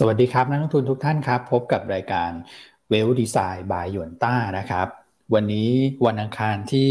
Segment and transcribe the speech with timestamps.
[0.00, 2.30] สวัสดีครับนักลงทุนทุกท่านครับ พบกับรายการ
[2.90, 4.86] เวลดีไซน์บายยวนต้านะครับ
[5.34, 5.70] วันนี้
[6.06, 6.90] วันอังคารที่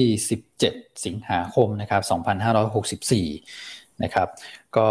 [0.51, 2.01] 17 สิงหาคมนะครับ
[2.81, 4.27] 2564 นะครับ
[4.77, 4.87] ก็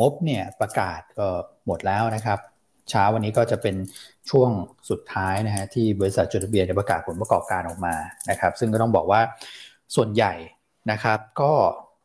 [0.00, 1.28] งบเนี่ยประกาศก็
[1.66, 2.38] หมดแล้วนะครับ
[2.90, 3.76] เช้าวันนี้ก็จะเป็น
[4.30, 4.50] ช่วง
[4.90, 7.94] สุดท้ายนะฮะที่บริษัทจดทะเบียนประกาศผลประกอบการออกมา
[8.30, 9.20] นะครับ ซึ่งก็ต้องบอกว่า
[9.96, 10.32] ส่วนใหญ่
[10.90, 11.52] นะครับก็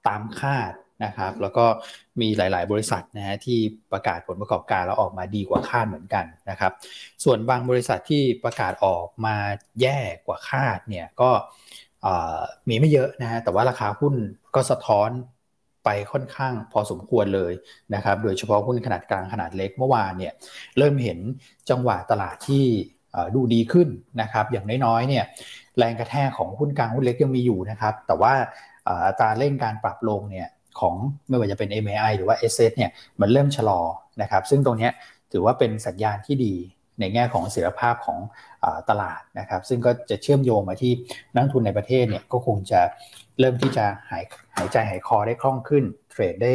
[0.08, 0.72] ตามคาด
[1.06, 1.66] นะครับ แล้วก็
[2.22, 3.60] มีหลาย ๆ บริษัทนะฮะที่
[3.92, 6.72] ประกาศผลประกอบการแล้วออกมาดีกว่าคาดเหมือนกันนะครับ
[7.24, 9.36] ส่วนบางบริษัทที่ประกาศออกมา
[9.82, 11.30] แย่กว่าคาดเนี่ยก็
[12.70, 14.14] มีไม่เยอะนะฮะแต่ว่าราคาหุ้น
[14.56, 15.10] ก็สะท้อน
[15.86, 17.54] ไปค่อนข้างพอสมควรเลย
[17.96, 20.34] นะครับ โดยเฉพาะหุ้นขนาดกลางขนาดเล็กเมื่อวานเนี่ย
[20.78, 21.20] เริ่มเห็น
[21.70, 22.66] จังหวะตลาดที่
[23.36, 23.88] ดูดีขึ้น
[24.22, 25.24] นะครับ อย่างน้อยๆเนี่ย
[25.78, 28.34] แรงกระแทกของหุ้นกลางหุ้นเล็กยังมีอยู่นะครับ แต่ว่า
[29.06, 30.48] อัตราเร่งการปรับลงเนี่ย
[30.80, 30.96] ของ
[31.30, 32.92] ไม่ว่าจะเป็น MAI หรือว่า s อเนี่ย
[33.22, 33.82] มันเริ่มชะลอ
[34.22, 34.90] นะครับซึ่งตรงนี้
[35.32, 36.54] ถือว่าเป็นสัญญาณที่ดี
[37.00, 38.20] ในแง่ของเสถียรภาพของ
[38.64, 40.92] อตลาดนะครับ ซึ่งก็จะเชื่อมโยงมาที่
[41.34, 42.82] นักทุนในประเทศเนี่ยก็คงจะ
[43.40, 44.24] เริ่มที่จะหาย
[44.56, 46.54] หายใจหายคอได้คล่องขึ้น เทรดได้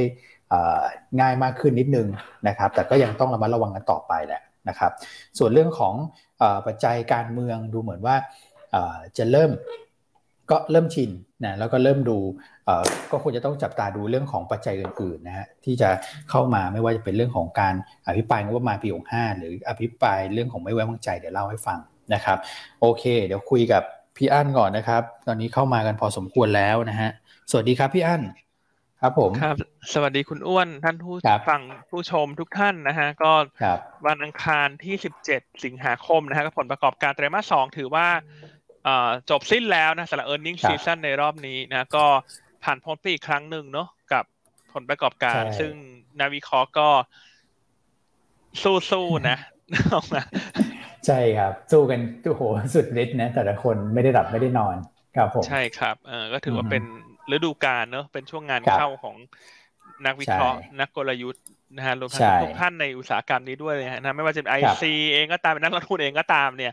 [1.21, 2.09] ง่ายมากขึ้นนิดนึง
[2.49, 4.93] นะครับ แต่ก็ยังต้องระมัดระวังกันต่อไปแหละนะครับ
[5.39, 5.95] ส่วนเรื่องของ
[6.41, 8.17] อปัจจัยการเมืองดูเหมือนว่า
[9.19, 9.51] จะเริ่ม
[10.51, 11.11] ก็เริ่มชิน
[11.45, 12.19] นะแล้วก็เริ่มดู
[13.11, 15.91] ก็ควรจะต้องจับตาดูเรื่องของปัจจัยอื่นๆนะฮะที่จะ
[16.31, 17.75] เข้ามาไม่ว่าจะเป็นเรื่องของการ
[18.07, 21.79] อภิปรายงบประมาณปี65หรืออภิปรายเรื่องของไม่ไว้วางใจเดี๋ยวเล่าให้ฟัง
[22.15, 22.39] นะครับ
[22.81, 23.83] โอเค เดี๋ยวคุยกับ
[24.17, 27.11] พี่อั้นก่อนนะครับ ตอนนี้เข้ามากันพอสมควรแล้วนะฮะ
[27.51, 28.23] สวัสดีครับพี่อั้น
[29.03, 29.57] ครับผมครับ
[29.93, 31.15] สวัสดีคุณอ้วนท่านผู้
[31.51, 33.33] ฟังผู้ชมทุกท่านนะฮะก็
[34.07, 34.95] วันอังคารที่
[35.29, 38.07] 17 สิงหาคมนะฮะผลประกอบการไตรมาสสองถือว่า
[39.31, 42.05] จบสิ้นแล้วนะสำหรับ e a r n i n g season ในรอบนี้นะ ก็
[42.65, 44.25] ผ่านพ้นไปอีกครั้งหนึ่งเนาะกับ
[44.73, 45.73] ผลประกอบการ ซึ่ง
[46.21, 46.89] นาวิเคราะห์ก็
[48.91, 49.39] สู้ๆนะ
[49.95, 50.23] ออกมา
[51.07, 52.43] ใช่ครับ สู้กันโอ้โห
[52.75, 54.77] สุดฤทธิ์นะ แต่ละคนไม่ได้หลับไม่ได้นอน
[55.17, 56.83] ครับผมใช่ครับเออก็ถือว่าเป็น
[57.35, 59.17] ฤดูกาลเนาะเป็นช่วงงานเข้าของ
[60.07, 61.45] นักวิเคราะห์นักกลยุทธ์
[61.77, 66.73] นะฮะรวมทั้งทุกท่านในอุตสาหกรรมนี้ด้วยนะไม่ว่าจะเป็น IC เองก็ตามเป็นนักลงทุนเองก็ตามเนี่ย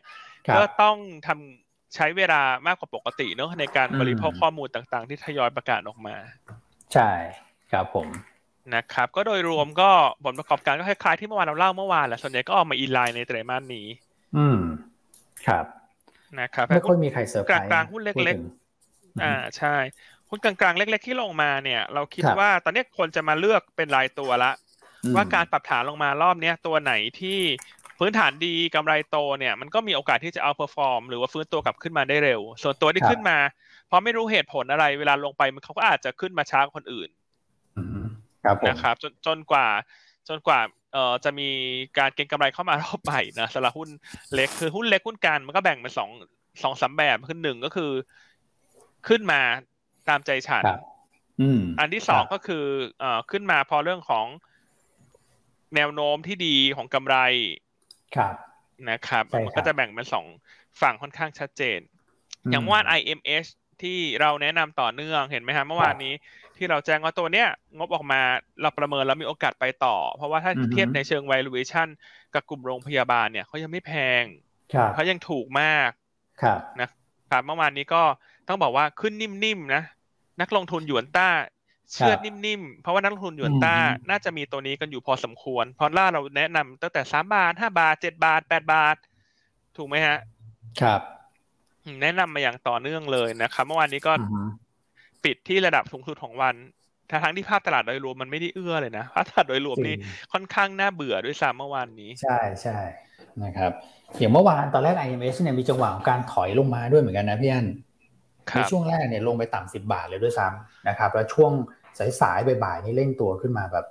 [0.55, 0.97] ก็ต้อง
[1.27, 1.64] ทำ
[1.95, 6.15] ใช้เวลามากกว่าปกติเนอะในการบริโภคข้อมูลต่าง ๆ ที่ทยอยประกาศออกมา
[6.93, 7.11] ใช่
[7.71, 8.07] ครับผม
[8.75, 9.89] นะครับก็โดยรวมก็
[10.25, 13.87] ผลประกอบการก็คล้ายๆที่เมื่อวานเราเล่าเมื่อวานแหละส่วนใหญ่ก็ออกมา in line ในไตรมาสนี้
[14.37, 14.59] อืม
[15.47, 15.65] ครับ
[16.39, 19.75] นะครับไม่ค่อยมีใครเซอร์ไพรส์กลางๆหุ้นเล็กๆอ่าใช่
[20.29, 24.51] หุ้นกลางๆเล็ก ๆ ที่ลงมาเนี่ย เราคิดว่าตอนนี้คนจะมาเลือกเป็นรายตัวละ
[25.15, 27.39] ว่าการปรับฐานลงมารอบนี้ตัวไหนที่
[27.99, 33.37] พื้นฐานดีกำไรโตเนี่ยมันก็มีโอกาสที่จะ outperform หรือว่าฟื้นตัวกลับขึ้นมาได้เร็ว ส่วนตัวที่ขึ้นมา
[33.87, 37.09] เพราะไม่รู้เหตุผลอะไร เวลาลงไปมันเขาก็อาจจะขึ้นมาช้ากว่าคนอื่น
[38.67, 39.67] นะครับจนจนกว่า
[40.29, 40.59] จนกว่า
[40.93, 41.49] เอ่อจะมี
[41.97, 43.89] การเก็งกำไรเข้ามารอบใหม่นะสำหรับหุ้น
[44.33, 46.09] เล็กคือหุ้นเล็กหุ้นกลางมันก็แบ่งเป็นสอง
[46.63, 47.91] สองสามแบบคือหนึ่งก็คือ
[49.07, 49.41] ขึ้นมา
[50.09, 50.63] ตามใจฉัน
[51.79, 52.63] อันที่สองก็คือ
[52.99, 54.25] เอ่อขึ้นมาพอเรื่องของ
[55.75, 57.17] แนวโน้มที่ดีของกำไร
[58.15, 58.35] ครับ
[58.89, 60.25] นะครับมันก็จะแบ่งเป็นสอง
[60.81, 61.79] ฝั่งค่อนข้างชัดเจน
[62.51, 63.45] อย่างเมื่อวาน IMS
[63.81, 66.13] ที่เราแนะนำต่อเนื่องเห็นไหมฮะเมื่อวานนี้
[66.57, 68.21] ที่เราแจ้งว่าตัวเนี้ยงบออกมา
[68.61, 71.87] เราประเมินแล้วมีโอกาสไปต่อ เพราะว่าถ้าเทียบในเชิง valuation
[72.33, 74.23] กับกลุ่มโรงพยาบาลเนี่ยเขายังไม่แพง
[74.93, 75.89] เขายังถูกมาก
[76.81, 76.89] นะ
[77.31, 78.01] ครับเมื่อวานนี้ก็
[78.47, 79.83] ต้องบอกว่าขึ้นนิ่มๆนะ
[80.41, 81.29] นักลงทุนหยวนต้า
[81.91, 83.75] เชื่อนิ่มๆ เพราะว่านักลงทุนหยวนต้า
[84.09, 88.95] น่าจะมีตัวนี้กันอยู่พอสมควรเพราะล่าเราแนะนำตั้งแต่สามบาทห้าบาทเจ็ดบาทแปดบาท
[89.77, 90.17] ถูกไหมฮะ
[90.81, 91.01] ครับ
[92.01, 94.13] แนะนำมาอย่างต่อเนื่องเลยนะครับเมื่อวานนี้ก็
[95.23, 96.55] ปิดที่ระดับสูงสุดของวัน
[97.23, 99.95] ทั้งที่ภาพตลาดโดยรวมมันไม่ได้เอื้อเลยนะภาพตลาดโดยรวมนี่
[100.33, 102.77] ค่อนข้างน่าเบื่อด้วยซ้ำเมื่อวานนี้ ใช่ใช่
[103.43, 103.71] นะครับ
[104.17, 107.67] อย่างเมื่อวานตอนแรก IMS เนี่ยมีจังหวะของการถอยลงมาด้วยเหมือนกันนะพี่อัน
[108.55, 111.51] ในช่วงแรกเนี่ยลงไปต่ำสิบาทเลยด้วยซ้ำนะครับ แล้วช่วง
[112.21, 113.85] สายๆบ่ายๆนี่เร่งตัวขึ้นมาแบบ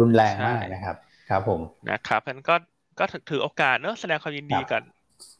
[0.00, 0.96] รุนแรงมากนะครับ
[1.30, 1.60] ครับผม
[1.90, 2.54] นะครับนั้นก็
[2.98, 4.82] ก็ถือโอกาสเนอะแสดงความยินดีกับ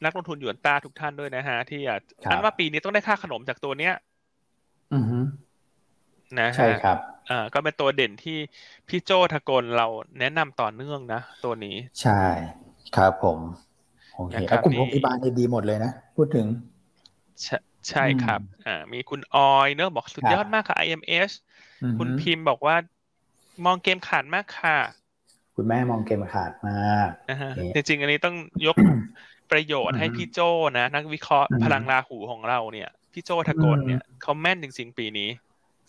[0.05, 2.01] นักลงทุนหยวนต้าทุกท่านด้วยนะฮะ ที่อยาก
[2.31, 3.95] อันว่าปีนี้ต้องได้ค่าขนมจากตัวเนี้ย
[4.95, 5.05] อือ
[6.41, 6.99] นะใช่ครับ
[7.31, 8.39] อ่าก็เป็นตัวเด่นที่
[8.89, 9.87] พี่โจทกลเรา
[10.21, 12.23] แนะนำต่อเนื่องนะ ตัวนี้ ใช่
[12.97, 13.39] ครับผม
[14.17, 14.35] โอเค
[14.65, 16.47] กลุ่มโรงพยาบาลดีหมดเลยนะ พูดถึง
[17.91, 21.31] ใช่ครับ อ่า มีคุณออยเนอะบอกสุดยอดมากค่ะ IMS
[21.99, 22.77] คุณพิมพ์บอกว่า
[23.65, 24.77] มองเกมขาดมากค่ะ
[25.57, 27.09] คุณแม่มองเกมขาดมาก
[27.75, 28.37] จริงๆอันนี้ต้อง
[28.67, 28.77] ยก
[29.51, 30.41] ประโยชน์ให้พี่โจ
[30.79, 35.29] นะ นักวิเคราะห์พลังราหูของเราเนี่ย พี่โจทกลเนี่ยเขาแม่นจริงๆปีนี้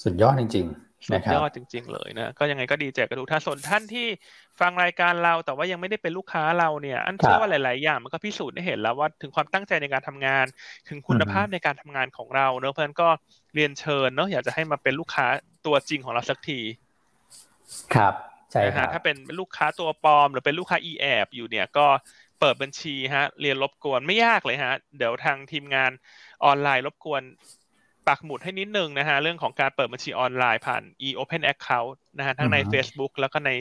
[0.03, 4.07] สุดยอดจริงๆ สุดยอดจริง ๆ เลยนะก็ยังไงก็ดีใจกับทุกท่านส่วนท่านที่
[4.59, 10.45] ฟังรายการเราแต่ว่ายังไม่ได้เป็นลูกค้าเราเนี่ยอันเชื่อว่าหลาย ๆ อย่างมันก็พิสูจน์ให้เห็นแล้วว่าถึงความตั้งใจในการทำงาน
[10.87, 13.09] ถึงคุณภาพในการทำงานของเราเนอะเพราะฉะนั้นก็
[13.55, 15.25] เรียนเชิญเนอะอยากจะให้มาเป็นลูกค้า
[15.65, 16.59] ตัวจริงของเราสักที
[17.95, 18.13] ครับ
[18.51, 21.87] ใช่ครับถ้าเป็นลูกค้าตัวปลอม หรือเป็นลูกค้าอีแอบอยู่เนี่ยก็
[22.39, 25.91] เปิดบัญชีฮะ เรียนรบกวนไม่ยากเลยฮะ เดี๋ยวทางทีมงาน
[26.45, 27.21] ออนไลน์รบกวน
[28.07, 33.51] ปักหมุดให้นิดนึงนะฮะเรื่องของการเปิดบัญชีออนไลน์ผ่าน e-open account นะฮะทั้งใน Facebook แล้วก็ใน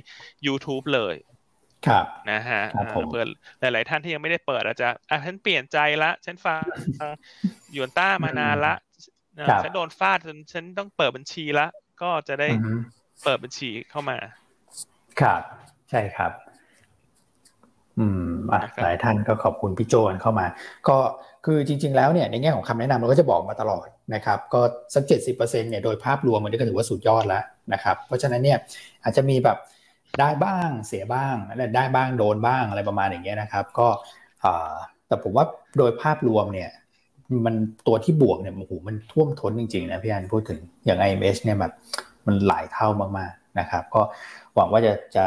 [0.47, 1.15] YouTube เลย
[1.87, 2.63] ครับนะฮะ
[3.11, 3.25] เพื่อ
[3.61, 6.63] หลาย ๆ ท่านที่ยังไม่ได้เปิดอาจจะอะฉันเปลี่ยนใจละ ฉันฟัง
[7.75, 8.75] ยวนต้ามานานละ
[9.63, 11.67] ฉันโดนฟาดจนฉันต้องเปิดบัญชีละ
[12.03, 12.49] ก็จะได้
[13.25, 14.17] เปิดบัญชีเข้ามา
[15.21, 15.43] ครับ
[15.91, 16.33] ใช่ครับ
[17.99, 18.27] อืม
[18.83, 20.47] หลายท่านก็ขอบคุณพี่โจนเข้ามา
[20.89, 20.99] ก็
[21.45, 24.61] คือจริง ๆ แล้วเนี่ยในแง่ของคำแนะนำเราก็จะบอกมาตลอดนะครับก็
[24.95, 28.59] สักเจ็ดสิบเปอร์เซ็นเนี่ยโดยภาพรวมมันก็ถือว่าสุดยอดแล้วนะครับเพราะฉะนั้นเนี่ย
[29.03, 29.59] อาจจะมีแบบ
[30.21, 33.89] ได้บ้างเสียบ้างและได้บ้างโดนบ้างอะไรประมาณอย่างเงี้ยนะครับ ก็
[35.09, 35.45] แต่ผมว่า
[35.79, 36.71] โดยภาพรวมเนี่ย
[37.47, 37.55] มัน
[37.87, 41.73] ตัวที่บวกเนี่ยโอ้โหมันท่วมท้นจริงๆนะพี่อันพูดถึงอย่าง IMH เนี่ยแบบ
[42.27, 42.89] มันหลายเท่า
[43.19, 44.03] มากๆนะครับ ก็
[44.55, 45.27] หวังว่าจะจะ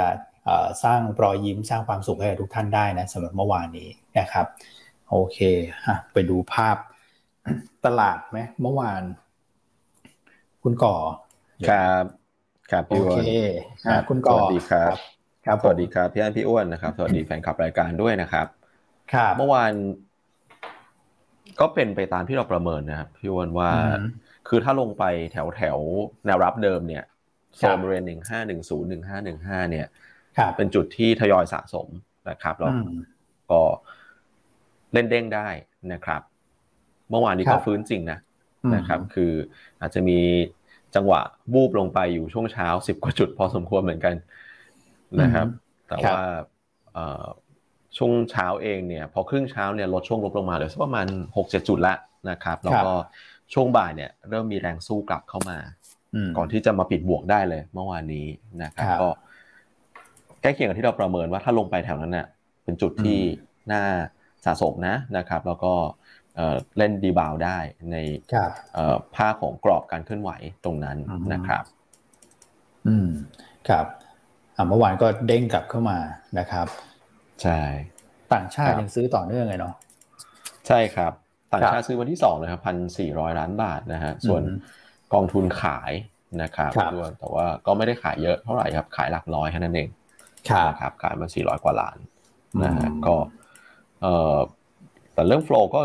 [0.84, 3.90] สร้างรอยยิ้มสร้างความสุขให้ทุกท่านได้นะสำหรับเมื่อวานนี้
[4.20, 4.46] นะครับ
[5.12, 5.40] โอเค
[5.86, 6.78] ฮะไปดูภาพ
[7.86, 9.04] ตลาดไหมเมื่อวาน
[10.64, 10.96] คุณก่อ
[11.70, 12.04] ครับ
[12.72, 13.24] ครับพี่อ้วน
[14.10, 14.96] คุณก่อสวัสดีครับ
[15.46, 18.48] ครับสวัสดีครับพี่อันพี่อ้วนนะครับสวัสดีแฟนคลับรายการด้วยนะครับ
[19.14, 19.72] ครับเมื่อวาน
[21.60, 23.72] ก็เป็นไปตามที่เราประเมินนะครับพี่อ้วนว่า
[24.48, 25.78] คือถ้าลงไปแถวแถว
[26.26, 27.04] แนวรับเดิมเนี่ย
[27.58, 29.88] โซนบริเวณหนึ่งห้าหนึ่งศูนย์หนึ่งห้าหนึ่งห้าเนี่ย
[30.58, 31.88] เป็นจุดที่ทยอยสะสม
[32.30, 32.74] นะครับแล้ว
[33.52, 33.62] ก็
[34.94, 35.48] เล่นเด้งได้
[35.94, 36.22] นะครับ
[37.10, 38.20] เมื่อวานนี้ก็ฟื้นจริงนะ
[38.76, 39.32] นะครับ คือ
[39.82, 40.20] อาจจะมี
[40.96, 41.22] จังหวะ
[41.54, 44.16] บูบลงไปอยู่ช่วงเช้าสิบกว่าจุดพอสมควรเหมือนกัน
[45.22, 45.48] นะครับ
[45.88, 46.22] แต่ว่า
[47.98, 51.08] ช่วงเช้าเองเนี่ย พอครึ่งเช้าเนี่ยลดช่วงลบลงมาเหลือสักประมาณ
[51.38, 51.96] หกเจ็ดจุดละ
[52.30, 52.94] นะครับแล้วก็
[53.54, 55.58] ช่วงบ่ายเนี่ย เริ่มมีแรงสู้กลับเข้ามา
[56.38, 58.26] ก่อนที่จะมาปิดบวกได้เลย เมื่อวานนี้
[58.64, 59.10] นะครับก็
[60.42, 62.28] ใกล้เคียงกับที่เราประเมินว่าถ้าลงไปแถวนั้นเน่ะ
[62.64, 63.20] เป็นจุดที่
[63.72, 63.84] น่า
[64.46, 65.74] สะสมนะนะครับ แล้วก็
[66.78, 67.58] เล่นดีบาวได้
[67.92, 67.98] ใน
[69.16, 70.32] ภาคของกรอบการเคลื่อนไหว
[70.66, 70.98] ตรงนั้น
[71.34, 71.64] นะครับ
[72.88, 73.10] อืม
[73.70, 73.86] ครับ
[74.70, 75.98] เมื่อวานก็เด้งกลับเข้ามา
[76.40, 76.68] นะครับ
[77.44, 77.62] ใช่
[78.34, 79.74] ต่างชาติยังซื้อต่อเนื่องไงเนาะ
[80.68, 81.12] ใช่ครับ
[81.54, 84.44] ต่างชาติซื้อวันที่สองเลยครับพันสี่ร้อยล้านบาทนะฮะส่วน
[85.14, 85.92] กองทุนขาย
[86.42, 89.90] นะครับด้วยแต่ว่าก็ไม่ได้ขายเยอะเท่าไหร่ครับ ขายหลักร้อยแค่นั้นเอง
[90.50, 90.52] ค
[90.84, 91.98] รับขายมาสี่ร้อยกว่าล้าน
[92.64, 93.16] นะฮะก็
[94.02, 94.38] เอ่อ
[95.14, 95.82] แต่เรื่อง flow ก็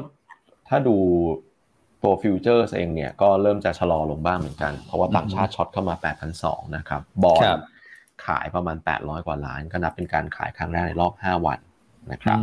[0.69, 0.97] ถ้าดู
[2.03, 5.95] ตัว future เองเนี่ยก็เริ่มจะชะลอลงบ้างเหมือนกัน เพราะว่าต่างชาติ short เข้ามา
[6.35, 7.41] 8,200 นะครับ บอล
[8.27, 11.59] ขายประมาณ 800 กว่าล้าน ก็นับเป็นการขายครั้งแรกในรอบ 5 วัน
[12.13, 12.39] นะครับ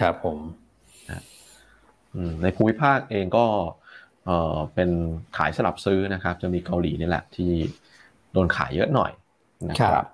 [0.00, 0.38] ครับผม
[2.42, 3.44] ในภูมิภาคเองก็
[4.26, 4.90] เออเป็น
[5.36, 7.50] ขายสลับซื้อนะครับ จะมีเกาหลีนี่แหละที่
[8.32, 9.12] โดนขายเยอะหน่อย
[9.70, 10.04] นะครับ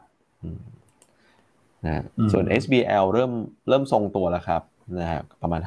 [1.85, 3.33] นะส่วน SBL เริ่ม
[3.69, 4.63] เริ่มทรงตัวแล้วครับ
[4.99, 5.61] นะฮะประมาณ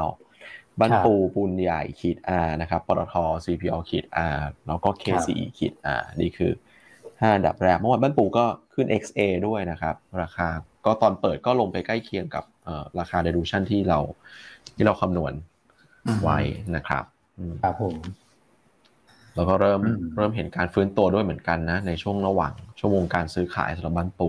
[0.00, 3.14] 5,900บ้านปูปูนใหญ่ขีด R นะครับปตท
[3.44, 4.04] CPO ขีด
[4.34, 6.52] R แล้วก็ KCE ขีด R นี่คือ
[6.92, 8.44] 5อันดับแรกเมื่อวานบ้านปูก็
[8.74, 10.48] ขึ้น XA ด้วยนะครับ ราคา
[10.86, 12.44] ก็ตอนเปิดก็ลงไปใกล้เคียงกับ
[12.98, 13.98] ราคา dilution ที่เรา
[14.74, 15.32] ที่เราคำนวณ
[16.22, 16.38] ไว้
[16.76, 17.04] นะครับ
[17.62, 17.96] ครับผม
[19.34, 19.80] แล้วก็เริ่ม
[20.16, 24.28] เริ่มเห็นการฟื้นตัวด้วยเหมือนกันนะ ในช่วงระหว่างชั่วโมงการซื้อขายสำหรับบ้านปู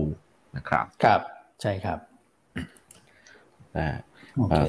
[0.56, 1.20] นะครับครับ
[1.62, 1.98] ใช่ครับ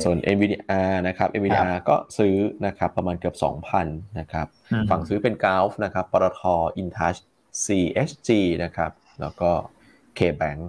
[0.03, 3.35] ส่วน NVDR นะครับ NVDR ก็ซื้อนะครับประมาณเกือบ
[3.73, 3.85] 2,000
[4.19, 4.47] นะครับ
[4.89, 6.41] ฝั่งซื้อเป็นกาฟนะครับปตท
[6.81, 7.19] InTouch
[7.65, 8.29] CSG
[8.63, 8.91] นะครับ
[9.21, 9.49] แล้วก็
[10.17, 10.61] KBank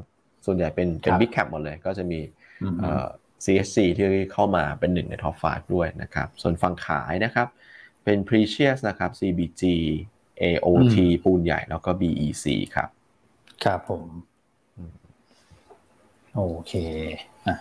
[0.47, 2.21] ส่วนใหญ่เป็นเป็น Big Cap หมดเลย ก็จะมี
[3.45, 7.49] CSC ที่เข้ามาเป็นหนึ่งใน Top 5 ด้วยนะครับ ส่วนฝั่งขายนะครับ
[8.05, 9.63] เป็น Precious นะครับ CBG
[10.43, 12.45] AOT ปูนใหญ่แล้วก็ BEC
[12.75, 12.89] ครับ
[13.65, 14.05] ครับผม
[16.38, 16.73] โอเค
[17.47, 17.57] อะ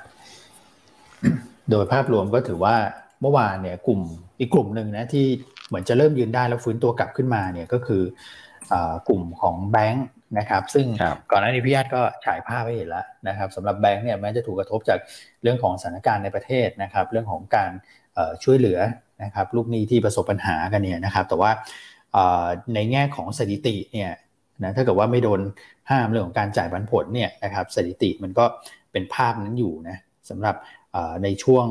[1.70, 2.76] โดยภาพรวมก็ถือว่า
[3.22, 4.02] เมื่อวานเนี่ยกลุ่ม
[4.40, 5.26] อีกกลุ่มหนึ่งนะที่
[5.68, 8.04] เหมือนจะเริ่มยืนได้แล้วฟื้นตัวกลับขึ้นมาเนี่ยก็คือ
[9.08, 10.08] กลุ่มของแบงค์
[10.40, 10.86] นะครับ ซึ่ง
[11.32, 15.00] ก่อนหน้านี้พี่ญาติก็ฉายภาพให้เห็นแล้วนะครับสำหรับแบงค์เนี่ยแม้จะถูกกระทบจาก
[15.44, 17.72] เรื่องของสถานการณ์ในประเทศนะครับ เรื่องของการ
[18.44, 18.80] ช่วยเหลือ
[19.24, 21.52] นะครับลูกหนี้ที่ประสบปัญหากันเนี่ยนะครับ แต่ว่า
[22.74, 24.12] ในแง่ของสถิติเนี่ย
[24.64, 25.42] นะถ้าเกิดว่าไม่โดน
[25.92, 28.46] ห้ามเรื่องของการจ่ายปันผลเนี่ยนะครับสถิติมันก็
[28.92, 29.98] เป็นภาพนั้นอยู่นะ
[30.30, 30.56] สำหรับ
[31.24, 31.66] ในช่วง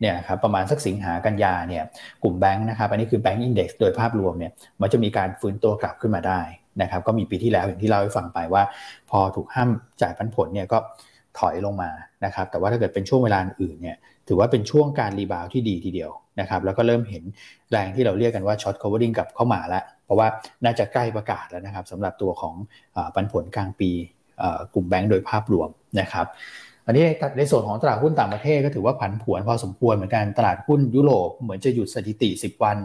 [0.00, 1.84] เนี่ยครับประมาณสักสิงหากันยาเนี่ย
[2.22, 6.40] กลุ่มแบงค์นะครับอันนี้คือแบงก์อินเด็กซ์โดยภาพรวมเนี่ยมันจะมีการฟื้นตัวกลับขึ้นมาได้
[6.82, 8.62] นะครับก็มีปีที่แล้วอย่างที่เล่าให้ฟังไปว่า
[9.10, 9.70] พอถูกห้าม
[10.02, 10.78] จ่ายปันผลเนี่ยก็
[11.38, 11.90] ถอยลงมา
[12.24, 13.96] นะครับแต่ว่าถ้าเกิดเป็นช่วงเวลาอื่นเนี่ย
[14.28, 17.24] ถือว่าเป็นช่วงการรีบาวที่ดีทีเดียวนะครับแล้วก็เริ่มเห็น
[17.70, 20.28] แรงที่เราเรียกกันว่า short covering กับเข้ามาแล้ว เพราะว่า
[20.64, 22.54] น่าจะใกล้ประกาศแล้วนะครับสำหรับตัวของ
[23.14, 23.90] ปันผลกลางปี
[24.74, 25.68] กลุ่มแบงก์โดยภาพรวม
[26.00, 26.26] นะครับ
[26.86, 27.04] อันนี้
[27.38, 32.76] ในส่วนของตลาดหุ้นต่างประเทศก็ถือว่าผันผวนพอสมควรเหมือนกันตลาดหุ้นยุโรปเหมือนจะหยุดสถิติ 10 วัน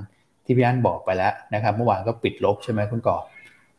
[0.46, 3.18] ที่พี่อันบอกไปแล้วนะครับเมื่อวานก็ปิดลบใช่ไหมคุณก่อ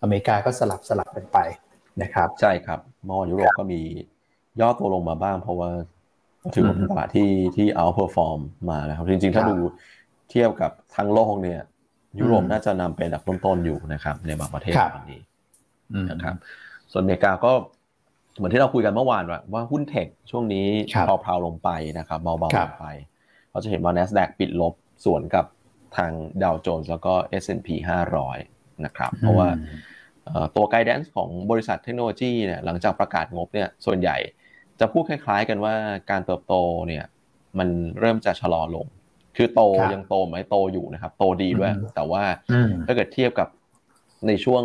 [0.03, 1.39] อเมริกาก็สลับสลับกันไป
[2.03, 3.81] นะครับ ใช่ครับเมื่อวานยุโรปก็มี
[4.61, 5.71] ย่อตัวลงมาบ้าง เพราะว่า
[6.55, 8.41] ถือว่าเป็นตลาดที่ที่ outperform
[8.71, 9.57] มานะครับ จริง ๆ ถ้าดู
[10.31, 11.61] เทียบกับทั้งโลกเนี่ย
[12.21, 15.21] ยุโรปน่าจะนำเป็นอันดับต้นๆอยู่นะครับ ในบางประเทศตอนนี้
[16.11, 16.35] นะครับ
[16.93, 17.53] ส่วนอเมริกาก็
[18.37, 22.87] เหมือนที่เราคุยกันเมื่อวานว่าว่าหุ้น tech ช่วงนี้เพลาๆลงไปนะครับเบาๆลงไป
[23.53, 25.45] เราจะเห็นว่า NASDAQ ปิดลบส่วนกับ
[25.97, 27.69] ทางดาวโจนส์แล้วก็ S&P
[28.27, 29.49] 500 นะครับ เพราะว่า
[30.57, 34.17] ตัว guidance ของบริษัทเทคโนโลยีเนี่ยหลังจากประกาศงบเนี่ยส่วนใหญ่
[34.83, 35.75] จะพูดคล้าย ๆ กันว่า
[36.11, 36.55] การเติบโต
[36.89, 37.05] เนี่ย
[37.59, 37.69] มัน
[38.01, 38.87] เริ่มจะชะลอลง
[39.37, 39.63] คือโต
[39.93, 42.25] ยังโตไหมโตอยู่นะครับ โตดีด้วย แต่ว่า
[42.87, 43.49] ถ้าเกิดเทียบกับ
[44.27, 44.63] ในช่วง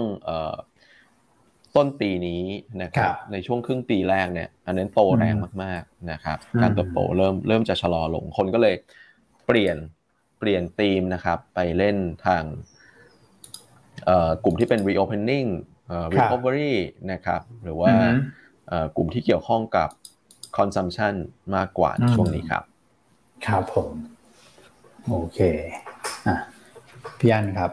[1.76, 2.44] ต้นปีนี้
[2.84, 8.76] นะครับ ในช่วงครึ่งปีแรกเนี่ย อันนั้นโตแรงมากๆนะครับ การเติบโตเริ่มเริ่มจะชะลอลง คนก็เลย
[9.46, 9.78] เปลี่ยน
[10.40, 12.44] เปลี่ยนธีมนะครับ ไปเล่นทาง
[14.44, 15.50] กลุ่มที่เป็น reopening
[16.16, 16.76] recovery
[17.12, 17.92] นะครับ หรือว่า
[18.96, 19.90] กลุ่มที่เกี่ยวข้องกับ
[20.58, 21.14] consumption
[21.56, 22.64] มากกว่าในช่วงนี้ครับ
[23.46, 23.90] ครับผม
[25.10, 25.40] โอเค
[26.28, 26.38] อะ
[27.20, 27.72] พี่อันครับ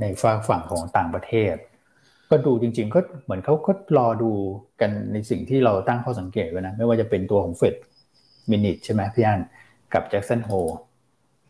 [0.00, 1.54] ในฝั่งฝั่งของต่างประเทศ
[2.30, 4.30] ก็ดูจริง ๆ ก็เหมือนเขาก็รอดู
[4.80, 7.74] กันในสิ่งที่เราตั้งข้อสังเกตไว้นะ ไม่ว่าจะเป็นตัวของเฟด
[8.50, 9.40] minute ใช่ไหมพี่อัน
[9.92, 10.50] กับ Jackson Hole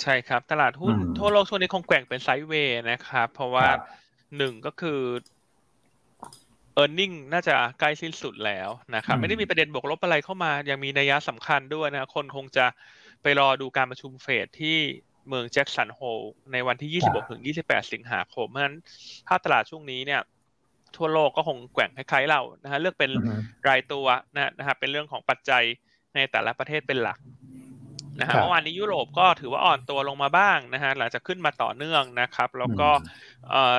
[0.03, 3.67] ใช่ครับ ตลาดหุ้นทั่วโลกช่วงนี้คงแกว่งเป็น sideway นะครับ เพราะว่า
[4.37, 5.01] หนึ่งก็คือ
[6.81, 12.67] e a r n i n g น่าจะใกล้สิ้นสุดแล้วนะครับ ไม่ได้มีประเด็นบวกลบอะไรเข้ามา ยังมีนัยยะสำคัญด้วยนะ คนคงจะ
[13.23, 14.77] ไปรอดูการประชุมเฟดที่
[15.29, 16.01] เมืองแจ็คสันโฮ
[16.53, 18.77] ในวันที่ 26 ถึง 28 สิงหาคม เพราะฉะนั้น
[19.29, 20.21] ถ้าตลาดช่วงนี้เนี่ย
[20.97, 23.11] ทั่วโลกก็คงแกว่งคล้ายๆเรานะฮะเลือกเป็น
[23.69, 25.65] รายตัวนะนะครับเป็นเรื่องของปัจจัย
[26.15, 27.19] ในแต่ละประเทศเป็นหลัก
[28.21, 32.89] นะฮะเมื่อวานนี้ยุโรปก็ถือว่าอ่อนตัวลงมาบ้างนะฮะหลังจากขึ้นมาต่อเนื่องนะครับ แล้วก็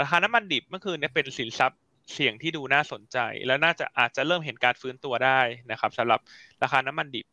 [0.01, 1.79] ราคาน้ำมันดิบเมื่อคืนนี้เป็นสินทรัพย์
[2.13, 3.17] เสี่ยงที่ดูน่าสนใจ
[3.47, 5.39] แล้วน่าจะอาจจะเริ่มเห็นการฟื้นตัวได้
[5.71, 6.19] นะครับสำหรับ
[6.63, 7.25] ราคาน้ำมันดิบ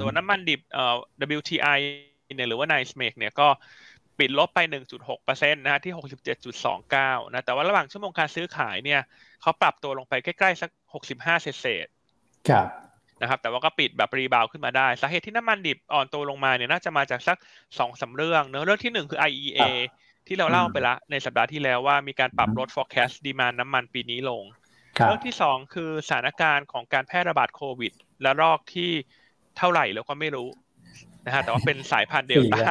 [0.00, 0.96] ตัวน้ำมันดิบเอ่อ
[1.38, 1.78] WTI
[2.34, 3.48] เนี่ยหรือว่า n i c e m a k เนี่ยก็
[4.18, 4.58] ปิดลบไป
[5.06, 5.94] 1.6%นะฮะที่
[6.64, 9.00] 67.29 นะแต่ว่าระหว่างชั่วโมงการซื้อขายเนี่ย
[9.42, 10.70] เขาปรับตัวลงไปใกล้ๆสัก
[11.06, 11.86] 65 เศษ
[12.48, 12.68] ครับ
[13.22, 17.38] นะครับแต่ว่าก็ปิดแบบรีบาวขึ้นมาได้สาเหตุที่น้ำมันดิบอ่อนตัวลงมาเนี่ยน่าจะมาจากสัก
[17.78, 19.62] สองสาเรื่องเนื้อเรื่องที่หนึ่งคือ IEA
[20.26, 24.42] ที่เราเล่าไปละในสัปดาห์ที่แล้วว่ามีการปรับลด forecast ดีมานน้ำมันปีนี้ลง
[24.92, 27.92] เรื่องที่สองคือสถานการณ์ของการแพร่ระบาดโควิด
[28.22, 28.90] และรอกที่
[29.58, 30.48] เท่าไหร่เราก็ไม่รู้
[31.26, 32.64] นะฮะแต่ว่าเป็นสายพันธุ์เดลต้า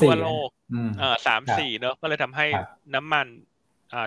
[0.00, 0.48] ทั่วโลก
[0.98, 2.46] เออสามสี่เนอะก็เลยทำให้
[2.94, 3.26] น้ำมัน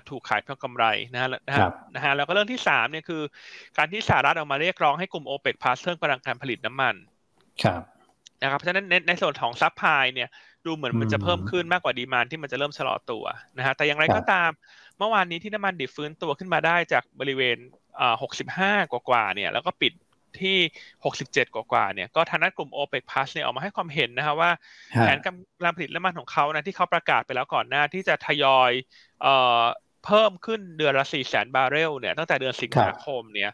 [0.10, 3.22] ถูกขายเพื่อกำไรนะฮะนะฮะนะฮะแล้วก็เรื่องที่สามเนี่ยคือ
[3.78, 6.96] การที่สหรัฐออกมาเรียกร้องให้กลุ่มโอเปกพาสเพิ่มกำลังการผลิตน้ำมัน
[7.64, 7.82] ครับ
[8.42, 10.30] นะครับเพราะฉะนั้นในในส่วนของ supply เนี่ย
[10.68, 13.26] ดูเหมือนมันจะเพิ่มขึ้นมากกว่า demand ที่มันจะเริ่มชะลอตัว
[13.58, 14.50] นะฮะแต่อย่างไรก็ตาม
[14.98, 17.58] เมื่อวานนี้ที่น้ำมันดิบฟื้นตัวขึ้นมาได้จากบริเวณ
[18.00, 19.94] อ่าหกสิบห้ากว่าๆเนี่ยแล้วก็ปิด
[20.42, 20.58] ที่
[21.06, 24.52] หกสิบเจ็ดกว่าๆเนี่ย ก็ทางด้านกลุ่ม OPEC Plus เนี่ยออกมาให้ความเห็นนะครับว่า
[25.00, 28.72] แผนการผลิตน้ำมันของเขานะที่เขาประกาศไปแล้วก่อนหน้าที่จะทยอย
[29.22, 29.64] เอ่อ
[30.06, 33.52] เพิ่มขึ้นเดือนละสี่แสนบาร์เรลเนี่ยตั้งแต่เดือนสิงหาคมเนี่ย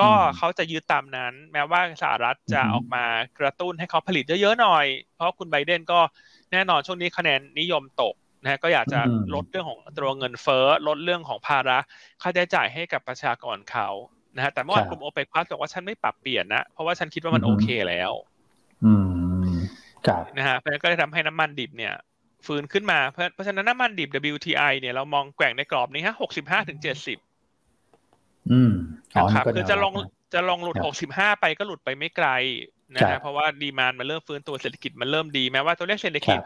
[0.00, 3.04] ก็เขาจะยืดตามนั้น แม้ว่าสหรัฐจะออกมา
[3.38, 6.00] กระตุ้นให้เขาผลิตเยอะๆหน่อย เพราะคุณไบเดนก็
[6.52, 9.00] แน่นอนช่วงนี้คะแนนนิยมตกนะก็อยากจะ
[9.34, 11.78] ลดเรื่องของตัวเงินเฟ้อลดเรื่องของภาระ
[12.22, 13.88] ค่าใช้จ่ายให้กับประชากรเขา
[14.36, 18.12] นะฮะแต่เมื่อวานกลุ่มโอเปกพลัสบอกว่าฉันไม่ปรับเปลี่ยนนะ เพราะว่าฉันคิดว่ามันโอเคแล้ว
[18.84, 18.94] อื
[19.44, 19.50] ม
[20.06, 21.94] ครับนะฮะเพราะฉะนั้นก็เลยทำให้น้ำมันดิบเนี่ย
[22.46, 27.18] ฟื้นขึ้นมาเพราะเพราะฉะนั้นน้ำมันดิบ WTI เนี่ยเรามองแกว่งในกรอบนี้ฮะหกสิบห้าถึงเจ็ดสิบ
[28.50, 28.72] อืม
[29.14, 29.92] ครับคือจะลง
[30.34, 32.28] จะลงหลุดหกสิบห้าไปก็หลุดไปไม่ไกล
[32.94, 36.38] นะฮะเพราะว่า demand มันเริ่มฟื้นตัวเศรษฐกิจมันเริ่มดีแม้ว่าตัวเลขเศรษฐกิจ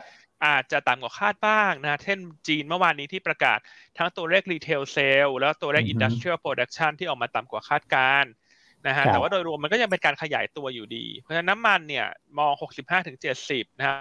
[0.47, 3.59] อาจจะต่ำกว่าคาดบ้างนะเช่นจีนเมื่อวานนี้ที่ประกาศ
[3.99, 8.25] ทั้งตัวเลข retail sale แล้วตัวเลข industrial production ที่ออกมาต่ำกว่าคาดการณ์
[8.87, 12.07] นะฮะแต่ว่าโดยรวมมันก็ยังเป็นการขยายตัวอยู่ดี เพราะฉะนั้นน้ำมันเนี่ย
[12.39, 13.97] มอง 65ถึง70 นะฮะ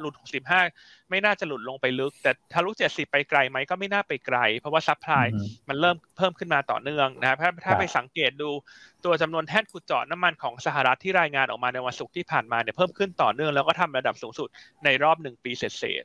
[0.00, 0.14] หลุด
[0.60, 5.26] 65 ไม่น่าจะหลุดลงไปลึก แต่ทะลุ 70 ไปไกลไหมก็ไม่น่าไปไกล เพราะว่า supply
[5.68, 8.50] มันเริ่มเพิ่มขึ้นมาต่อเนื่องนะครับถ้าถ้าไปสังเกตดู
[9.04, 14.48] ตัวจำนวนแท่นขุดเจาะน้ำมันของสหรัฐที่รายงานออกมาในวันศุกร์ที่ผ่านมาเนี่ยเพิ่มขึ้นต่อเนื่องแล้วก็ทำระดับสูงสุด
[14.84, 16.04] ในรอบหนึ่งปีเศษ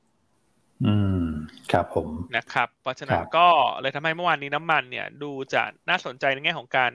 [0.86, 1.26] อืม
[1.72, 3.48] ครับผมนะครับ เพราะฉะนั้นก็
[3.82, 6.92] เลยทำให้เมื่อวานนี้น้ำมันเนี่ย ดูจะน่าสนใจในแง่ของการ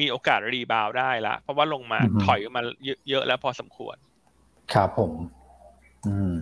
[0.04, 2.62] ีโอกาสรีบาวได้ละ เพราะว่าลงมาถอยมา
[3.08, 3.96] เยอะแล้วพอสมควร
[4.74, 5.12] ครับผม
[6.06, 6.36] อืม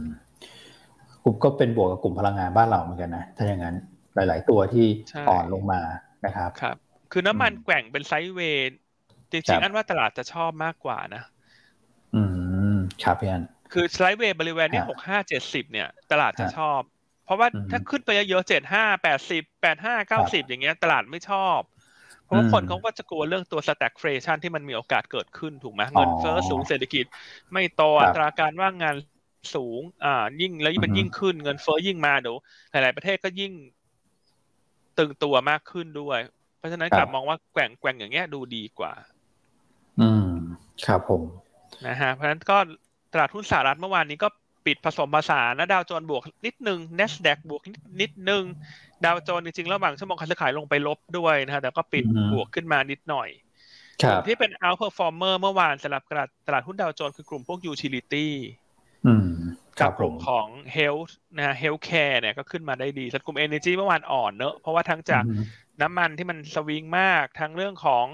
[1.24, 3.76] กลุ่มก็เป็นบวกกับกลุ่มพลังงานบ้านเราเหมือนกันนะ ถ้าอย่างนั้น
[4.14, 4.86] หลาย ๆ ตัวที่
[5.28, 5.80] อ่อนลงมา
[6.26, 6.76] นะครับ ครับ
[7.12, 8.72] คือน้ำมันแกว่งเป็น sideway
[9.30, 11.22] จริงๆอันว่าตลาดจะชอบมากกว่านะ
[12.14, 12.22] อื
[12.74, 16.80] มครับพี่อันคือ sideway บริเวณนี้หกห้าเจ็ดสิบเนี่ย ตลาดจะชอบ
[17.24, 21.58] เพราะว่าถ้าขึ้นไปเยอะๆเจ็ดห้าแปดสิบแปดห้าเก้าสิบอย่างเงี้ย ตลาดไม่ชอบ
[22.28, 27.04] เพราะคนเขาก็จะกลัวเรื่องตัว stagflation ที่มันมีโอกาสเกิดขึ้นถูกไหมเงินเฟ้อสูงเศรษฐกิจ
[27.52, 28.96] ไม่โตอัตราการว่างงาน
[29.54, 32.36] สูง อ่า ยิ่งแล้วยิ่งมันยิ่งขึ้นเงินเฟ้อยิ่งมาเดี๋ยว
[32.70, 33.52] หลาย ๆ ประเทศก็ยิ่ง
[34.98, 36.18] ตึงตัวมากขึ้นด้วย
[36.58, 38.92] เพราะฉะนั้นกลับมองว่าแกว่งแกว่งอย่างเงี้ยดูดีกว่า
[40.00, 40.26] อืม
[40.86, 41.22] ครับผม
[41.86, 42.56] นะฮะเพราะฉะนั้นก็
[43.12, 44.28] ตลาดหุ้นสหรัฐเมื่อวานนี้ก็
[44.66, 47.62] ปิดผสมผสานนะดาวโจนบวกนิดนึง n นสแดกบวก
[48.00, 48.42] นิดนึง
[49.04, 53.28] ดาวโจนจริงๆระหว่างชั่วโมงการซื้อขายลงไปลบด้วยนะฮะแต่ก็ปิดบวกขึ้นมานิดหน่อย
[54.26, 58.26] ที่เป็น outperformer เมื่อวานสำหรับตลาดตลาดหุ้นดาวโจนคือกลุ่มพวก utility
[59.80, 65.24] กับกลุ่มของ health นะฮะ healthcare เนี่ยก็ขึ้นมาได้ดีส่วนกลุ่ม energy เมื่อวานอ่อนเนอะ เพราะว่าทั้งจาก
[65.82, 68.06] น้ำมันที่มันสวิงมากทั้งเรื่องของ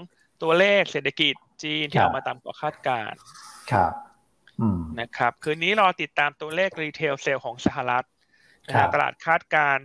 [0.43, 3.19] ตัวเลขเศรษฐกิจจีนที่ออกมาตามกว่าคาดการณ์
[3.71, 3.93] ครับ
[4.99, 8.05] นะครับ คืนนี้รอติดตามตัวเลขรีเทลเซลของสหรัฐ
[8.93, 9.77] ตลาดคาดการ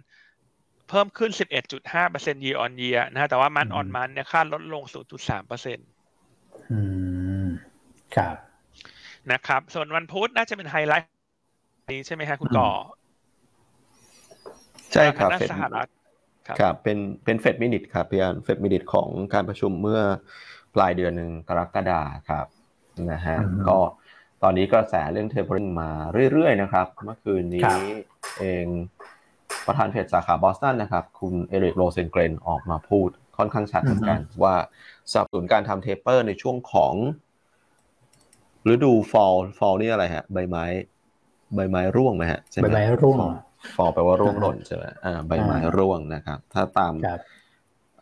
[0.91, 1.31] เพิ่มขึ้น
[1.89, 4.83] 11.5% year on year นะฮะแต่ว่า month on month เนี่ยคาดลดลง
[5.33, 6.81] 0.3%อื
[7.45, 7.49] ม
[8.17, 8.37] ครับ
[9.33, 11.09] นะครับ ส่วนวันพุธน่าจะเป็นไฮไลท์
[11.93, 12.71] นี้ใช่ไหมฮะคุณก่อ
[14.93, 15.89] ใช่ครับสหรัฐ
[16.47, 20.01] ครับ เป็น เป็นเฟด minute ครับพี่อันเฟด minute ของการประชุมเมื่อ
[20.75, 22.47] ปลายเดือนหนึ่งกรกฎาครับ
[23.13, 23.37] นะฮะ
[23.69, 23.79] ก็
[24.43, 25.91] ตอนนี้กระแสเรื่อง tapering มา
[26.33, 27.63] เรื่อยๆ นะครับ เมื่อคืนนี้
[28.41, 28.67] เอง
[29.67, 34.55] ประธานเฟดสาขาบอสตันนะครับ คุณเอริกโรเซนเกรนออกมาพูดค่อนข้างชัดเหมือนกัน ว่า
[35.13, 36.95] สนับสนุนการทำ taper ในช่วงของ
[38.73, 40.65] ฤดู fall fall นี่อะไรฮะ ใบไม้
[41.55, 43.19] ใบไม้ร่วงไหมฮะใบไม้ร่วง
[43.77, 46.93] fall แปลว่าร่วงหล่นใช่ไหมอ่าใบไม้ร่วงนะครับ ถ้าตาม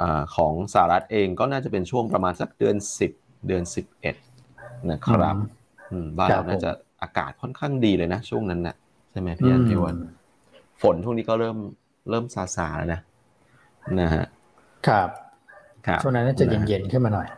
[0.01, 3.12] อ่าของสหรัฐเองก็น่าจะเป็นช่วงประมาณสักเดือนสิบ
[3.46, 4.16] เดือนสิบเอ็ด
[4.90, 5.37] นะครับ
[6.18, 6.70] บ้านเราน่าจะ
[7.03, 8.77] อากาศค่อนข้างดีเลยนะ ช่วงนั้นนะ
[9.11, 9.96] ใช่ไหมพี่อันพี่วัน
[10.83, 11.57] ฝนช่วงนี้ก็เริ่ม
[12.11, 13.01] เริ่มซาซาแล้วนะ
[14.01, 14.27] นะฮะ
[14.88, 15.09] ครับ
[15.87, 17.29] ครับช่วงนั้นน่าจะเย็นๆขึ้นมาหน่อย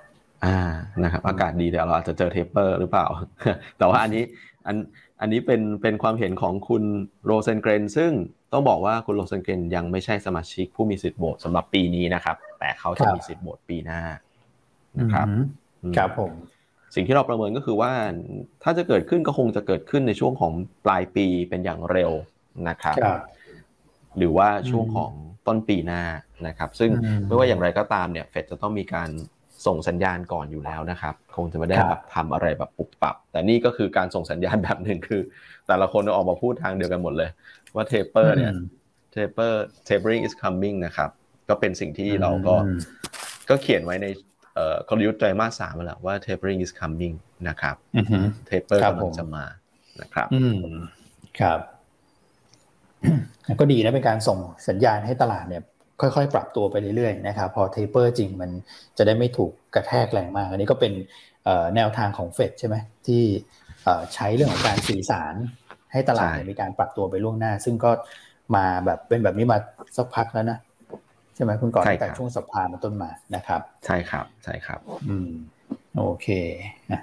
[0.45, 0.59] อ่า
[1.03, 3.07] นะครับ อากาศดีเดี๋ยวเราอาจจะเจอ taper หรือเปล่า
[3.79, 4.25] แต่ว่าอันนี้
[4.67, 4.77] อัน
[5.21, 6.85] อันนี้เป็นเป็นความเห็นของคุณ
[7.25, 8.11] โรเซนเกรน ซึ่ง
[8.53, 14.01] ต้องบอกว่าคุณโรเซนเกรนยังไม่ใช่สมาชิกผู้มีสิทธิ์โหวตสำหรับปีนี้นะครับ แต่เขาจะมีสิทธิ์โหวตปีหน้า
[15.01, 15.27] นะครับ
[15.97, 16.33] ครับผม
[16.95, 17.93] สิ่งที่เราประเมินก็คือว่า
[18.63, 20.53] ถ้าจะเกิดขึ้นก็คงจะเกิดขึ้นในช่วงของ
[20.85, 22.11] ปลายปีเป็นอย่างเร็ว
[22.69, 22.97] นะครับ
[24.19, 25.13] หรือว่าช่วงของ
[25.47, 26.03] ต้นปีหน้า
[26.47, 26.91] นะครับ ซึ่ง
[27.27, 29.11] ไม่ว่าอย่างไรก็ตามเนี่ยเฟดจะต้องมีการ
[29.67, 35.23] ส่งสัญญาณก่อนอยู่แล้วนะครับ คงจะไม่ได้แบบทำอะไรแบบปุบปับ แต่นี่ก็คือการส่งสัญญาณแบบหนึ่งคือ
[35.67, 37.31] แต่ละคนออกมาพูดทางเดียวกันหมดเลย
[37.75, 38.53] ว่าเทเปอร์เนี่ย
[39.13, 41.11] เทเปอร์เทเปอร์ is coming นะครับ
[41.49, 42.55] ก็เป็นสิ่งที่เราก็
[43.49, 44.07] ก็เขียนไว้ใน
[44.89, 47.15] กลยุทธ์ไตรมาสสามแล้วว่า tapering is coming
[47.49, 47.77] นะครับ
[48.49, 49.45] taper กำลังจะมา
[50.01, 50.29] นะครับ
[51.41, 51.61] ครับ
[53.61, 55.63] ก็ดีนะเป็นการส่งสัญญาณให้ตลาดเนี่ย
[56.01, 58.51] ค่อยๆ ปรับตัวไปเรื่อยๆนะครับพอ taper จริงมัน
[58.99, 60.93] จะได้ไม่ถูกกระแทกแรงมาก อันนี้ก็เป็น
[61.77, 63.23] แนวทางของเฟดใช่ไหมที่
[64.15, 65.35] ใช้เรื่องของการสื่อสาร
[65.93, 67.91] ให้ตลาดมีการปรับตัวไปล่วงหน้า ซึ่งก็
[68.57, 69.59] มาแบบเป็นแบบนี้มา
[69.97, 70.59] สักพักแล้วนะ
[71.41, 75.31] ช่ไหมคุณก่อนแต่ช่วงสัปดาห์มาต้นมานะครับ ใช่ครับใช่ครับ อืม
[75.99, 76.29] โอเค
[76.93, 77.01] นะ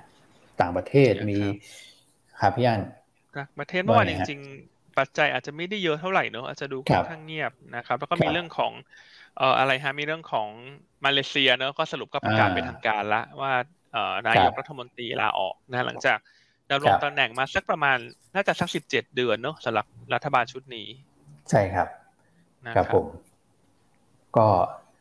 [0.61, 1.39] ต่างประเทศมี
[2.41, 2.81] ครับพี่อัน
[3.59, 8.71] ประเทศเมื่อวานจริงๆ ปัจจัยอาจจะไม่ได้เยอะเท่าไหร่เนอะอาจจะดูค่อนข้างเงียบนะครับ แล้วก็มีเรื่องของ
[9.37, 10.47] เอ่ออะไรฮะมีเรื่องของ
[11.05, 13.53] มาเลเซียเนอะก็สรุปก็ประกาศเป็นทางการละว่า
[13.91, 16.17] เอ่อนายกรัฐมนตรีลาออกนะหลังจาก
[16.71, 17.97] ดำรงตำแหน่งมาสักประมาณ
[18.35, 20.87] น่าจะสักสิบเจ็ดเดือนเนอะสำหรับรัฐบาลชุดนี้
[21.49, 21.87] ใช่ครับ
[22.75, 23.05] ครับผม
[24.37, 24.47] ก็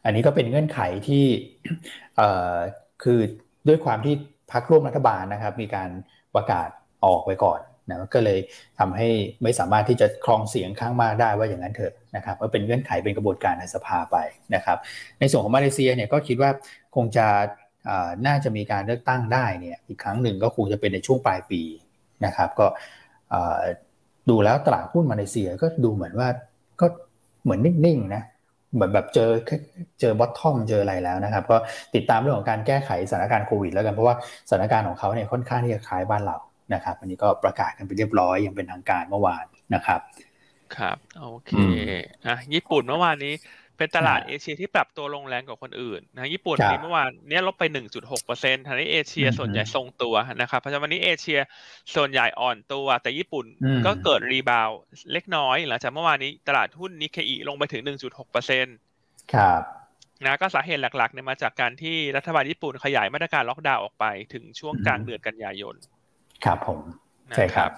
[0.04, 1.24] อันนี้ก็เป็นเงื่อนไขที่
[3.02, 3.20] คือ
[3.68, 4.14] ด้วยความที่
[4.52, 5.90] พักร่วมรัฐบาลนะครับ มีการ
[6.35, 6.68] ประกาศ
[7.04, 8.38] ออกไปก่อน นะก็เลย
[8.79, 9.09] ทำให้
[9.42, 14.16] ไม่สามารถที่จะครองเสียงข้างมากได้ว่าอย่างนั้นเถอะนะครับก็เป็นเงื่อนไขเป็นกระบวนการในสภาไป
[14.55, 14.79] นะครับ
[15.20, 16.51] ในส่วนของมาเลเซียเนี่ยก็คิดว่า
[16.96, 17.27] คงจะ
[18.27, 21.62] น่าจะมีการเลือกตั้งได้เนี่ยอีกครั้งหนึ่งก็คงจะเป็นในช่วงปลายปี
[22.27, 22.66] นะครับก็
[24.31, 26.29] ดูแล้วตลาดหุ้นมาเลเซียก็ดูเหมือนว่า
[26.81, 26.87] ก็
[27.44, 28.22] เหมือนนิ่งๆนะ
[28.75, 29.31] เหมือนแบบเจอ
[30.01, 31.57] เจอบอททอมเจออะไรแล้วนะครับ ก็
[31.94, 34.14] ติดตามเรื่องของการแก้ไขสถานการณ์โควิดแล้วกันเพราะว่า
[34.49, 36.37] สถานการณ์ของเขาเนี่ยค่อนข้างที่จะคล้ายบ้านเรา
[36.74, 40.00] นะครับอันนี้ก็ประกาศกันไปเรียบร้อยอย่างเป็นทางการเมื่อวานนะครับ
[40.76, 41.52] ครับโอเค
[42.26, 43.35] อะญี่ปุ่นเมื่อวานนี้
[43.79, 51.40] เป็นตลาดเอเชียที่ปรับตัวลงแรงกว่าคนอื่นนะญี่ปุ่นนี้เมื่อวานเนี้ยลบไป 1.6เปอร์เซ็นต์ทางนี้เอเชียส่วนใหญ่ทรงตัวนะครับ เพราะฉะนั้นวันนี้เอเชีย
[51.94, 53.46] ส่วนใหญ่อ่อนตัว แต่ญี่ปุ่น
[53.87, 54.70] ก็เกิด rebound
[55.12, 58.76] เล็กน้อยหลังจากเมื่อวานนี้ตลาดหุ้นนิเคอีลงไปถึง 1.6เปอร์เซ็นต์
[59.35, 59.62] ครับ
[60.24, 65.74] นะก็สาเหตุหลักๆเนี่ยมาจากการที่รัฐบาลญี่ปุ่นขยายมาตรการล็อกดาวน์ออกไปถึงช่วงกลางเดือนกันยายน
[66.44, 66.81] ครับผม
[67.35, 67.70] ใช่ครับ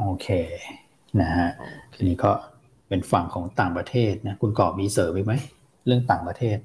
[0.00, 0.28] โอเค
[1.20, 1.48] นะฮะ
[1.94, 2.32] ทีนี้ก็
[2.88, 5.34] เป็นฝั่งของต่างประเทศนะ คุณก่อมีเสริมไหม
[5.86, 6.58] เรื่องต่างประเทศ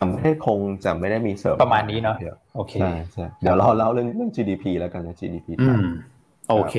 [0.00, 2.16] ต่างประเทศคงจะไม่ได้มีเสริมประมาณนี้เนาะ
[2.56, 5.86] โอเคใช่ใช่เดี๋ยวเราเล่าเรื่องเรื่อง GDP แล้วกันนะ GDP อืม
[6.50, 6.74] โอเค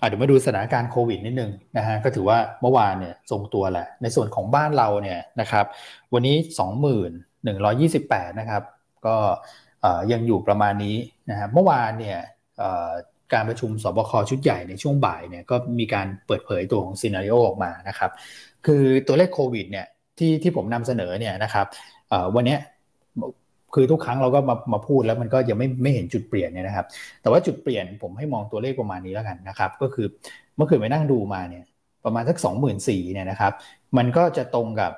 [0.00, 5.64] อะเดี๋ยวมาดูสถานการณ์โควิดนิดนึงนะฮะก็ถือว่าเมื่อวานเนี่ยทรงตัวแหละ ในส่วนของบ้านเราเนี่ยนะครับ
[6.14, 7.10] วันนี้สองหมื่น
[7.44, 8.62] หนึ่งร้อยี่สิบแปดนะครับ
[9.06, 9.16] ก็
[10.12, 10.96] ยังอยู่ประมาณนี้
[11.30, 12.18] นะฮะเมื่อวานเนี่ย
[13.32, 18.10] การประชุมสบคชุดใหญ่ในช่วงบ่ายเนี่ยก็มีการเปิดเผยตัวของซีนารีโอออกมานะครับ
[18.66, 19.86] คือตัวเลขโควิดเนี่ย
[20.18, 21.66] ที่ที่ผมนำเสนอเนี่ยนะครับ
[22.34, 22.56] วันนี้
[23.74, 26.86] คือทุกครั้งเราก็มามาพูดแล้วมันก็ยังไม่ไม่เห็นจุดเปลี่ยนเนี่ยนะครับ
[27.20, 30.06] แต่ว่าจุดเปลี่ยนผมให้มองตัวเลขประมาณนี้แล้วกันนะครับ ก็คือ
[30.56, 31.64] เมื่อคืนไปนั่งดูมาเนี่ย
[32.04, 33.52] ประมาณสักสองหมื่นสี่เนี่ยนะครับ
[33.96, 34.92] มันก็จะตรงกับ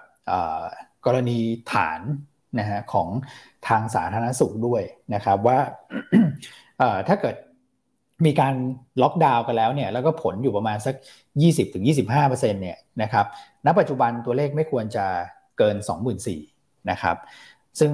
[1.07, 1.39] กรณี
[1.73, 2.01] ฐาน
[2.59, 3.09] นะฮะของ
[3.69, 4.83] ทางสาธารณสุขด้วย
[5.15, 5.59] นะครับว่า
[7.09, 7.37] ถ้าเกิด
[8.27, 8.55] มีการ
[9.03, 10.95] ล็อกดาวน์กันแล้วเนี่ยแล้วก็ผลอยู่ประมาณสัก
[11.73, 13.27] 20-25%เนี่ยนะครับ
[13.67, 15.05] ณปัจจุบันตัวเลขไม่ควรจะ
[15.59, 15.77] เกิน
[16.33, 17.17] 24,000นะครับ
[17.81, 17.93] ซึ่ง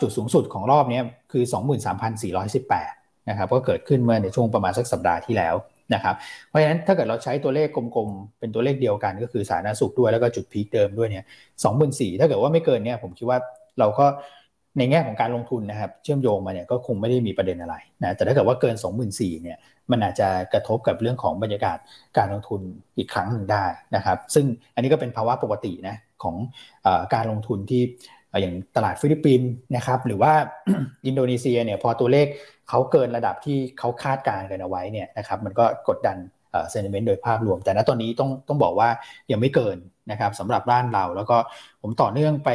[0.00, 1.00] จุดสูงสุดของรอบนี้
[1.32, 1.44] คือ
[2.56, 5.54] 23,418นะครับก็เกิดขึ้นเมื่อในช่วงประมาณสักสัปดาห์ที่แล้ว
[5.94, 6.14] นะครับ
[6.48, 11.24] เพราะฉะนั้นถ้าเกิดเราใช้ตัวเลขกลมๆ เป็นตัวเลขเดียวกันก็คือสาธารณสุขด้วยแล้วก็จุด peak เดิมด้วยเนี่ย
[11.72, 13.38] 24,000ถ้าเกิดว่าไม่เกินเนี่ยผมคิดว่า
[13.78, 14.06] เราก็
[14.78, 18.76] ในแง่ของการลงทุนนะครับเชื่อมโยงมาเนี่ยก็คงไม่ได้มีประเด็นอะไรนะแต่ถ้าเกิดว่าเกิน
[19.08, 19.58] 24,000เนี่ย
[19.90, 21.78] มันอาจจะกระทบกับเรื่องของบรรยากาศ
[22.18, 22.60] การลงทุน
[22.98, 23.64] อีกครั้งหนึ่งได้
[23.96, 27.82] นะครับ ซึ่งอันนี้ก็เป็นภาวะปกตินะของการลงทุนที่
[28.40, 30.32] อย่างตลาดฟิลิปปินส์นะครับหรือว่า
[31.06, 32.26] อินโดนีเซียเนี่ยพอตัวเลข
[32.68, 36.16] เขาเกินระดับที่เขาคาดการณ์กันเอาไว้เนี่ยนะครับมันก็กดดัน
[36.70, 38.88] เซนิเมนต์โดยภาพรวม แต่ณตอนนี้ต้องต้องบอกว่า
[39.32, 39.76] ยังไม่เกิน
[40.10, 41.36] นะครับสำหรับบ้านเรา แล้วก็
[41.82, 42.50] ผมต่อเนื่องไป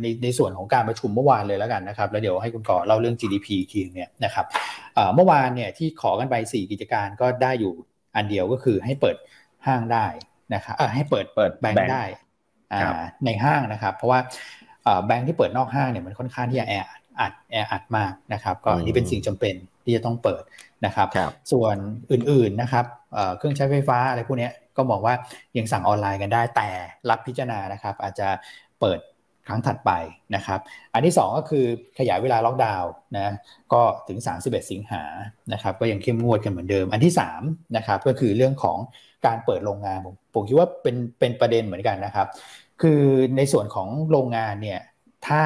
[0.00, 4.46] ในในส่วนของการประชุมเมื่อวานเลยแล้วกันนะครับ แล้วเดี๋ยวให้คุณก่อเล่าเรื่อง GDP ทีเนี่ยนะครับ
[5.14, 7.72] เมื่อวานเนี่ยที่ขอกันไป 4 กิจการก็ได้อยู่
[8.16, 9.16] อันเดียวก็คือให้เปิด
[9.66, 10.06] ห้างได้
[10.54, 12.02] นะครับให้เปิดเปิดแบงค์ได้
[13.24, 14.20] ในห้างนะครับ เพราะว่า
[15.06, 16.74] แบงค์ที่เปิดนอกห้างเนี่ยมันค่อนข้างที่จะแอ
[17.20, 20.42] อัดแออัดมากนะครับ ก็อันนี้เป็นสิ่งจำเป็นที่จะต้องเปิด
[20.86, 21.08] นะครับ
[21.52, 21.76] ส่วน
[22.12, 22.84] อื่นๆนะครับ
[23.36, 25.14] เครื่องใช้ไฟฟ้าอะไรพวกนี้ก็บอกว่า
[25.58, 26.68] ยังสั่งออนไลน์กันได้แต่
[27.10, 28.28] รับพิจารณานะครับ อาจจะ
[28.80, 28.98] เปิด
[29.48, 29.90] ครั้งถัดไป
[30.36, 30.60] นะครับ
[30.94, 31.64] อันที่ 2 ก็คือ
[31.98, 33.34] ขยายเวลาล็อกดาวน์นะ
[33.72, 35.02] ก็ถึง 31 สิงหา
[35.52, 38.78] นะครับก็ยังเข้มงวดกันเหมือนเดิม อันที่3นะครับก็คือเรื่องของ
[39.26, 42.26] การเปิดโรงงานผมผมคิดว่าเป็นเป็นประเด็นเหมือนกันนะครับ
[42.82, 43.02] คือ
[43.36, 44.80] ในส่วนของโรงงานเนี่ย
[45.26, 45.42] ถ้า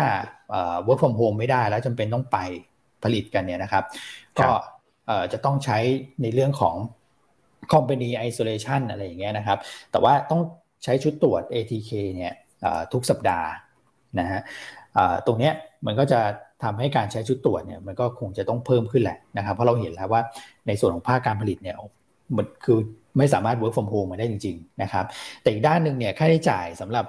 [0.87, 2.39] work from home ไม่ได้แล้วจำเป็นต้องไป
[3.03, 3.85] ผลิตกันเนี่ยนะครับ
[4.41, 4.49] ก็
[5.33, 5.79] จะต้องใช้
[6.23, 6.77] ในเรื่องของ
[7.73, 9.59] company isolation อะไรอย่างเงี้ยนะครับ
[9.91, 10.41] แต่ว่าต้อง
[10.85, 12.33] ใช้ชุดตรวจ ATK เนี่ย
[12.93, 13.49] ทุกสัปดาห์
[14.19, 14.41] นะฮะ
[15.27, 15.53] ตรงเนี้ย
[15.87, 16.21] มันก็จะ
[16.65, 20.23] ทำให้การใช้ชุดตรวจเนี่ยมันก็คงจะต้องเพิ่มขึ้นแหละนะครับเพราะเราเห็นแล้วว่า
[20.67, 21.77] ในส่วนของภาคการผลิตเนี่ย
[22.37, 22.79] มันคือ
[23.19, 25.05] ไม่สามารถ work from home มาได้จริงๆนะครับ
[25.43, 27.07] แต่อีกด้านหนึ่งเนี่ยค่าใช้จ่ายสำหรับ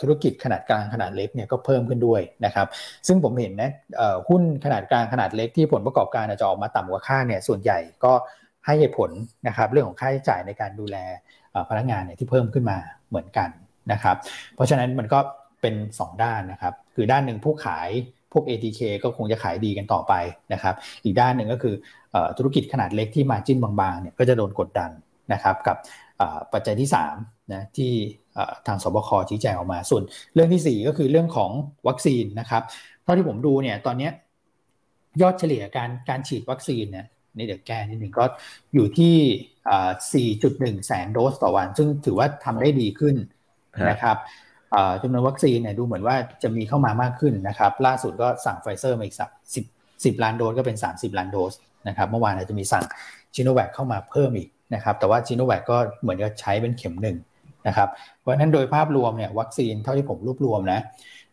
[0.00, 2.66] ธุรกิจขนาดกลางขนาดเล็กเนี่ยก็เพิ่มขึ้นด้วยนะครับ
[3.06, 3.70] ซึ่งผมเห็นนะ
[4.28, 8.12] หุ้นขนาดกลางขนาดเล็กที่ผลประกอบการจะออกมาต่ำกว่าค่าเนี่ยส่วนใหญ่ก็
[8.66, 9.10] ให้เหตุผล
[9.48, 10.96] นะครับเรื่องของค่าใช้จ่ายในการดูแล
[11.70, 13.48] พนักงานเนี่ยที่เพิ่มขึ้นมาเหมือนกัน
[13.92, 14.16] นะครับ
[14.54, 15.18] เพราะฉะนั้นมันก็
[15.64, 17.88] เป็น 2 ด้านนะครับ คือด้านหนึ่งผู้ขาย
[18.32, 20.14] พวก ATK ก็คงจะขายดีกันต่อไป
[20.52, 20.74] นะครับ
[21.04, 21.74] อีกด้านหนึ่งก็คือ
[22.38, 24.90] ธุรกิจขนาดเล็กที่มาจิ้นบางๆเนี่ยก็จะโดนกดดัน
[25.32, 25.76] นะครับกับ
[26.52, 26.88] ปัจจัยที่
[27.20, 27.92] 3นะที่
[28.66, 30.02] ทางสบคชี้แจงออกมา ส่วน
[30.34, 31.50] เรื่องที่ 4 ก็คือเรื่องของ
[31.88, 32.62] วัคซีนนะครับ
[33.02, 34.08] เท่าที่ผมดูเนี่ยตอนนี้
[35.22, 38.24] ยอดเฉลี่ยการการฉีดวัคซีนเนี่ยนี่เดี๋ยวแก้นิดหนึ่งก็
[38.74, 43.16] อยู่ที่ 4.1 แสนโดสต่อวัน ซึ่งถือว่าทำได้ดีขึ้น
[43.90, 44.16] นะครับ
[45.02, 49.64] จำนวนวัคซีนเนี่ยดูเหมือนว่าจะมีเข้ามามากขึ้นนะครับ ล่าสุดก็สั่งไฟเซอร์มาอีกสักสิบ
[50.04, 51.52] สิบล้านโดสก็เป็น 30 ล้านโดส
[51.88, 52.84] นะครับ เมื่อวานอาจจะมีสั่ง
[53.34, 57.16] ซิโนแวคเข้ามาเพิ่มอีกนะครับ แต่ว่าซิโนแวคก็เหมือนจะใช้เป็นเข็มหนึ่ง
[57.68, 57.88] นะครับ
[58.20, 60.80] เพราะฉะนั้นโดยภาพรวมเนี่ยวัคซีนเท่าที่ผมรวบรวมนะ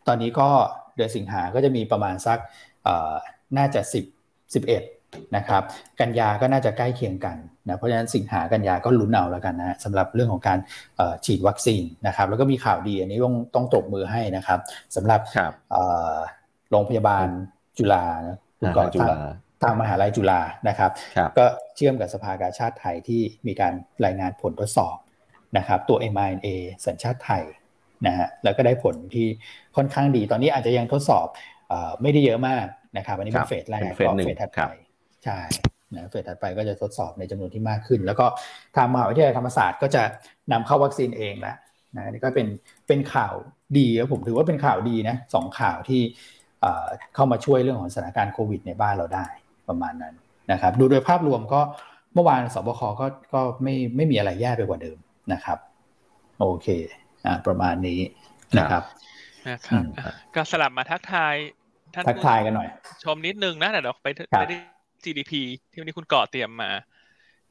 [0.06, 0.48] ตอนนี้ก็
[0.96, 2.38] เดือนสิงหาก็จะมีประมาณสัก
[3.56, 3.80] น่าจะ
[4.22, 5.01] 10 11
[5.36, 5.62] นะครับ
[6.00, 7.36] กันยาก็น่าจะใกล้เคียงกัน
[7.68, 10.58] นะเพราะฉะนั้นสิงหากันยาก็ลุ้นเอาแล้วกันนะสำหรับเรื่องของการ
[11.24, 14.58] ฉีดวัคซีนนะครับแล้วก็มีข่าวดีอันนี้ต้องต้องตบมือให้นะครับ
[14.96, 15.20] สำหรับ
[16.70, 17.26] โรงพยาบาล
[17.78, 19.16] จุฬานะคุณก่อจุฬา
[19.62, 20.90] ทางมหาลัยจุฬานะครับ
[21.38, 21.44] ก็
[21.76, 23.72] เชื่อมกับสภากาชาติไทยที่มีการ
[24.04, 24.96] รายงานผลทดสอบ
[25.58, 26.48] นะครับตัว mRNA
[26.86, 27.42] สัญชาติไทย
[28.06, 29.26] นะฮะแล้วก็ได้ผลที่
[29.76, 31.26] ค่อนข้างดี ตอนนี้อาจจะยังทดสอบ
[31.72, 34.72] อไม่ได้เยอะมากนะครับอันนี้เป็นเฟสแรกก็เฟสถัดไป
[35.24, 35.38] ใช่
[35.94, 38.26] นะเฟสถัดไปก็จะทดสอบในจำนวนที่มากขึ้น แล้วก็
[38.76, 40.02] ทางมหาวิทยาลัยธรรมศาสตร์ก็จะ
[40.52, 41.56] นำเข้าวัคซีนเองแล้ว
[41.96, 42.46] นะนี่ก็เป็น
[42.88, 43.34] เป็นข่าว
[43.78, 46.02] ดีผมถือว่าเป็นข่าวดีนะสองข่าวที่
[47.14, 49.26] เข้ามาช่วยเรื่องของสถานการณ์โควิดในบ้านเราได้
[49.68, 50.14] ประมาณนั้น
[50.52, 51.60] นะครับดูโดยภาพรวมก็
[52.14, 54.98] เมื่อวานสบคก็ก็ไม่ไม่มีอะไรแย่ไปกว่าเดิม
[55.32, 55.58] นะครับ
[56.38, 56.66] โอเค
[57.26, 58.00] อ่าประมาณนี้
[58.58, 58.82] นะครับ
[59.48, 59.82] นะครับ
[60.34, 61.34] ก็สลับมาทักทาย
[61.94, 62.68] ทักทายกันหน่อย
[63.04, 64.58] ชมนิดนึงนะเดี๋ยวไปไปที่
[65.04, 65.32] GDP
[65.70, 66.70] ที่วันนี้คุณเกาะเตรียมมา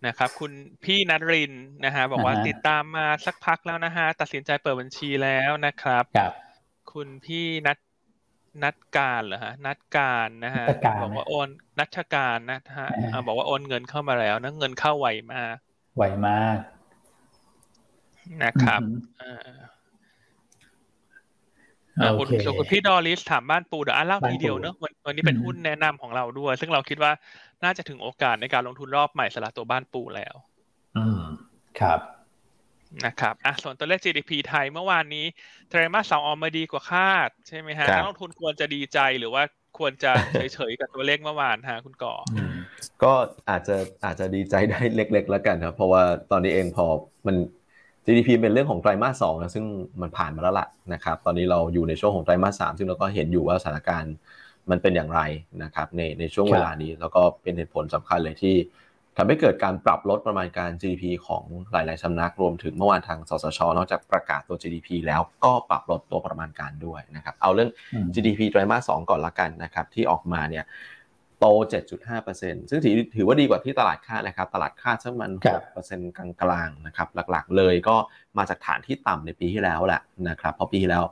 [0.08, 0.52] นะครับ คุณ
[0.84, 1.54] พี่นัทริน
[1.86, 6.04] นะฮะบอกว่าติดตามมาสักพักแล้วนะฮะตัดสินใจเปิดบัญชีแล้วนะครับ
[6.92, 7.78] คุณพี่นัท
[8.64, 10.66] นัดการเหรอฮะนัดการนะฮะ
[11.02, 12.88] บอกว่าโอนนัชการนะฮะ
[13.26, 15.56] บอกว่าโอนเงินเข้ามาแล้วนะเงินเข้าไวมาก
[15.98, 16.58] ไวมาก
[18.44, 18.82] นะครับ
[22.20, 22.28] คุณ
[22.60, 24.76] คุณพี่ดอริสถามบ้านปูเดี๋ยวอ่านเล่าทีเดียวเนอะ
[25.06, 27.12] วันนี้เป็นหุ้นแนะนำของเราด้วย ซึ่งเราคิดว่า
[27.64, 30.36] น่าจะถึงโอกาสในการลงทุนรอบใหม่สำหรับตัวบ้านปูแล้ว
[30.98, 31.22] อืม
[31.80, 32.00] ครับ
[33.06, 35.26] นะครับอะส่วนตัวเลข GDP ไทยเมื่อวานนี้
[35.70, 39.44] ไตรมาสสองออกมาดีกว่าคาด ใช่ไหมฮะนักลงทุนควรจะดีใจหรือว่า
[39.78, 40.12] ควรจะ
[40.54, 42.14] เฉยๆกับตัวเลขเมื่อวานฮะคุณก่อ
[43.04, 43.14] ก็
[43.50, 43.76] อาจจะ
[44.06, 46.86] อาจจะดีใจได้เล็ก ๆ แล้วกันครับเพราะว่าตอนนี้เองพอ
[47.28, 47.36] มัน
[48.06, 49.66] GDP เป็นเรื่องของไตรมาสสองนะซึ่ง
[50.02, 54.14] มันผ่านมาแล้วล่ะนะครับ ตอนนี้เราอยู่ในช่วงของไตรมาสสามซึ่งเราก็เห็นอยู่ว่าสถานการณ์
[54.70, 55.22] มันเป็นอย่างไร
[55.64, 58.56] นะครับในในช่วงเวลานี้แล้วก็เป็นเหตุผลสำคัญเลยที่
[59.18, 67.70] ทำให้เกิดการปรับลดประมาณการ GDP ของหลาย ๆสำนักรวมถึงเมื่อวานทางสสชนอกจากประกาศตัว GDP แล้วก็ปรับลดตัวประมาณการด้วยนะครับ เอาเรื่อง
[68.14, 70.66] GDP ไตรมาส2ก่อนละกันนะครับที่ออกมาเนี่ย
[71.42, 71.48] โต
[72.10, 75.32] 7.5%ซึ่งถือถือว่าดีกว่าที่ตลาดคาดนะครับ ตลาดคาดสักมัน
[75.76, 77.96] 6%กลางๆนะครับ หลักๆเลยก็
[78.38, 81.04] มาจากฐานที่ต่ำในปีที่แล้วแหละนะครับ เพราะปีที่แล้ว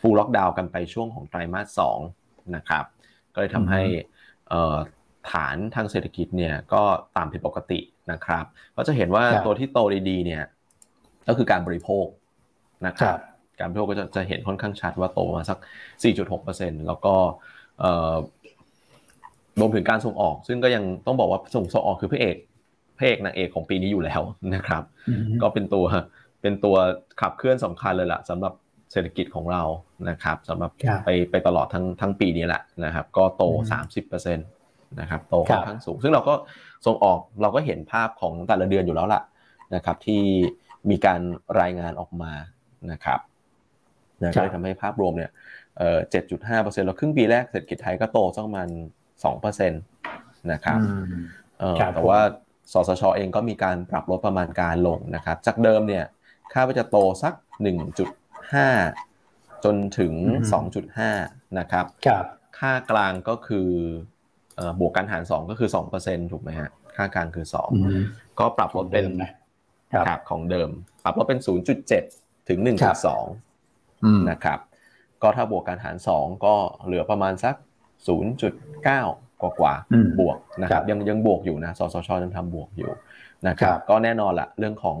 [0.00, 1.80] ฟูลล็อกดาวน์กันไปช่วงของไตรมาส
[2.14, 2.84] 2นะครับ
[3.34, 3.82] ก็เลยทำให้
[5.32, 6.82] ฐานทางเศรษฐกิจเนี่ยก็
[7.16, 7.80] ตามผิดปกติ
[8.12, 8.44] นะครับ
[8.76, 9.78] ก็จะเห็นว่าตัวที่โต
[10.08, 10.44] ดีๆเนี่ย
[11.28, 12.06] ก็คือการบริโภค
[12.86, 13.18] นะครับ
[13.60, 15.58] การบริโภคก็จะจะเห็นค่อนข้างชัดว่าโตมาสัก
[16.22, 17.14] 4.6%แล้วก็
[19.60, 22.36] รวมถึงการส่งออก ซึ่งก็ยังต้องบอกว่าส่งส่งออกคือพระเอก
[22.98, 24.20] พระเอกนางเอกของปีนี้อยู่แล้ว
[24.54, 24.82] นะครับ
[25.42, 25.84] ก็เป็นตัว
[26.42, 26.76] เป็นตัว
[27.20, 28.52] ขับเคลื่อนสำคัญเลยล่ะสำหรับ
[28.92, 29.62] เศรษฐกิจของเรา
[30.08, 30.70] นะครับสำหรับ
[31.04, 33.42] ไปไปตลอดทั้งทั้งปีนี้แหละนะครับ ก็โต
[33.86, 36.34] 30%นะครับโตค่อนข้างสูง ซึ่งเราก็
[36.86, 39.22] ส่งออกเราก็เห็นภาพของแต่ละเดือนอยู่แล้วล่ะ
[39.74, 40.22] นะครับ ที่
[40.90, 41.20] มีการ
[41.60, 42.32] รายงานออกมา
[42.92, 43.20] นะครับ
[44.22, 45.30] นะก็เลยทำให้ภาพรวมเนี่ย
[45.78, 48.68] เอ่อเจ็ดจุดห้าเปอร์เซ็นต์เราครึ่งปีแรกเศรษฐกิจไทยก็โตสักประมาณ
[49.24, 49.82] สองเปอร์เซ็นต์
[50.52, 50.78] นะครับ
[51.58, 52.20] เออแต่ว่า
[52.72, 56.04] สสชเองก็มีการปรับลดประมาณการลงนะครับ จากเดิมเนี่ย
[56.52, 58.08] คาดว่าจะโตสักหนึ่งจุด
[58.52, 58.68] ห้า
[59.64, 60.12] จนถึง
[60.52, 61.10] สองจุดห้า
[61.58, 61.84] นะครับ
[62.58, 63.68] ค่ากลางก็คือ
[64.80, 67.70] บวกกันหารสองก็คือสองเปอร์เซ็นถูกไหมฮะค่ากลางคือสอง
[68.38, 69.06] ก็ปรับลดเป็น
[70.06, 70.70] ครับของเดิม
[71.04, 72.04] ปรับลดเป็นศูนย์จุดเจ็ด
[72.48, 73.24] ถึงหนึ่งจุดสอง
[74.30, 74.58] นะครับ
[75.22, 76.54] ก็ถ้าบวกกันหารสองก็
[76.84, 77.54] เหลือประมาณสัก
[78.06, 78.52] ศูนย์จุด
[78.84, 79.02] เก้า
[79.42, 79.74] กว่ากว่า
[80.20, 82.90] บวกนะครับยังยังบวกอยู่นะสสชยังทำบวกอยู่
[83.48, 84.98] นะครับก็แน่นอนละเรื่องของ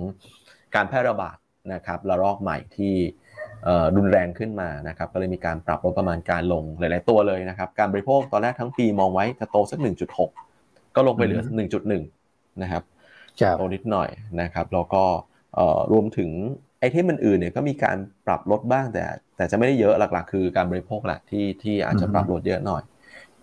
[0.74, 1.36] การแพร่ระบาด
[1.74, 2.94] นะครับระลอกใหม่ที่
[3.96, 9.78] รุนแรงขึ้นมานะครับก็เลยมีการปรับลดประมาณการลงหลาย ๆ ตัวเลยนะครับการบริโภคตอนแรกทั้งปีมองไว้จะโตสัก
[10.36, 11.42] 1.6 ก็ลงไปเหลือ
[12.02, 12.82] 1.1 นะครับ
[13.58, 14.08] โตนิดหน่อย
[14.40, 15.04] นะครับแล้วก็
[15.92, 16.30] รวมถึง
[16.80, 19.04] ไอเทมอื่นๆเนี่ยก็มีการปรับลดบ้างแต่
[19.36, 22.82] แต่จะไม่ได้เยอะหลักๆ คือการบริโภคแหละที่ที่อาจจะปรับลดเยอะหน่อย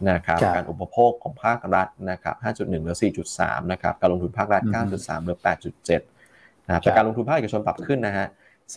[0.09, 2.97] นะครับการอุปโภคของภาครัฐนะครับ5.1เหลือ
[3.33, 4.61] 4.3นะครับการลงทุนภาครัฐ
[4.93, 5.37] 9.3เหลือ
[6.01, 8.27] 8.7นะครับแต่การลงทุนภาคเอกชนปรับขึ้นนะฮะ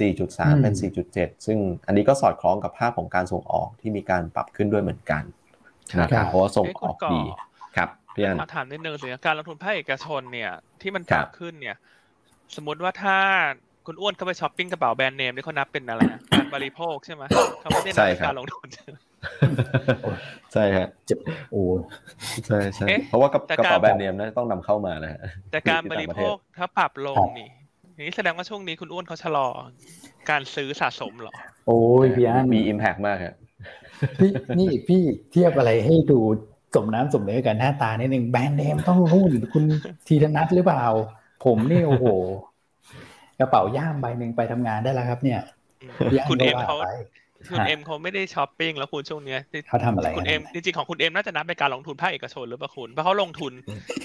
[0.05, 0.75] 4.3 เป็น
[1.11, 5.23] 4.7 ซึ่งอันนี้ก็สอดคล้องกับภาพของการส่งออกที่มีการปรับขึ้นด้วยเหมือนกัน
[6.01, 7.21] นะครับเพราะว่าส่งออกดี
[7.77, 11.77] ครับพี่อันถามนิดนึงสิการลงทุนภาคเอกชนเนี่ยที่มันปรับขึ้นเนี่ย
[12.57, 13.19] สมมติว่าถ้า
[13.91, 17.23] คุณอ้วนเข้าไปช้อปปิ้งกระเป๋าแบรนด์เนมนี่เขานับเป็นอะไรการบริโภคใช่ไหม
[17.61, 18.69] เขาไม่ได้นับการลงทุน
[20.53, 21.19] ใช่ฮะเจ็บ
[21.53, 21.63] โอ้
[22.47, 25.21] ใช่ใช่เพราะว่ากระเป๋าแบรนด์เนมนั้นต้องนำเข้ามานะฮะ
[25.51, 27.49] แต่การบริโภคถ้าปรับลงนี่
[27.95, 29.47] อย่างนี้แสดงว่าช่วงนี้คุณอ้วนเขาชะลอ
[30.31, 31.35] การซื้อสะสมเหรอ
[31.67, 33.35] โอ้ยพี่อันมีอิมแพกมากครับ
[34.21, 36.19] พี่นี่พี่เทียบอะไรให้ดู
[36.75, 39.65] สมน้ำสมเนื้อกันหน้าตานิดนึงแบรนด์เนมต้องรุ่นคุณ
[40.07, 40.85] ทีธนัทหรือเปล่า
[41.45, 42.07] ผมนี่โอ้โห
[43.41, 45.41] กระเป๋าย่ามใบหนึ่งไปทำงานได้แล้วครับ เนี่ย
[46.11, 46.89] พี่นคุณก็เอ็มว่เขาไป
[47.51, 53.53] คุณเอ็มเขาไม่ได้ช้อปปิ้งแล้วคุณช่วงเนี้ยเขาทำอะไรคุณเอ็มจริงๆของคุณเอ็มน่าจะนับเป็นการลงทุนภาคเอกชนหรือเปล่าคุณเพราะเขาลงทุน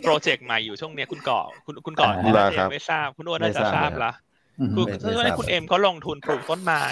[0.04, 4.12] โปรเจกต์ใหม่อยู่ช่วงเนี้ยคุณก่อคุณคุณก่ออ่าน่าครัจะบไม่ทราบ คุณอ้วนน่าจะทราบละ
[4.60, 6.84] อืมคือไม่ไม่ช่วงทรานี้บคุณเอ็มเขาลงทุนปลูกต้นไม้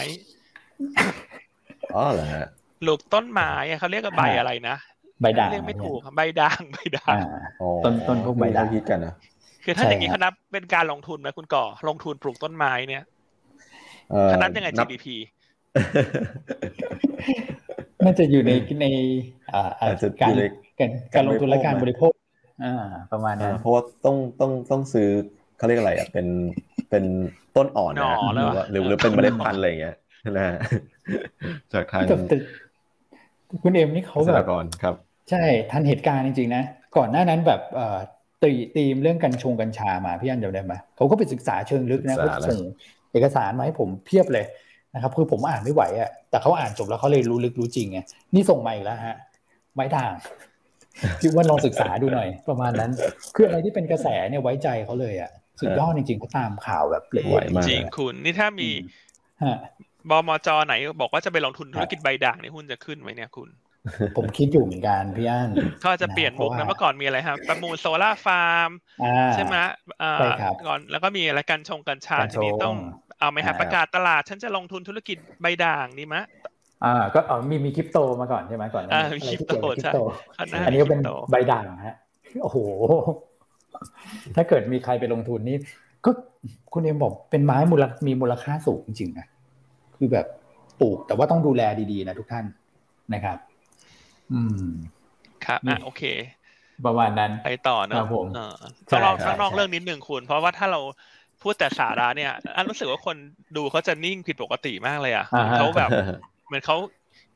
[1.96, 2.46] อ๋อเหรอฮะ
[2.82, 4.76] ปลูกต้นไม้อะเขาเรียกว่าใบอะไรนะ
[5.22, 7.22] ใบด่างเรียกไม่ถูกใบด่างใบด่างอ่า
[7.62, 9.14] อ๋อต้นต้นพวกใบด่างเขาฮิตกันนะ
[9.64, 13.04] คือถ้าใช่อย่างนี้ครับเขานับเป็นการลงทุนไหมคุณก่อ ลงทุนปลูกต้นไม้เนี่ย
[14.10, 15.16] เอ่อเขานับยังไงนับ GDP
[18.04, 18.86] น่าจะอยู่ในใน
[19.54, 20.44] อ่าอาอาจจะการอยู่ใน
[20.80, 22.12] การการลงทุนและการบริโภค
[22.64, 22.74] อ่า
[23.12, 25.10] ประมาณอ่านั้นเพราะว่าต้องต้องต้องซื้อ
[25.58, 26.28] เขาเรียกอะไรอะเป็น
[26.90, 27.04] เป็น
[27.58, 29.96] ต้นอ่อนนะฮะหน่อหแล้รืวออะว่าหรือหรือเป็นเมล็ดพันธุ์อะไรอย่างเงี้ย
[30.38, 30.56] นะฮะ
[31.74, 32.36] จากทางแต่แต่
[33.64, 34.96] คุณเอ็มนี่เขาเกษแบตรบกรครับ
[35.30, 36.64] ใช่ทันเหตุการณ์จริงๆนะ
[36.98, 37.98] ก่อนหน้านั้นแบบเอ่อ
[38.44, 42.62] ตีตีมเรื่องกัญชงกัญชามาพี่อันจำได้ไหมเขาก็ไปศึกษาเชิงลึกนะศึเขากษาแล้วส่ง
[43.14, 44.46] เอกสารมาให้ผมเพียบเลย
[44.94, 48.00] นะครับคือผมอ่านไม่ไหวอะแต่เขาอ่านจบแล้วเขาเลยรู้ลึกรู้จริงไง
[48.36, 49.18] นี่ส่งมาอีกแล้วฮะ
[49.74, 50.14] ไม้ด่าง
[51.20, 52.92] พี่อ้วนว่าลองศึกษาดูหน่อย ประมาณนั้น
[53.36, 58.70] คืออะไรที่เป็นกระแสเนี่ยไว้ใจเขาเลยอะสุดยอดจริงๆเขาตามข่าวแบบละเอียดไหวมากจริงคุณนี่ถ้ามี
[59.44, 59.58] ฮะ
[60.10, 63.50] บมจไหนบอกว่าจะไปลงทุนธุรกิจใบด่างนี่หุ้นจะขึ้นไหมเนี่ยคุณ
[64.18, 68.72] ผมคิดอยู่เหมือนกันพี่อันเขาอาจจะเปลี่ยนมุกนะเพราะว่าเมื่อก่อนมีอะไรครับ ประมูลโซล่าร์ฟาร์ม
[69.04, 69.56] อ่าใช่ไหม
[70.02, 72.76] อ่าใช่ครับก่อนแล้วก็มีอะไรกันชงกัญชากัญชงทีนี้ต้อง
[73.20, 76.24] เอาไหมครับอ่าประกาศตลาด ฉันจะลงทุนธุรกิจใบด่างดีมะ
[76.86, 80.00] อ่าก็เออมีมีคริปโตมาก่อนใช่ไหมก่อนหน้าอ่านี้มีอะไรที่เกี่ยวกับคริคริปปโตโต
[80.38, 81.96] ข้างหน้าอันนี้ก็เป็นคริปโตใบด่างฮะ
[82.44, 82.58] โอ้โห
[84.36, 85.58] ถ้าเกิดมีใครไปลงทุนนี่
[86.06, 86.12] ก็
[86.74, 89.26] คุณเอ็มบอกเป็นไม้มูลค่ามีมูลค่าสูงจริงๆนะ
[89.98, 90.26] คือแบบ
[90.82, 92.46] ปลูกแต่ว่าต้องดูแลดีๆนะทุกท่าน
[93.14, 93.38] นะครับ
[94.32, 94.58] อืม
[95.42, 96.02] ครับนี่อะโอเค
[96.84, 98.40] ประมาณนั้นไปต่อเนครัอะบผมเออ
[98.90, 100.80] ใช่ต้องลองใช่ต้องลองใช่เรื่องนิดหนึ่งคุณ เพราะว่าถ้าเรา
[101.42, 103.18] พูดแต่สาระเนี่ยอันรู้สึกว่าคน
[103.56, 105.92] ดูเขาจะนิ่งผิดปกติมากเลยอะอ่าฮะเขาแบบ
[106.46, 106.76] เหมือนเขา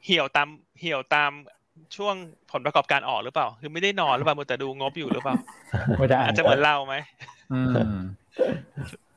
[0.03, 1.31] เหี่ยวตามเหี่ยวตาม
[1.95, 2.15] ช่วง
[2.49, 5.35] ผลประกอบการออกหรือเปล่า คือไม่ได้นอนหรือเปล่ามัวแต่ดูงบอยู่หรือเปล่า
[5.97, 6.95] ไม่ได้อ่าอาจจะเหมือนเราไหม
[7.49, 8.25] อืม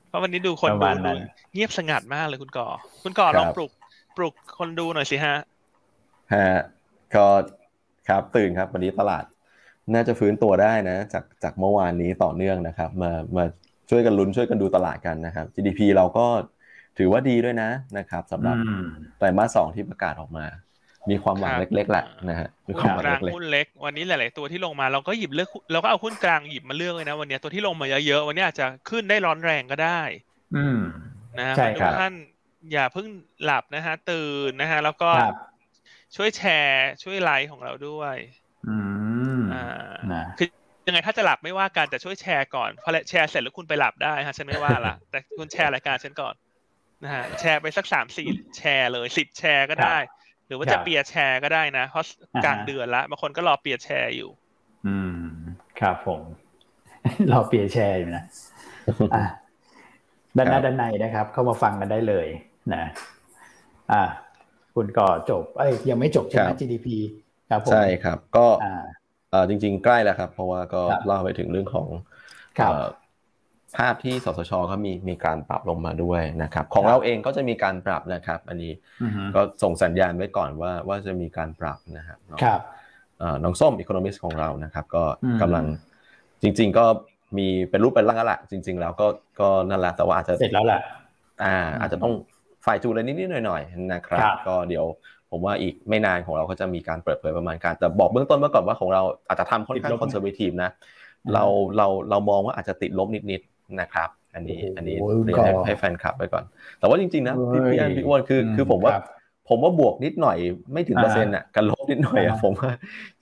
[0.09, 1.19] เพราะวันนี้ดูคนประดูมาณนั้ดูน
[1.53, 2.69] เงียบสงัดมากเลยคุณก่อ
[3.03, 3.71] คุณก่อครับลองปลุก
[4.17, 5.35] ปลุกคนดูหน่อยสิฮะ
[6.33, 6.49] ฮะ
[7.15, 7.27] ก็
[8.09, 9.25] ครับ ตื่นครับวันนี้ตลาด
[9.95, 13.45] น่าจะฟื้นตัวได้นะ จากจากเมื่อวานนี้ต่อเนื่องนะครับ มามา
[13.91, 16.27] ช่วยกันลุ้นช่วยกันดูตลาดกันนะครับ GDP เราก็
[16.99, 18.79] ถือว่าดีด้วยนะนะครับสำหรับอืม
[19.19, 20.47] ไตรมาสสองที่ประกาศออกมา
[21.11, 30.01] มีความหวังครับเล็กๆแหละนะฮะมีความหวังหุ้นกลางเล็กหุ้นเล็ก วันนี้หลาย ๆ ตัวที่ลงมาเราก็หยิบเลือกเราก็เอาหุ้นกลางหยิบมาเลือกเลยนะ วันนี้ตัวที่ลงมาเยอะๆวันนี้อาจจะขึ้นได้ร้อนแรงก็ได้
[30.55, 30.77] อืม
[31.39, 32.13] นะฮะใช่ทุครักบท่าน
[32.73, 33.07] อย่าเพิ่ง
[33.45, 35.48] หลับนะฮะตื่นนะฮะแล้วก็ครับ
[36.17, 38.17] ช่วยแชร์ช่วยไลค์ของเราด้วย
[38.67, 38.77] อื
[39.41, 39.57] มอ่า
[40.13, 40.47] นะคือ
[40.87, 46.35] ยังไงถ้าจะหลับไม่ว่ากันแต่ช่วยแชร์ก่อนพอแชร์เสร็จแล้วคุณไปหลับได้ฮะฉันไม่ว่าละแต่คุณแชร์รายการฉันก่อน
[47.05, 49.97] นะฮะแชร์ไปสักสามสี่แชร์เลยสิบแชร์ก็ได้
[50.47, 54.31] หรือว่าครัจะบเปียร์แชร์ก็ได้นะเพราะอ่าฮะกลางเดือนละบางคนก็รอเปียร์แชร์อยู่
[54.87, 55.19] อืม
[55.81, 56.23] ครับผม
[57.29, 58.23] เราเปียร์แชร์อยู่นะ
[59.15, 59.25] อะ
[60.37, 62.27] ด้านหน้าด้านในนะครับ เข้ามาฟังกันได้เลย
[62.75, 62.85] นะ
[63.93, 64.03] อะ
[64.79, 66.97] คุณก็จบเอ้ยยังไม่จบใช่ไหมครับ GDP
[67.51, 68.85] ครับผมๆใช่ครับก็อ่า
[69.31, 71.89] เอ่อจริงๆ ใกล้แล้วครับ เพราะว่าก็ครับเล่าไปถึงเรื่องของ
[72.59, 72.87] ครับเอ่อ
[73.77, 82.61] ภาพที่สสชเขามีมีการปรับลงมาด้วยนะครับ ของครับเราเองก็จะมีการปรับนะครับ อันนี้อือฮึก็ส่งสัญญาณไว้ก่อนว่าว่าจะมีการปรับนะครับเนาะครับ
[83.19, 85.65] เอ่อน้องส้มอีโคโนมิสของเรานะครับ ก็อืมกำลัง
[86.43, 86.85] จริง ๆ ก็
[87.39, 89.07] มีเป็นรูปเป็นร่างแล้วล่ะจริง ๆ แล้วก็
[89.41, 90.81] ก็นั่นแหละแต่ว่าอาจจะเสร็จแล้วแหละ
[91.45, 92.13] อ่า อาจจะต้อง
[92.69, 94.85] ฝ่ายจูนอะไรนิดๆหน่อยๆนะครับครับ ก็เดี๋ยว
[95.31, 100.71] ผมว่าอีกไม่นานของเราก็จะมีการเปิดเผยประมาณการ แต่บอกเบื้องต้นมาก่อนว่าของเราอาจจะทำค่อนข้างคอนเซอร์เวทีฟนะ
[101.35, 101.45] เรา
[101.77, 106.45] เราเรามองว่าอาจจะติดลบนิดๆนะครับ อันนี้อันนี้โอ้โหเรียนให้ก็ให้แฟนคลับไปก่อน
[106.79, 109.05] แต่ว่าจริงๆนะพี่เฮ้ยพี่อันพี่อ้วนคือคือผมว่าครับ
[109.49, 110.39] ผมว่าบวกนิดหน่อย
[110.73, 112.71] ไม่ถึงอ่าเปอร์เซ็นต์อะกันลบนิดหน่อยอะอ่าผมว่า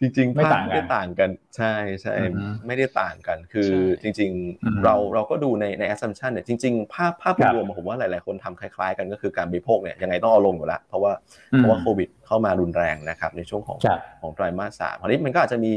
[0.01, 11.13] จริงๆไม่ภาพต่างกันไม่ได้ต่างกัน ใช่ใช่อือฮึไม่ได้ต่างกัน คือใช่จริงอืมๆเราเราก็ดูในใน assumption เนี่ยจริงๆ ภาพภาพครับรวมๆผมว่าหลายๆคนทำคล้ายๆ กันก็คือการบริโภคเนี่ยยังไงต้องเอาลงอยู่แล้วเพราะว่า
[11.53, 15.73] อืมเพราะว่าโควิดเข้ามารุนแรงนะครับในช่วงของครับของไตรมาสสามคราวนี้มันก็อาจจะมี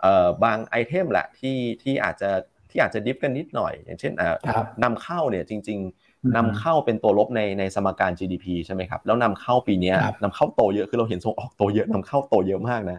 [0.00, 2.30] เอ่อบางไอเทมแหละที่ที่อาจจะ
[2.70, 6.03] ที่อาจจะดิฟกันนิดหน่อย อย่างเช่นอ่าครับนำเข้าเนี่ยจริงอืมๆ
[6.36, 12.98] นำเข้าเป็นตัวลบในในสมการ GDP ใช่ไหมครับแล้วนำเข้าปีเนี้ยครับนำเข้าโตเยอะคือเราเห็นส่งออกโตเยอะนำเข้าโตเยอะมากนะ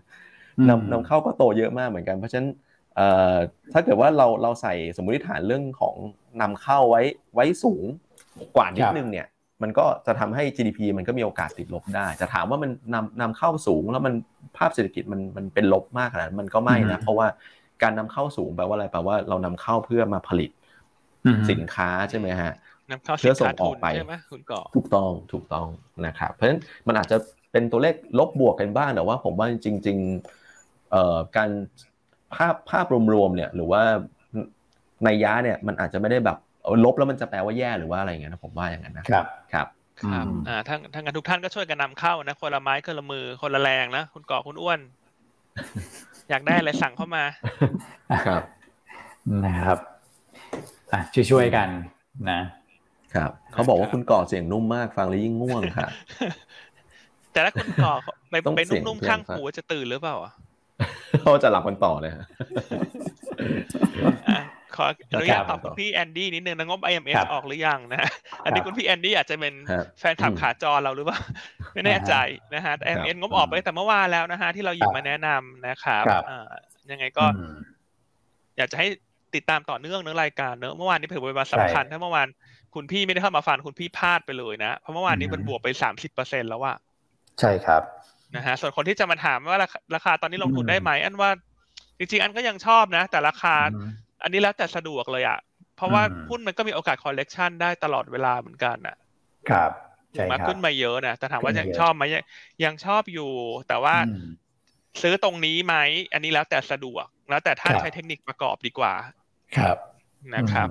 [0.59, 2.47] อืมนำนำเข้าก็โตเยอะมากเหมือนกันเพราะฉะนั้น
[2.95, 3.35] เอ่อ
[3.73, 5.95] ถ้าเกิดว่าเราเราใส่สมมติฐานเรื่องของ
[6.41, 7.01] นำเข้าไว้
[7.33, 7.83] ไว้สูง
[8.55, 9.27] กว่านิดนึงเนี่ย
[9.63, 14.13] มันก็จะทำให้ GDP มันก็มีโอกาสติดลบได้ จะถามว่ามันนำนำเข้าสูงแล้วมัน
[14.57, 17.27] ภาพเศรษฐกิจมันมันเป็นลบมากขนาดมันก็ไม่นะเพราะว่า
[17.83, 20.49] การนำเข้าสูงแปลว่าอะไรแปลว่าเรานำเข้าเพื่อมาผลิต
[21.49, 22.51] สินค้าใช่ไหมฮะ
[22.91, 25.67] นำเข้าเพื่อส่งออกไปใช่ไหมคุณก่อถูกต้องถูกต้อง
[26.05, 27.17] นะครับเพราะฉะนั้นมันอาจจะ
[27.51, 31.49] เป็นตัวเลขลบบวกกันบ้างแต่ว่าผมว่าจริงๆเอ่อการ
[32.35, 33.81] ภาพภาพรวมๆเนี่ยหรือว่า
[35.03, 36.37] ในยะเนี่ยมันอาจจะไม่ได้แบบ
[36.85, 39.67] ลบแล้วมันจะแปลว่าแย่หรือว่าอะไรอย่างเงี้ยนะผมว่าอย่างนั้นนะครับครับ
[40.01, 44.79] ครับอ่าทั้งทั้งกันทุกท่านก็ช่วยกันนำเข้านะคนละไม้คนละมือคนละแรงนะคุณก่อคุณอ้วน
[46.29, 47.23] อยากได้อะไรสั่งเข้ามา
[48.27, 48.41] ครับ
[49.45, 49.79] นะครับ
[50.93, 51.69] อะช่วยๆกัน
[52.31, 52.39] นะ
[53.15, 55.87] ครับ เขาบอกว่าคุณก่อเสียงนุ่มมากฟังแล้วยิ่งง่วงค่ะ
[57.31, 57.93] แต่ถ้าคุณก่อ
[58.29, 60.15] ไปไปนุ่มๆข้างหูจะตื่นหรือเปล่า
[61.21, 62.11] เขาจะหลับกันต่อเลย
[64.75, 68.01] ขออนุญาตตอบคุณพี่แอนดี้นิดนึงนะงบ IMF ออกหรือยังนะ
[68.45, 69.53] อันนี้คุณพี่แอนดี้อาจจะเป็น
[69.99, 71.19] แฟนถับขาจอเราหรือเปล่า
[71.73, 72.13] ไม่แน่ใจ
[72.55, 76.03] นะฮะ IMF งบออกไปแต่เมื่อวานแล้วนะฮะที่เราหยิบมาแนะนำนะครับ
[76.91, 77.25] ยังไงก็
[78.57, 78.87] อยากจะให้
[79.35, 82.27] ติดตามต่อเนื่องเนื้อรายการเนอะเมื่อวานนี้เผยบทบาทสำคัญ ถ้าเมื่อวาน
[82.75, 86.73] คุณพี่ไม่ได้เข้ามาฟังคุณพี่พลาดไปเลยนะ เพราะเมื่อวานนี้มันบวกไปสามสิบเปอร์เซ็นแล้วว่า
[87.39, 87.81] ใช่ครับ
[88.35, 89.57] นะฮะส่วนคนที่จะมาถามว่า
[89.95, 91.29] ราคาตอนนี้ลงทุนได้ไหมอันว่า
[91.97, 93.55] จริงๆ อันก็ยังชอบนะ แต่ราคา
[94.23, 95.39] อันนี้แล้วแต่สะดวกเลยอะ
[95.75, 98.97] เพราะว่าหุ้นมันก็มีโอกาสคอลเลกชันได้ตลอดเวลาเหมือนกันอะ
[99.49, 99.71] ครับ
[100.31, 102.03] มาขึ้นมาเยอะนะแต่ถามว่ายังชอบไหม
[102.65, 103.31] ยังชอบอยู่
[103.67, 103.95] แต่ว่า
[105.01, 105.75] ซื้อตรงนี้ไหม
[106.13, 108.93] อันนี้แล้วแต่สะดวกแล้วแต่ท่านใช้เทคนิคประกอบดีกว่า
[109.57, 109.77] ครับ
[110.35, 110.69] นะครับ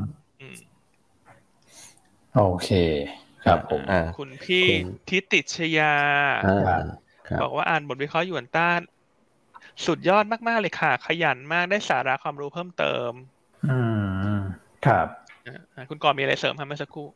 [2.37, 2.70] โอเค
[3.45, 3.80] ครับผม
[4.18, 4.64] คุณพี่
[5.09, 5.95] ทิติชยา
[7.43, 8.80] บอกว่าอ่านบทวิเคราะห์หยวนต้าน
[9.87, 13.11] สุดยอดมาก ๆ เลยค่ะ ขยันมากได้สาระความรู้เพิ่มเติม
[13.70, 13.78] อื
[14.35, 14.37] ม
[14.87, 15.07] ครับ
[15.91, 17.07] คุณกรมีอะไรเสริมครับเมื่อสักครู่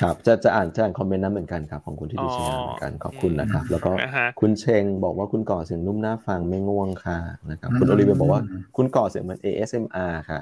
[0.00, 3.90] ครับจะจะอ่านจะอ่านคอมเมนต์นั้นเหมือนกันครับของคุณที่ดิฉันเหมือนกันขอบคุณนะครับ แล้วก็
[4.40, 7.18] คุณเชงบอกว่าคุณก่อเสียงนุ่มน่าฟังไม่ง่วงค่ะ
[7.50, 8.42] นะครับคุณโอลิเวียบอกว่า
[8.76, 10.40] คุณก่อเสียงเหมือน ASMR ค่ะ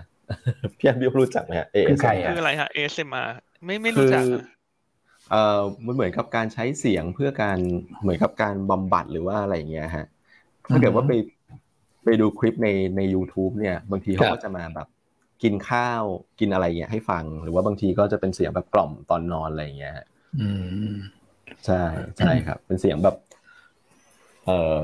[0.79, 3.29] พี่บิวรู้จักไหมฮะ ASMR คืออะไรฮะ ASMR
[3.67, 4.25] ไม่ไม่รู้จัก
[5.31, 7.59] เอ่อมันเหมือนกับการใช้เสียงเพื่อการ
[8.01, 10.07] เหมือนกับการบำบัดหรือว่าอะไรอย่างเงี้ยฮะ
[10.71, 11.13] ถ้าเกิดว่าไป
[12.05, 14.89] ไปดูคลิปในใน u t u b e เนี่ย บางทีเขาก็จะมาแบบ
[15.43, 16.03] กินข้าว
[16.41, 19.95] กินอะไรเงี้ยให้ฟัง หรือว่าบางทีก็จะเป็นเสียงแบบกล่อมตอนนอนอะไรเงี้ย
[20.41, 20.49] อื
[20.89, 20.91] ม
[21.67, 21.83] ใช่
[22.19, 23.17] ใช่ครับ เป็นเสียงแบบ
[24.45, 24.79] เอ่อ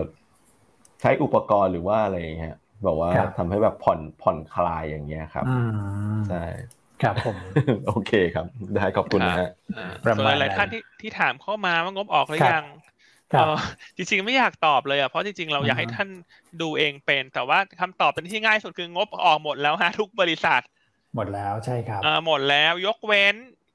[1.01, 2.57] ใช้อุปกรณ์หรือว่าอะไรเงี้ย
[2.87, 5.47] บอกว่าทำให้แบบผ่อนผ่อนคลายอย่างเงี้ยครับ
[6.29, 6.43] ใช่
[7.03, 7.37] ครับผม
[7.89, 9.51] โอเคครับ ได้ขอบคุณนะฮะ
[10.17, 12.65] ส่วนหลายท่านที่ที่ถามเข้ามาว่างบออกหรือยัง
[13.97, 16.09] จริงๆไม่อยากตอบเลยอะเพราะจริงๆเราอยากให้ท่าน
[16.61, 20.63] ดูเองเป็น แต่ว่าคำตอบเป็นที่ง่ายสุดคืองบออกหมดแล้วฮะทุกบริษัท
[21.15, 23.35] หมดแล้วใช่ครับหมดแล้วยกเว้น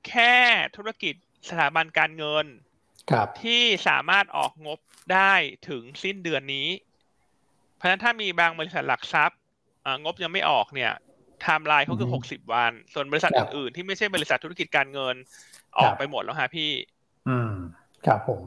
[0.09, 0.35] แค่
[0.75, 1.13] ธุรกิจ
[1.49, 2.45] สถาบันการเงิน
[3.43, 4.79] ที่สามารถออกงบ
[5.13, 5.33] ได้
[5.69, 6.67] ถึงสิ้นเดือนนี้
[7.75, 9.39] เพราะฉะนั้นถ้ามีบางบริษัทหลักทรัพย์
[10.03, 10.91] งบยังไม่ออกเนี่ย
[11.41, 15.15] ไทม์ไลน์เขาคือหกสิบวัน ส่วนบริษัทอื่นๆที่ไม่ใช่บริษัทธุรกิจการเงิน
[15.79, 16.71] ออกไปหมดแล้วฮะพี่
[17.27, 17.51] อืม
[18.05, 18.41] ครับผม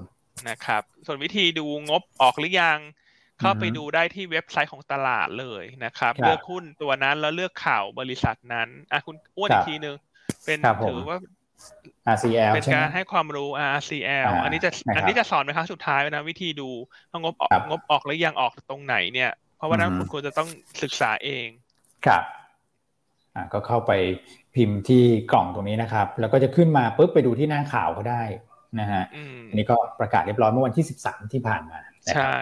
[0.48, 2.78] นะครับ ส่วนวิธีดูงบออกหรือยัง
[3.40, 9.96] เข้าไปดูได้ที่เว็บไซต์ของตลาดเลยนะครับ เลือกหุ้นตัวนั้นแล้วเลือกข่าวบริษัทนั้นอะคุณอ้วนอีกทีนึง
[10.44, 11.18] เป็นถือว่า
[12.14, 16.70] RCL เป็นการให้ความรู้ RCL อันนี้จะอันนี้จะสอนไปครั้งสุดท้ายนะวิธีดู
[17.10, 20.48] ว่างบออกงบออกหรือยังออกตรงไหนเนี่ย เพราะว่านั้นคุณควรจะต้อง
[20.82, 21.46] ศึกษาเอง
[22.06, 22.39] ครับอ่า
[23.52, 23.92] ก็เข้าไป
[24.54, 25.02] พิมพ์ที่
[25.32, 28.22] กล่องตรงนี้นะครับ แล้วก็จะขึ้นมาปุ๊บไปดูที่หน้าข่าวก็ได้
[28.80, 29.02] นะฮะ
[29.48, 31.78] อันนี้ก็ประกาศเรียบร้อยเมื่อวันที่สิบสามที่ผ่านมา
[32.14, 32.34] ใช่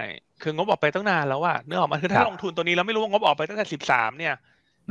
[0.43, 4.35] คืองบออกไปตั้งนานแล้วอะเนื้อออกมาคือถ้าลงทุนตัวนี้แล้วไม่รู้ว่างบออกไปตั้งแต่สิบสามเนี่ย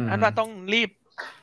[0.09, 0.89] อันว่าต้องรีบ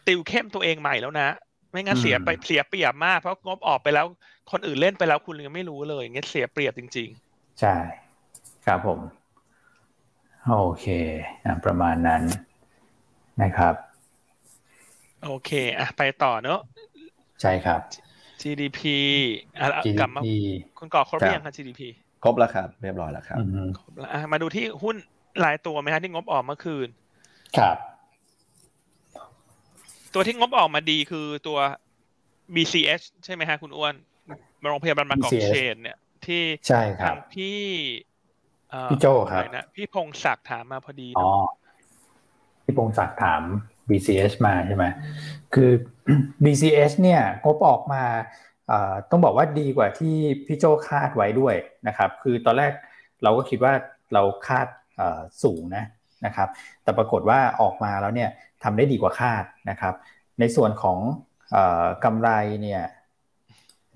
[0.07, 1.29] ติวเข้มตัวเองใหม่แล้วนะ
[1.71, 4.07] ไม่งั้นเสียไปเสียเปรียบมากเพราะงบออกไปแล้ว
[4.53, 7.75] คนอื่นเล่นไปแล้วคุณยังไม่รู้เลยเงี้ยเสียเปรียบจริง ๆ ใช่
[8.67, 9.01] ครับผม
[10.49, 10.87] โอเค
[11.45, 12.23] อะประมาณนั้น
[13.43, 13.75] นะครับ
[15.25, 16.61] โอเคอะไปต่อเนอะ
[17.41, 17.81] ใช่ครับ
[18.43, 18.81] GDP
[19.61, 19.69] อะ
[20.01, 20.23] กลับมา
[20.79, 21.81] คุณก่อครบหรือยังครับ GDP
[22.25, 23.39] ครบแล้วครับ เรียบร้อยแล้วครับ
[23.79, 24.97] ครบแล้วมาดูที่หุ้น
[25.41, 26.89] หลายตัวไหมครับที่งบออกเมื่อคืน
[27.59, 27.77] ครับ
[30.15, 31.59] ตัวที่งบออกมาดีคือตัว
[32.55, 33.95] BCH ใช่ไหมฮะคุณอ้วน
[34.71, 37.61] โรงพยาบาลบางกอกเชน เนี่ย ที่ใช่ครับพี่
[38.91, 41.31] พี่โจครับนะพี่พงศักดิ์ถามมาพอดีอ๋อ
[42.65, 43.43] พี่พงศักดิ์ถาม
[43.89, 44.85] BCH มาใช่ไหม
[45.55, 45.71] คือ
[46.45, 48.05] BCH เนี่ยงบออกมา
[49.11, 50.17] ต้องบอกว่าดีกว่าที่
[50.47, 51.55] พี่โจคาดไว้ด้วย
[51.89, 52.73] นะครับ คือตอนแรก
[53.23, 53.73] เราก็คิดว่า
[54.15, 54.67] เราคาด
[55.43, 55.85] สูงนะ
[56.27, 56.49] นะครับ
[56.83, 58.31] แต่ปรากฏว่าออกมาแล้วเนี่ย
[58.63, 59.95] ทำได้ดีกว่าคาดนะครับ
[60.41, 60.99] ในส่วนของ
[62.05, 62.31] กำไร
[62.63, 62.83] เนี่ย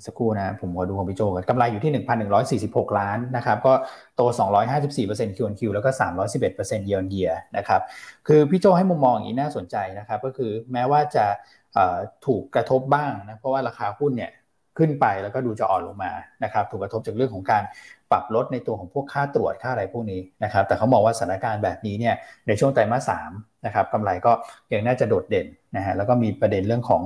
[0.07, 1.93] สักครู่นะผมขอดูของพี่โจกันกำไรอยู่ที่
[2.65, 3.73] 1,146 ล้านนะครับก็
[4.17, 4.23] โต
[4.79, 5.91] 254% Q&Q แล้วก็
[6.41, 7.81] 311% Year on Year นะครับ
[8.29, 11.27] คือพี่โจให้มุมมองอย่างนี้น่าสนใจนะครับก็คือแม้ว่าจะ
[12.27, 14.31] ถูกกระทบบ้างนะเพราะว่าราคาหุ้นเนี่ย
[14.79, 16.13] ขึ้นไปแล้วก็ดูจะอ่อนลงมา
[16.45, 17.63] นะครับถูกกระทบจากเรื่องของการ
[18.11, 22.15] ปรับลดในตัวของพวกค่าตรวจค่าอะไรพวกนี้นะครับแต่เขามองว่าสถานการณ์แบบนี้เนี่ย
[22.47, 23.31] ในช่วงไตรมาสสาม
[23.67, 24.33] นะครับกำไรก็
[24.73, 25.47] ยังน่าจะโดดเด่น
[25.77, 27.03] นะฮะแล้วก็มีประเด็นเรื่องของ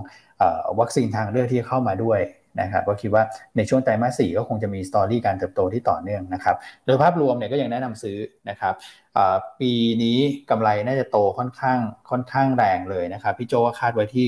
[0.81, 2.19] วัคซีนทางเลือกที่เข้ามาด้วย
[2.61, 3.23] นะครับก็คิดว่า
[3.57, 8.19] ในช่วงไตรมาสสี่ก็คงจะมีสตอรี่การเติบโตที่ต่อเนื่องนะครับโดยภาพรวมเนี่ยก็ยังแนะนำซื้อ
[8.51, 8.75] นะครับ
[9.61, 9.73] ปี
[10.03, 10.19] นี้
[10.51, 11.79] กำไรน่าจะโตค่อนข้าง
[12.11, 14.27] ค่อนข้างแรงเลยนะครับพี่โจก็คาดไว้ที่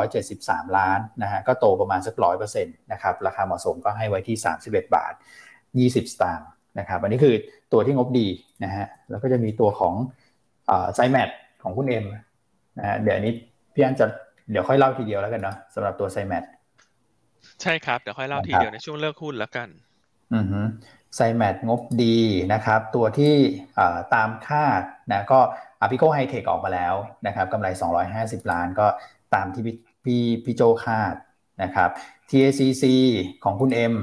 [0.00, 4.36] 2,473 ล้านนะฮะก็โตประมาณสักร้อยเปอร์เซ็นต์นะครับราคาเหมาะสมก็ให้ไว้ที่
[4.66, 5.12] 31 บาท
[5.62, 6.48] 20 สตางค์
[6.78, 7.34] นะครับอันนี้คือ
[7.72, 8.28] ตัวที่งบดี
[8.64, 9.94] นะฮะแล้วก็จะมีตัวของ
[10.94, 11.28] ไซแมท
[11.62, 12.04] ของคุณเอ็ม
[12.78, 13.32] นะฮะเดี๋ยวนี้
[13.74, 14.06] พี่อันจะ
[14.50, 16.44] เดี๋ยวค่อยเล่าทีเดียวแล้วกันเนาะสำหรับตัวไซแมท
[17.62, 19.68] ใช่ครับ เดี๋ยวค่อยเล่าทีเดียวในช่วงเลิกหุ้นแล้วกัน
[20.34, 20.60] อือฮึ
[21.14, 22.18] ไซแมทงบดี
[22.52, 23.34] นะครับ ตัวที่
[24.14, 24.82] ตามคาด
[25.12, 25.40] นะก็
[25.80, 26.94] อาปิโกไฮเทคออกมาแล้ว
[27.26, 27.68] นะครับกำไร
[28.10, 28.86] 250 ล้านก็
[29.34, 31.14] ตามที่พี่พี่โจคาด
[31.62, 31.90] นะครับ
[32.30, 32.84] TACC
[33.44, 33.94] ของคุณเอ็ม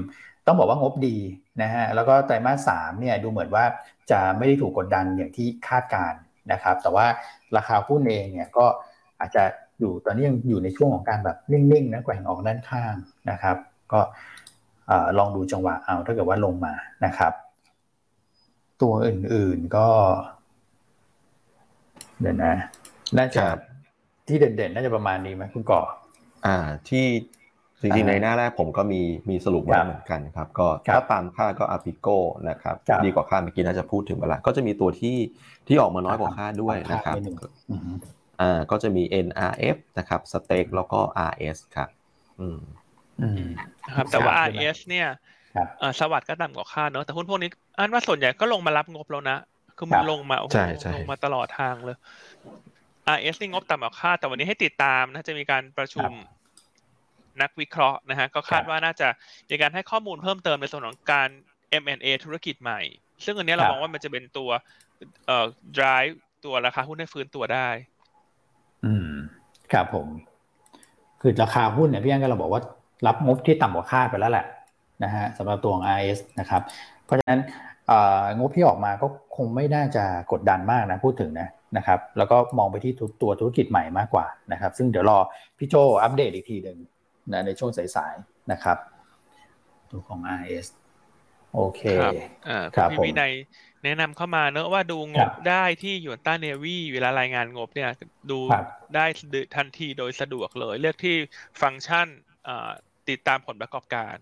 [0.45, 1.17] ต้องบอกว่างบดี
[1.61, 3.65] นะฮะแล้วก็ไตรมาสสามเนี่ยดูเหมือนว่า
[4.11, 6.13] จะไม่ได้ถูกกดดันอย่างที่คาดการ
[6.51, 7.07] นะครับ แต่ว่า
[7.57, 8.65] ราคาหุ้นเองเนี่ยก็
[9.19, 9.43] อาจจะ
[9.81, 12.95] อยู่ตอนนี้ยังอยู่ในช่วงของการแบบนิ่งๆนะแกว่งออกด้านข้าง
[13.29, 13.57] นะครับ
[13.93, 14.01] ก็
[15.17, 16.73] ลองดูจังหวะเอาถ้าเกิดว่าลงมา
[17.05, 17.33] นะครับ
[18.81, 19.87] ตัวอื่นๆก็
[22.21, 22.53] เดี๋ยวนะ
[23.17, 23.43] น่าจะ
[24.27, 25.81] ที่เด่นๆ น่าจะประมาณนี้ไหมคุณก่อ
[26.45, 26.57] อ่า
[26.89, 27.05] ที่
[27.81, 32.17] จริงๆในหน้าแรกผมก็มีมีสรุปไว้เหมือนกันครับ ก็ถ้าตามค่าก็อาปิโก้
[32.49, 32.75] นะครับ
[33.05, 35.17] ดีกว่าค่าเมื่อกี้น่าจะพูดถึงเวลาก็จะมีตัวที่
[35.67, 37.15] ที่ออกมาน้อยกว่าค่าด้วยนะครับ
[38.41, 41.89] อ่าก็จะมี NRF นะครับสเต็กแล้วก็ RS ครับ
[42.39, 42.59] อืม
[43.95, 45.07] ครับแต่ว่า RS เนี่ย
[45.99, 49.37] สวัสด์ก็ต่ำกว่าคาดเนอะแต่หุ้นพวกนี้อันว่าส่วนใหญ่ก็ลงมารับงบแล้วนะ
[49.77, 51.97] คือมันลงมาโอ้โหลงมาตลอดทางเลย
[53.15, 56.11] RS นี่งบต่ำกว่าคาดแต่วันนี้ให้ติดตามนะจะมีการประชุม
[57.41, 59.07] นักวิเคราะห์นะฮะก็คาดว่าน่าจะ
[59.49, 61.29] มีการให้ข้อมูลเพิ่มเติมในส่วนของการ
[61.83, 62.81] M&A ธุรกิจใหม่
[63.25, 64.49] ซึ่งอันนี้เรามองว่ามันจะเป็นตัว
[65.27, 65.45] เอ่อ
[65.77, 66.15] drive
[66.45, 67.69] ตัวราคาหุ้นให้ฟื้นตัวได้
[68.85, 69.11] อืม
[69.73, 70.07] ครับผม
[71.21, 72.61] คือราคาหุ้นเนี่ยพี่อันก็เราบอกว่า
[73.07, 74.45] รับงบที่ต่ำกว่าคาดไปแล้วแหละ
[75.03, 76.61] นะฮะสำหรับตัวของ RS นะครับ
[77.05, 77.39] เพราะฉะนั้น
[78.37, 79.07] งบที่ออกมาก็
[79.37, 85.17] คงไม่น่าจะกดดันมากนะพูดถึงนะนะครับ แล้วก็มองไปที่ตัวธุรกิจใหม่มากกว่านะครับ ซึ่งเดี๋ยวรอ
[85.57, 86.77] พี่โจอัปเดตอีกทีหนึ่ง
[87.31, 88.77] นะในช่วงสายๆนะครับ
[89.91, 90.67] ตัวของ RS
[91.55, 91.81] โอเค
[92.75, 93.33] ครับพี่วินัย
[93.83, 97.89] แนะนำเข้ามาเนอะว่าดูงบได้ที่ยูนต้าเนวีเวลารายงานงบเนี่ย
[98.31, 98.39] ดู
[98.95, 99.05] ได้
[99.55, 101.15] ทันทีโดยสะดวกเลย เลือกที่
[101.61, 102.07] ฟังก์ชัน
[103.09, 104.15] ติดตามผลประกอบการ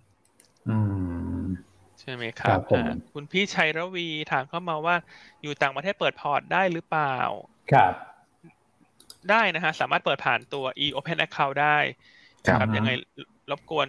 [2.00, 2.60] ใช่ไหมครับ
[3.14, 4.96] คุณพี่ชัยรวีถามเข้ามาว่า
[5.42, 7.18] อยู่ต่างประเทศเปิดพอร์ตได้หรือเปล่า
[7.74, 7.94] ครับ
[9.30, 11.78] ได้นะฮะ สามารถเปิดผ่านตัว e-open account ได้
[12.48, 12.92] ครับยังไง
[13.52, 13.88] รบกวน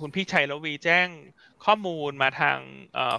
[0.00, 1.08] คุณพี่ชัยรวีแจ้ง
[1.64, 2.58] ข้อมูลมาทาง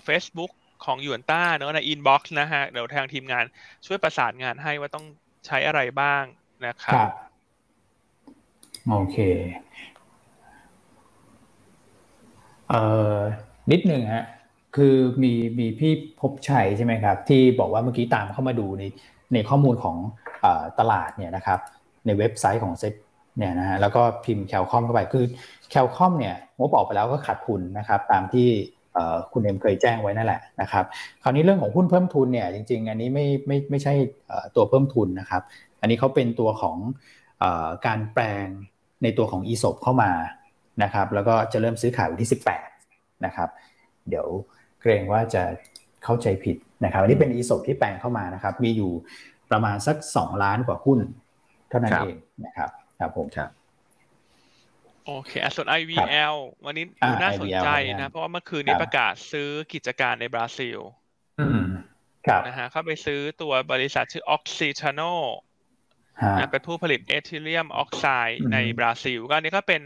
[0.03, 0.51] เฟซบุ๊ก
[0.85, 3.45] ของหยวนต้าเนอะใน inbox นะฮะ เดี๋ยวทางทีมงาน
[3.85, 5.05] ช่วยประสานงานให้ว่าต้อง
[5.45, 6.23] ใช้อะไรบ้าง
[6.65, 7.09] นะครับ
[8.89, 9.17] โอเค
[12.69, 12.81] เอ่
[13.15, 13.17] อ
[13.71, 14.25] นิดหนึ่งฮะ
[14.75, 18.83] คือมีมีพี่พบชัยใช่ไหมครับ ที่บอกว่าเมื่อกี้ตามเข้ามาดูใน
[19.33, 20.45] ในข้อมูลของ
[20.79, 21.59] ตลาดเนี่ยนะครับ
[22.05, 22.93] ในเว็บไซต์ของเซ็ต
[23.37, 25.25] เนี่ยนะฮะแล้วก็พิมพ์แคลคอมเข้าไปคือ
[25.69, 28.47] แคลคอมเนี่ยงบออกไปแล้วก็ขาดทุนนะครับ ตามที่
[29.33, 30.85] คุณเอ็มเคยแจ้งไว้นั่นแหละนะครับ
[31.23, 33.93] คราวนี้เรื่องของหุ้นเพิ่มทุนเนี่ยจริง ๆ อันนี้ไม่ไม่ไม่ใช่
[34.55, 35.41] ตัวเพิ่มทุนนะครับ
[35.81, 36.77] อันนี้เขาเป็นตัวของ
[37.87, 38.47] การแปลง
[39.03, 40.11] ในตัวของ e s o p เข้ามา
[40.83, 42.29] นะครับ แล้วก็จะเริ่มซื้อขายวันที่
[42.75, 43.49] 18นะครับ
[44.09, 44.27] เดี๋ยว
[44.81, 45.43] เกรงว่าจะ
[46.03, 48.91] เข้าใจผิดนะครับ อันนี้เป็น e s o p ที่แปลงเข้ามานะครับ มีอยู่
[49.51, 50.99] ประมาณสัก 2 ล้านกว่าหุ้น
[51.69, 52.15] เท่านั้นเอง
[52.45, 52.69] นะครับ
[52.99, 53.49] ครับผมครับ
[55.05, 56.35] โอเคส่วน IVL
[56.65, 57.69] วันนี้ดูน่าสนใจ
[58.01, 60.79] นะ เพราะว่าเมื่อคืนนี้ประกาศซื้อกิจการในบราซิล
[62.47, 65.13] นะฮะเข้าไปซื้อตัวบริษัทชื่อ Oxitano
[66.39, 69.81] นะเป็นผู้ผลิตเอทิเลียมออกไซด์ในบราซิล ก็อันนี้ก็เป็น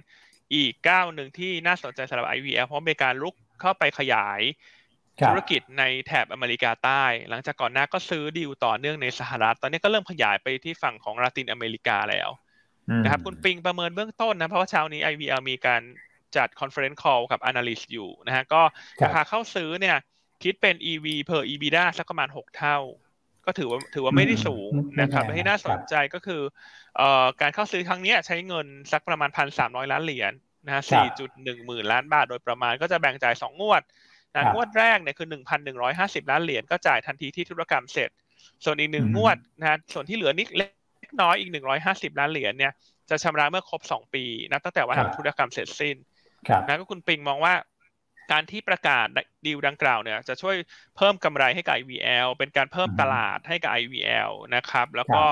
[0.56, 4.42] อีกก้าวหนึ่งที่น่าสนใจสำหรับ IVL เพราะมีการลุกเข้าไปขยาย
[5.28, 12.30] ธุรกิจในแถบอเมริกาใต้ หลังจากก่อนหน้าก็ซื้อดีลต่อเนื่องในสหรัฐ ตอนนี้ก็เริ่มขยายไปที่ฝั่งของลาตินอเมริกาแล้ว
[13.04, 15.82] นะครับคุณปิงประเมินเบื้องต้นนะเพราะว่าเช้านี้ IVL มีการ
[16.38, 18.62] จัด conference call กับ analyst อยู่นะฮะก็
[19.04, 19.98] ราคาเข้าซื้อเนี่ย
[20.44, 22.78] คิดเป็น EV per EBITDA สักประมาณ 6 เท่า
[23.46, 24.72] ก็ถือว่าถือว่าไม่ได้สูง
[25.02, 26.42] นะครับที่น่าสนใจก็คือ
[26.98, 30.34] เอ่อการเข้าซื้อครั้งนี้ใช้เงินสักประมาณพันสามร้อยล้านเหรียญ
[30.66, 33.82] นะฮะสี่จุดหนึ่งหมื่นล้านบาทโดยประมาณก็จะแบ่งจ่ายสองงวด
[34.36, 38.10] นะงวดแรกเนี่ยคือหนึ่งพันหนึ่งร้อยห้าสิบล้านเหรียญก็จ่ายทันทีที่ธุรกรรมเสร็จ
[38.64, 42.74] ส่วนอีกหนึ่งงวดนะส่วนที่เหลือนิดเล็กน้อยอีกหนึ่งร้อยห้าสิบล้านเหรียญเนี่ย
[43.10, 45.96] จะชำระเมื่อครบสองปีนับตั้งแต่วันทำธุรกรรมเสร็จสิ้น
[46.68, 47.54] นะก็คุณปิงมองว่า
[48.32, 49.08] การที่ประกาศ
[49.46, 50.56] ดีลดังกล่าวเนี่ยจะช่วย
[50.98, 55.24] เพิ่มกำไรให้กับ IVL เป็นการเพิ่มตลาดให้กับ IVL นะครับ แล้วก็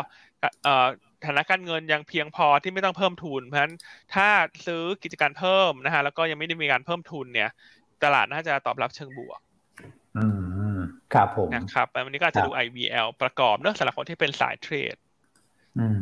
[1.26, 3.76] ฐานะการเงินยังเพียงพอที่ไม่ต้องเพิ่มทุน เพราะฉะนั้น
[4.16, 4.28] ถ้า
[4.66, 7.50] ซื้อกิจการเพิ่มนะฮะแล้วก็ยังไม่ได้มีการเพิ่มทุนเนี่ย
[8.04, 9.40] ตลาดน่าจะตอบรับเชิงบวก
[10.18, 10.26] อื
[10.76, 10.78] ม
[11.14, 14.96] ครับผมนะครับวันนี้ก็จะดู IVL ประกอบเนื่องสำหรับคนที่เป็นสายเทรด
[15.80, 16.02] อืม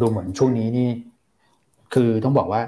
[0.00, 0.90] ดูเหมือนช่วงนี้นี่
[1.94, 2.62] คือต้องบอกว่า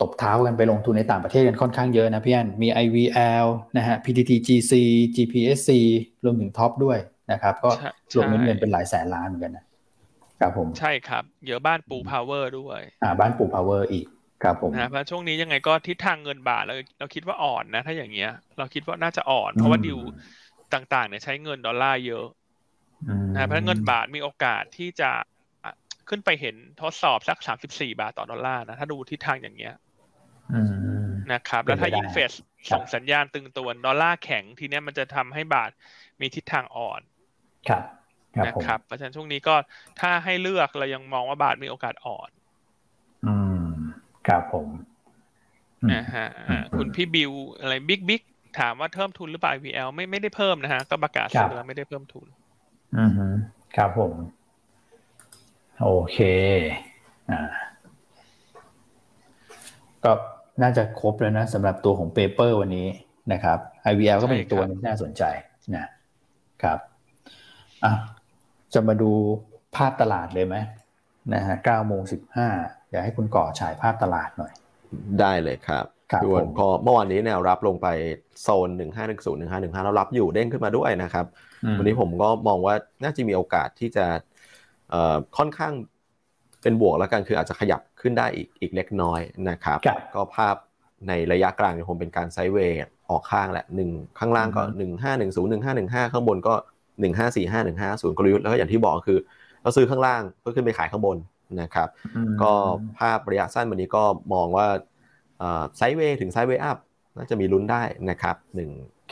[0.00, 3.46] ตบเท้ากันไปลงทุนในต่างประเทศกันค่อนข้างเยอะนะพี่อันมี IVL
[3.76, 4.72] นะฮะ PTTGC
[5.16, 5.70] GPSC
[6.24, 6.98] รวมถึงท็อปด้วย
[7.32, 7.70] นะครับ ก็
[8.14, 9.64] รวมเงินเป็นหลายแสนล้านเหมือนกันนะ
[10.40, 14.06] ครับผมใช่ครับ เยอะบ้านปูพาวเวอร์ด้วย อ่าบ้านปูพาวเวอร์อีก
[14.42, 19.98] ครับผมนะเพราะช่วงนี้ยังไงก็ทิศทางเงินบาทเราเราคิดว่าอ่อนนะ ถ้าอย่างเงี้ย เราคิดว่าน่าจะอ่อน เพราะว่าดิว
[20.74, 22.26] ต่างๆเนี่ยใช้เงินดอลลาร์เยอะ
[23.36, 25.10] นะเพราะเงินบาทมีโอกาสที่จะ
[26.10, 29.74] ขึ้นไปเห็นทดสอบสักสามสิบสี่บาทต่อดอลลาร์นะ ถ้าดูทิศทางอย่างเงี้ย
[31.32, 32.32] นะครับ แล้วถ้ายิ่งเฟส
[32.72, 35.70] ส่งสัญญาณตึงตัวดอลลาร์แข็งทีเนี้ยมันจะทำให้บาท
[36.20, 37.00] มีทิศทางอ่อน
[37.68, 37.82] ครับ
[38.46, 39.54] นะครับเพราะฉะนั้นช่วงนี้ก็
[40.00, 42.30] ถ้าให้เลือกเรายังมองว่าบาทมีโอกาสอ่อน
[43.26, 43.64] อืม
[44.26, 44.68] ครับผม
[45.92, 46.26] นะฮะ
[46.76, 48.22] คุณพี่บิวอะไรบิ๊กบิ๊ก
[48.58, 52.26] ถามว่าเพิ่มทุนหรือเปล่า VL ไม่ไม่ได้เพิ่มนะฮะ ก็ประกาศซื้อแล้วไม่ได้เพิ่มทุน
[52.96, 53.10] อืม
[53.76, 54.12] ครับผม
[55.82, 56.18] โอเค
[57.30, 57.40] อ่า
[60.04, 60.12] ก็
[60.62, 62.88] น่าจะครบแล้วนะสำหรับตัวของเปเปอร์วันนี้
[63.32, 63.58] นะครับ
[63.90, 65.22] IVL ก็เป็นอีกตัวนึงน่าสนใจ
[65.76, 65.86] นะ
[66.62, 66.78] ครับ
[67.84, 67.92] อะ
[68.74, 69.10] จะมาดู
[69.76, 70.56] ภาพตลาดเลยไหม
[71.34, 72.48] นะฮะเก้าโมงสิบห้า
[72.90, 74.52] อยากให้คุณก่อฉายภาพตลาดหน่อย
[75.20, 75.84] ได้เลยครับ
[76.22, 77.88] พี่วันพอเมื่อวานนี้แนวรับลงไป
[78.42, 81.26] โซนหนึ่งห้าหนึ่งศูนย์หนึ่งห้าหนึ่งห้าเรารับอยู่เด้งขึ้นมาด้วยนะครับ
[81.78, 84.06] วันนี้ผมก็มองว่าน่าจะมีโอกาสที่จะ
[85.38, 85.72] ค่อนข้าง
[86.62, 89.78] เป็นบวกแล้วกันคืออาจจะขยับขึ้นได้อีกอีกเล็กน้อยนะครับ
[90.14, 90.56] ก็ภาพ
[91.08, 92.78] ในระยะกลางยังคงเป็นการไซด์เวย์
[93.10, 96.54] ออกข้างแหละหนึ่งข้างล่างก็หนึ่งห้าหนึ่งศูนย์หนึ่งห้าหนึ่งห้าข้างบนก็
[97.00, 99.18] หนึ่งห้าสี่ห้าหนึ่งห้าศูนย์กลยุทธ์แล้วก็อย่างที่บอกคือ
[99.62, 101.16] เราซื้อข้างล่างเพื่อขึ้นไปขายข้างบน
[101.60, 101.88] นะครับ
[102.42, 102.52] ก็
[102.98, 104.66] ภาพระยะสั้นวันนี้ก็มองว่า
[105.76, 106.78] ไซด์เวย์ถึงไซด์เวย์อัพ
[107.16, 108.70] น่าจะมีลุ้นได้นะครับหนึ่ง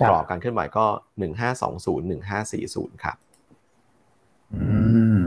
[0.08, 0.86] กรอบการเคลื่อนไหวก็
[1.18, 3.16] หนึ่งห้าสองศูนย์หนึ่งห้าสี่ศูนย์ครับ
[4.54, 4.62] อื
[5.18, 5.22] ม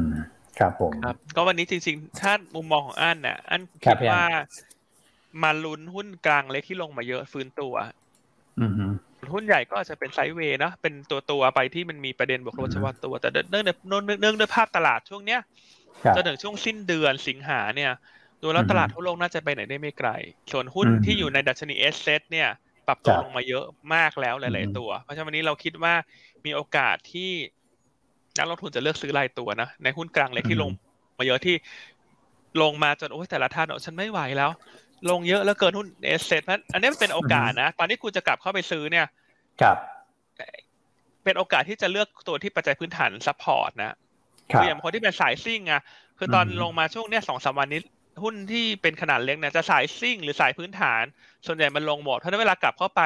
[0.62, 4.24] ครับผมครับก็วันนี้จริงๆ ถ้ามุมมองของอันเนี่ยอันคิดว่า
[5.44, 7.74] มาลุ้นหุ้นกลางเล็กที่ลงมาเยอะฟื้นตัว
[9.34, 13.70] หุ้นใหญ่ก็อาจจะเป็นไซด์เวย์นะเป็นตัวตัวไปที่มันมีประเด็นบวกลบเฉพาะตัว แต่เนื่องใน
[14.22, 15.42] เนื่องด้วยภาพตลาดช่วงเนี้ย
[16.16, 17.92] จนถึงช่วงสิ้นเดือนสิงหาเนี่ย
[18.42, 20.10] ดูแล้วตลาดทั่วโลกน่าจะไปไหนได้ไม่ไกล
[20.52, 22.50] ส่วนหุ้นที่อยู่ในดัชนี sSET เนี่ย
[22.88, 25.94] ปรับตัวลงมาเยอะมากแล้วหลาย ๆ ตัว เพราะฉะนั้นวันนี้เราคิดว่า
[26.46, 27.32] มีโอกาสที่
[28.38, 30.70] นักลงทุนจะเลือกซื้อรายตัวนะ ในหุ้นกลางเล็กที่ลง
[31.18, 31.56] มาเยอะที่
[32.62, 34.50] ลงมาจนโอ้ยแต่ละท่านฉันไม่ไหวแล้ว
[35.10, 39.08] ลงเยอะแล้วเกินหุ้น sSET อันนี้เป็นโอกาสนะ ตอนนี้คุณจะกลับเข้าไปซื้อเนี่ย
[39.62, 39.78] ครับ
[41.24, 43.96] เป็นโอกาสที่จะเลือกตัวที่ปัจจัยพื้นฐาน support นะ
[44.50, 45.82] คืออย่างคนที่เป็นสายซิ่งอะ
[46.18, 47.82] คือตอนลงมาช่วงเนี้ยสองสามวันนี้
[48.24, 51.04] หุ้นที่เป็นขนาดเล็กเนี่ยจะสายซิ่งหรือสายพื้นฐาน
[51.46, 53.02] ส่วนใหญ่มันลงหมดเพราะนั้นเวลากลับเข้าไป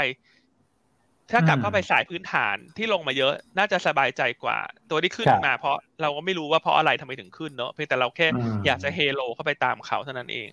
[1.32, 4.58] ถ้ากลับเข้าไปสายพื้นฐานที่ลงมาเยอะ น่าจะสบายใจกว่า
[4.90, 8.28] ตัวที่ขึ้นมา เพราะเราก็ไม่รู้ว่าเพราะอะไรทำไมถึงขึ้นเนาะเพียงแต่เราแค่
[8.66, 10.50] อยากจะเฮโลเข้าไปตามเขาเท่านั้นเอง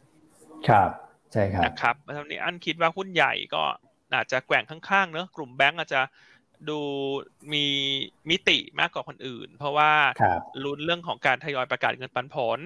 [0.68, 0.90] ครับ
[1.32, 3.62] ใช่ครับนะครับแล้นี้อันคิดว่าหุ้นใหญ่ก็
[4.14, 6.02] อาจจะแกว่งข้างๆเนอะกลุ่มแบงก์อาจจะ
[6.68, 6.80] ดู
[7.52, 7.66] มี
[8.30, 9.92] มิติมากกว่าคนอื่น เพราะว่า
[10.64, 12.58] ลุ้นเรื่องของการทยอยประกาศเงินปันผล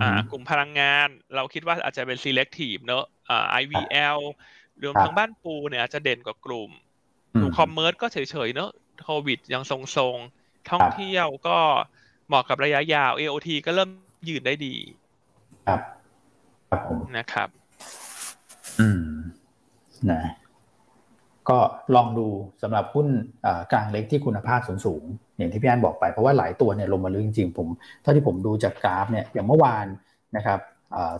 [0.00, 4.18] อ่ากลุ่มพลังงาน เราคิดว่าอาจจะเป็น selective เนอะอ่า IVL
[4.82, 6.70] รวมทั้งบ้านปูเนี่ยอาจจะเด่นกว่ากลุ่ม
[7.40, 8.16] ดูคอมเมอร์สก็เฉ
[8.46, 8.70] ยๆเนอะ
[9.04, 11.58] โควิดยังทรงๆ ท่องเที่ยวก็
[12.26, 13.90] เหมาะกับระยะยาว AOT ก็เริ่ม
[14.28, 14.74] ยืนได้ดี
[15.66, 15.80] ครับ
[16.68, 17.48] ครับผมนะครับ
[18.80, 19.04] อืม
[20.10, 20.22] นะ
[21.48, 21.58] ก็
[21.94, 22.26] ลองดู
[22.62, 23.08] สำหรับหุ้น
[23.72, 27.68] กลางเล็กที่คุณภาพสูงๆอย่างที่พี่อันบอกไปเพราะว่าหลายตัวเนี่ยลงมาลึกจริงๆผม
[28.02, 29.86] เท่าที่ผมดูจากกราฟเนี่ยอย่างเมื่อวาน
[30.36, 30.60] นะครับ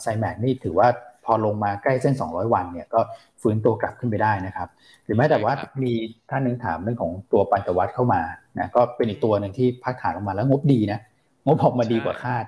[0.00, 0.88] ไซแมกนี่ถือว่า
[1.24, 3.00] พอลงมาใกล้เส้น 200 วันเนี่ยก็
[3.42, 4.68] ฟื้นตัวกลับขึ้นไปได้นะครับ
[5.04, 5.52] หรือแม้แต่ว่า
[5.82, 5.92] มี
[6.30, 8.22] ท่านนึงถามเรื่องของตัวปัญจวัตเข้ามา
[8.58, 11.00] นะก็เป็นอีกตัวหนึ่งที่พักฐานออกมาแล้วงบดีนะ
[11.46, 12.44] งบออกมาดีกว่าคาด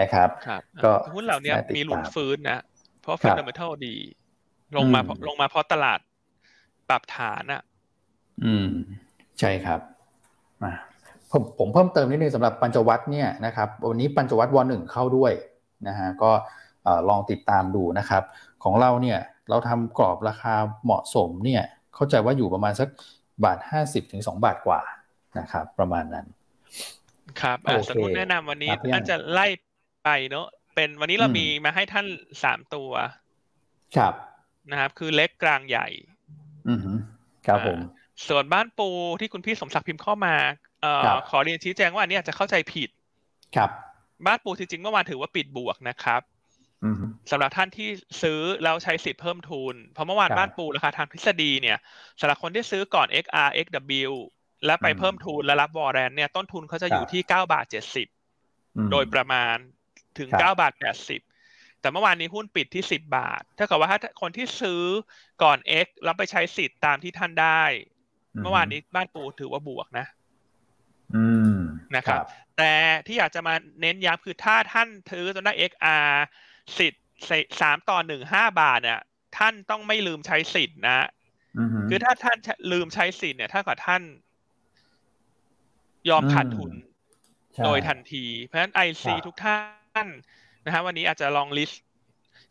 [0.00, 0.28] นะครับ
[0.84, 2.60] ก็หุ้นเหล่านี้มีหลุดฟื้นนะ
[3.02, 3.94] เพราะฟันเดเมทัลดี
[4.76, 5.98] ลงมาลงมาเพราะตลาด
[6.88, 7.62] ปรับฐานอะ
[8.44, 8.68] อืม
[9.40, 9.80] ใช่ครับ
[11.30, 15.32] พผมผมเพิ่มเติมนิดนึงสำหรับปัญจวัตเนี่ยนะครับวันนี้ปัญจวัตวหนึ่งเข้าด้วย
[15.88, 16.30] นะฮะก็
[17.08, 18.22] ลองติดตามดูนะครับ
[18.64, 19.18] ของเราเนี่ย
[19.48, 20.54] เราทำกรอบราคา
[20.84, 21.62] เหมาะสมเนี่ย
[21.94, 22.88] เข้าใจว่าอยู่ประมาณสัก
[23.44, 24.80] บาทห้าสิบถึงสองบาทกว่า
[25.38, 26.26] นะครับประมาณนั้น
[27.40, 27.58] ครับ
[27.88, 29.46] สมมติแนะนำวันนี้ท่านจะไล่
[30.04, 32.06] ไปเนอะเป็นวันนี้เรามีมาให้ท่าน
[32.42, 32.90] สามตัว
[33.96, 34.14] ครับ
[34.70, 35.88] นะครับ คือเล็กกลางใหญ่
[36.68, 36.80] อืม
[37.46, 37.78] ครับผม
[38.28, 38.88] ส่วนบ้านปู
[39.20, 40.34] ที่คุณพี่สมศักดิ์พิมพ์เข้ามา
[40.82, 42.88] เอ่อขอเรียนชี้แจงว่าอันนี้อาจจะเข้าใจผิด
[43.56, 43.70] ครับ
[44.26, 46.20] บ้านปูจริงๆเมื่อวานถือว่าปิดบวกนะครับ
[47.30, 47.88] สำหรับท่านที่
[48.22, 51.78] ซื้อแล้วใช้สิทธิ์เพิ่มทุน เพราะเมื่อวานบ้านปูราคาทางทฤษฎีเนี่ย
[52.20, 54.12] สำหรับคนที่ซื้อก่อน XR XW
[54.66, 58.08] แล้วไปเพิ่มทุนแล้วรับวอร์เรนเนี่ยต้นทุนเขาจะอยู่ที่เก้าบาทเจ็ดสิบ
[58.92, 59.56] โดยประมาณ
[60.18, 61.20] ถึงเก้าบาทแปดสิบ
[61.80, 64.82] แต่เมื่อวานนี้หุ้นปิดที่สิบบาทถ้าเกิดว่าถ้าคนที่ซื้อ
[65.42, 67.62] ก่อน X แล้วไปใช้สิทธิ์ตามที่ท่านได้
[68.42, 70.06] เมื่อวานนี้บ้านปูถือว่าบวกนะ
[71.16, 71.26] อื
[71.56, 71.58] ม
[71.96, 72.24] นะครับ
[72.58, 72.72] แต่
[73.06, 76.10] ที่อยากจะมาเน้นย้ำคือถ้าท่านถือจนได้ XR
[76.78, 77.02] สิทธิ์
[77.60, 79.00] สามต่อหนึ่งห้าบาทเนี่ย
[79.38, 81.08] ท่านต้องไม่ลืมใช้สิทธิ์นะ
[81.88, 82.38] คือถ้าท่าน
[82.72, 84.02] ลืมใช้สิทธิ์เนี่ยถ้ากับท่าน
[86.08, 86.72] ยอมขาดทุน
[87.64, 89.58] โดยทันที เพราะฉะนั้นไอซีทุกท่า
[90.04, 90.06] น
[90.64, 91.82] นะฮะวันนี้อาจจะลองลิสต์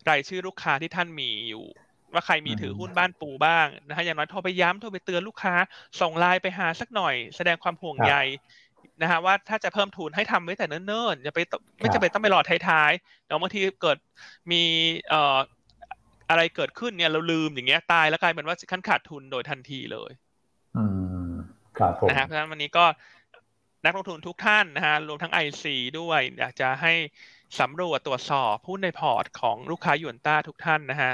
[0.09, 1.65] รายชื่อลูกค้าที่ท่านมีอยู่
[2.13, 5.53] ว่าใครมีถือหุ้นบ้านปูบ้างนะฮะอย่างน้อยโทรไปย้ำโทรไปเตือนลูกค้า
[6.01, 8.13] ส่งไลน์ไปหาสักหน่อย แสดงความห่วงใย
[9.01, 11.39] นะฮะว่าถ้าจะเพิ่มทุนให้ทำไว้แต่เนิ่นๆอย่าไป
[11.79, 13.97] ไม่จำเป็นต้องไปรอท้ายๆแล้วบางทีเกิด
[14.51, 14.61] มี
[15.09, 15.37] เอ่อ
[16.29, 20.11] อะไรเกิดขึ้นเนี่ยเราลืมอย่างเงี้ยตายแล้วกลายเป็นว่าขั้นขาดทุนโดยทันทีเลย
[20.77, 20.83] อื
[21.29, 21.31] ม
[21.77, 22.85] ครับผมนะฮะเพราะฉะนั้นวันนี้ก็
[23.85, 26.93] นักลงทุนทุกท่านนะฮะรวมทั้ง IC ด้วยอยากจะให้
[27.59, 31.13] สำรวจตรวจสอบหุ้นในพอร์ตของลูกค้าหยวนต้าทุกท่านนะฮะ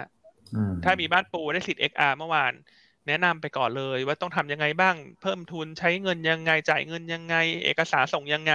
[0.83, 2.53] ถ้ามีบ้านปูได้สิทธิ์ XR เมื่อวาน
[3.09, 8.53] แนะนำไปก่อนเลย ว่าต้องทำยังไงบ้าง เพิ่มทุนใช้เงินยังไงจ่ายเงินยังไง เอกสารส่งยังไง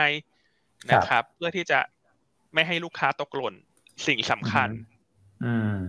[0.90, 1.80] นะครับ เพื่อที่จะ
[2.54, 3.54] ไม่ให้ลูกค้าตกหล่น
[4.06, 4.68] สิ่งสำคัญ
[5.44, 5.80] อืม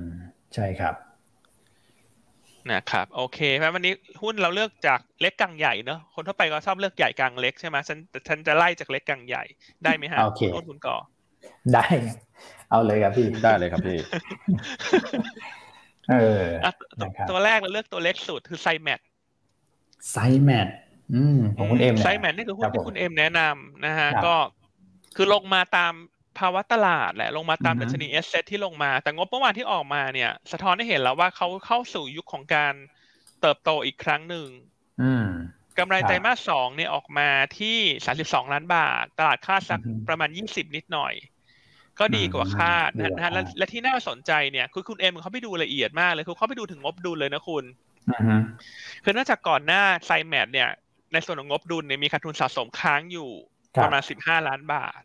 [0.53, 0.95] ใช่ครับ
[2.71, 7.97] นะครับโอเคเพราะวันนี้หุ้นเราเลือกจากเล็กกลางใหญ่เนอะคนทั่วไปก็ชอบเลือกใหญ่กลางเล็กใช่ไหมฉัน
[8.27, 9.43] ฉันจะไล่จากเล็กกลางใหญ่
[9.83, 10.97] ได้ไหมฮะโอเคต้นทุนก่อ
[11.73, 11.85] ได้
[12.69, 13.97] เอาเลยครับพี่ได้เลยครับพี่
[16.09, 16.43] เออ
[17.29, 18.99] ตัวแรกเราเลือกตัวเล็กสุดคือไซแมท
[20.11, 20.67] ไซแมท
[21.13, 24.35] อืมของคุณเอ็มไซแมทนี่คือหุ้นที่คุณเอ็มแนะนำนะฮะก็
[25.15, 25.93] คือลงมาตาม
[26.39, 32.73] ภาวะตลาดแหละลงมาตามดัชนีเอสเซที่ลงมา แต่งบเมื่อวานที่ออกมาเนี่ย สะท้อนให้เห็นแล้วว่าเขาเข้าสู่ยุคของการ
[33.41, 34.47] เติบโตอีกครั้งหนึ่ง
[35.77, 37.29] กำไรไตรมาสสองเนี่ยออกมา
[37.59, 41.13] ที่สามสิบสองล้านบาท ตลาดคาดสักประมาณยี่สิบนิดหน่อย
[41.99, 47.63] ก็ดีกว่าคาดนะฮะและที่น่าสนใจเนี่ยคือคุณเอ็มเขาไปดูละเอียดมากเลยคือเขาไปดูถึงงบดุลเลยนะคุณ
[49.03, 50.69] คือเนื่องจากก่อนหน้าไซแมทเนี่ย
[51.13, 53.29] ในส่วนของงบดุลเนี่ยมีขาดทุนสะสมค้างอยู่
[53.83, 55.01] ประมาณสิบห้าล้านบาท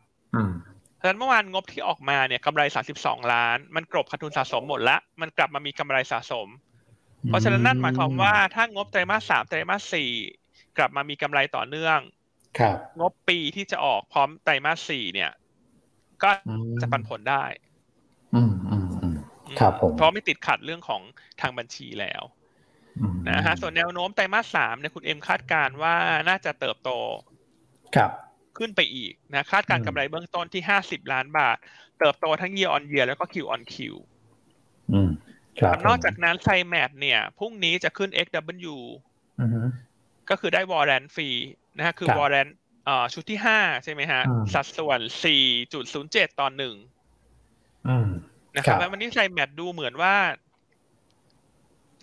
[0.96, 6.48] เพราะฉะนั้นเมื่อวานงบที่ออกมาเนี่ยกำไรสาสิบสองล้าน มันกรบขาดทุนสะสมหมดละ มันกลับมามีกำไรสะสม
[7.28, 10.10] เพราะฉะนั้นนั่นหมายความว่าถ้างบไตรมาสสามไตรมาสสี่
[10.78, 11.98] กลับมามีกำไรต่อเนื่อง
[13.00, 15.30] งบปีที่จะออกพร้อมไตรมาสสี่เนี่ย
[16.24, 16.30] ก็
[16.80, 17.44] จะปันผลได้
[18.34, 19.16] อืมอืมอืม
[19.60, 21.02] ครับผมเพราะไม่ติดขัดเรื่องของ
[21.40, 22.22] ทางบัญชีแล้ว
[23.30, 25.94] นะฮะส่วนแนวโน้มไตรมาสสามเนี่ยคุณเอ็มคาดการว่า
[26.28, 26.90] น่าจะเติบโต
[27.96, 28.10] ครับ
[28.58, 31.56] ขึ้นไปอีกนะคาดการกำไรเบื้องต้นที่ห้าสิบล้านบาท
[31.98, 33.76] เติบโตทั้ง year on year แล้วก็ Q on Q
[34.92, 35.10] อืม
[35.60, 38.76] ครับนอกจากนั้นไซแมทเนี่ยพรุ่งนี้จะขึ้น XW
[40.30, 41.28] ก็คือได้วอร์เรนฟรี
[41.76, 42.46] นะฮะคือวอร์เรน
[43.14, 44.22] ชุดที่ห้าใช่ไหมฮะ
[44.54, 46.74] สัดส่วนสี่จุดศูนย์เจ็ดตอนหนึ่ง
[48.56, 50.14] นะครับวันนี้ไซแมทดูเหมือนว่า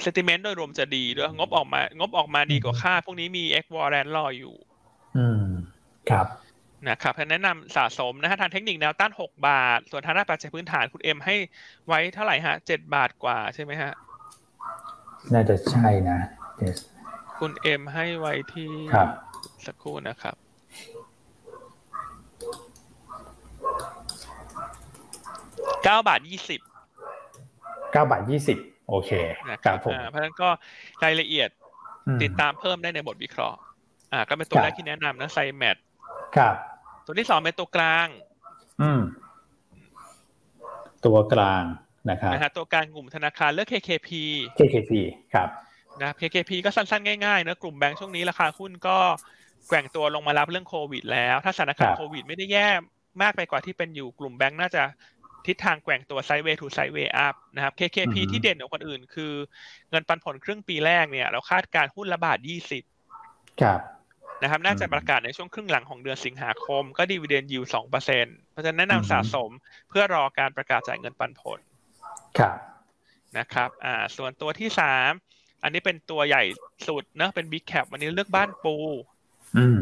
[0.02, 4.56] sentiment โดยรวมจะดีด้วยงบออกมา งบออกมาดีกว่าคาดพวกนี้มี X warrant รออยู่
[5.18, 5.46] อืม
[6.10, 6.28] ครับ
[6.90, 11.36] นะครับแนะนำสะสมนะฮะทางเทคนิคแนวต้านหกบาท ส่วนทางด้านปัจจัยพื้นฐานคุณเอ็มให้
[11.88, 13.92] ไว้เท่าไหร่ฮะเจ็ดบาทกว่าใช่ไหมฮะ
[15.34, 16.20] น่าจะใช่นะ
[17.40, 18.70] คุณเอ็มให้ไว้ที่
[19.66, 20.36] สักครู่นะครับ
[25.84, 26.62] เก้าบาทยี่สิบ
[27.92, 28.58] เก้าบาทยี่สิบ
[28.90, 29.12] โอเค
[29.66, 30.50] ครับผมเพราะฉะนั้นก็
[31.04, 31.50] รายละเอียด
[32.24, 33.58] ติดตามเพิ่มได้ในบทวิเคราะห์
[34.14, 35.78] อ่า ก็เป็นตัวแรกที่แนะนำนะไซแมท
[36.38, 36.56] ครับ
[37.06, 38.08] ตัวที่สองเป็นตัวกลาง
[38.82, 39.02] อืม
[41.06, 41.64] ตัวกลาง
[42.10, 44.10] นะครับนะฮะตัวกลางกลุ่มธนาคารเลือก KKP
[44.58, 44.92] KKP
[45.34, 45.50] ครับ
[46.02, 48.98] นะ KKP ก็สั้นๆ ง่ายๆนะกลุ่มแบงก์ช่วงนี้ราคาหุ้นก็
[49.68, 52.68] แกว่งตัวลงมารับเรื่องโควิด แล้ว ถ้าสถานการณ์โควิด ไม่ได้แย่
[53.22, 54.84] มากไปกว่าที่เป็นอยู่กลุ่มแบงก์น่าจะ
[55.48, 59.34] ทิศทางแกว่งตัว sideway to sideway up นะครับ KKP ที่เด่นกว่าคนอื่น คือ
[59.90, 62.84] เงินปันผลครึ่งปีแรกเนี่ย เราคาดการณ์หุ้นละบาทยี่สิบ
[63.62, 63.80] ครับ
[64.42, 69.50] นะครับน่าจะประกาศในช่วงครึ่งหลังของเดือนสิงหาคม ก็ dividend yield สองเปอร์เซ็นต์เพราะฉะนั้นแนะนำสะสม
[69.90, 71.60] เพื่อรอการประกาศจ่ายเงินปันผล
[72.40, 72.58] ครับ
[73.38, 75.12] นะครับอ่าส่วนตัวที่สาม
[75.64, 76.44] อันนี้เป็นตัวใหญ่
[76.88, 78.76] สุดเนอะเป็นบิ๊กแคปวันนี้เลือกบ้านปู
[79.58, 79.82] อืม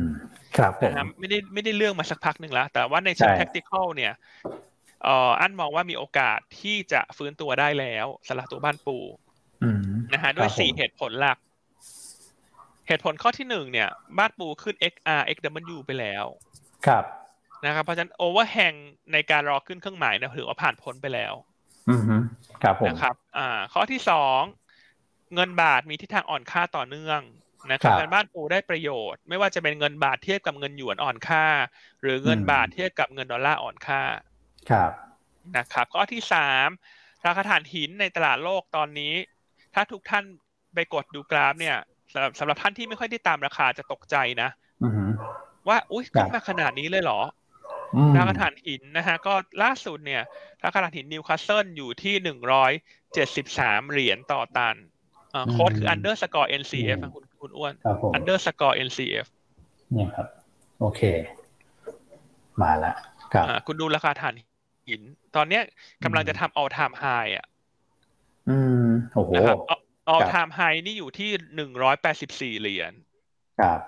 [0.57, 4.13] ครับผมนะครับไม่ได้ไม่ได้เลือกมาสักพักหนึ่งแล้ว แต่ว่าในเชิงใช่ tactical เนี่ย
[4.74, 8.97] เอ่ออันมองว่ามีโอกาสที่จะฟื้นตัวได้แล้วสำหรับตัวบ้านปู
[9.63, 9.79] อืม
[10.13, 11.37] นะฮะด้วยครับผมสี่เหตุผลหลัก
[12.87, 16.25] เหตุผลข้อที่หนึ่งเนี่ย บ้านปูขึ้น XR XW ไปแล้ว
[16.87, 17.03] ครับ
[17.65, 18.73] นะครับเพราะฉะนั้น overhang
[19.13, 21.33] ในการรอขึ้นเครื่องหมายเนี่ยถือว่าผ่านพ้นไปแล้ว
[21.89, 22.15] อืมฮึ
[22.63, 24.41] ครับผมนะครับ อ่า ข้อที่สอง
[25.35, 27.21] เงินบาทมีทิศทางอ่อนค่าต่อเนื่อง
[27.71, 31.45] นะครับครับการบ้านปูได้ประโยชน์ ไม่ว่าจะเป็นเงินบาทเทียบกับเงินหยวนอ่อนค่า
[32.01, 34.01] หรือเงินอืมบาทเทียบกับเงินดอลลาร์อ่อนค่า
[34.71, 34.91] ครับ
[35.57, 36.67] นะครับข้อที่สาม
[37.25, 39.13] ราคาถ่านหินในตลาดโลกตอนนี้
[39.73, 40.23] ถ้าทุกท่าน
[40.73, 41.77] ไปกดดูกราฟเนี่ย
[42.13, 44.49] สำหรับสำหรับท่านที่ไม่ค่อยได้ตามราคาจะตกใจนะ
[44.83, 45.05] อืมฮึ
[45.67, 47.21] ว่าอุ้ยครัขึ้บนมาขนาดนี้เลยเหรอ
[47.95, 50.23] อืมราคาถ่านหินนะฮะก็ล่าสุดเนี่ย
[50.63, 52.71] ราคาถ่านหินนิวคาสเซิลอยู่ที่หนึ่งร้อย
[53.13, 54.75] เจ็ดสิบสามเหรียญต่อตัน
[55.33, 59.25] อ่าโค้ดคือ underscore NCF นะคุณคุณอ้วนครับผม underscore NCF
[59.93, 60.27] เนี่ยครับ
[60.79, 61.01] โอเค
[62.61, 62.93] มาละ
[63.33, 64.33] ครับอ่าคุณดูราคาถ่าน
[64.87, 65.01] หิน
[65.35, 65.63] ตอนเนี้ย
[66.03, 67.45] กำลังจะทำ all time high อะ
[68.49, 69.57] อืม โอ้โหนะครับ
[70.13, 72.93] all ครับ time high นี่อยู่ที่หนึ่งร้อยแปดสิบสี่เหรียญ
[73.61, 73.79] ครับ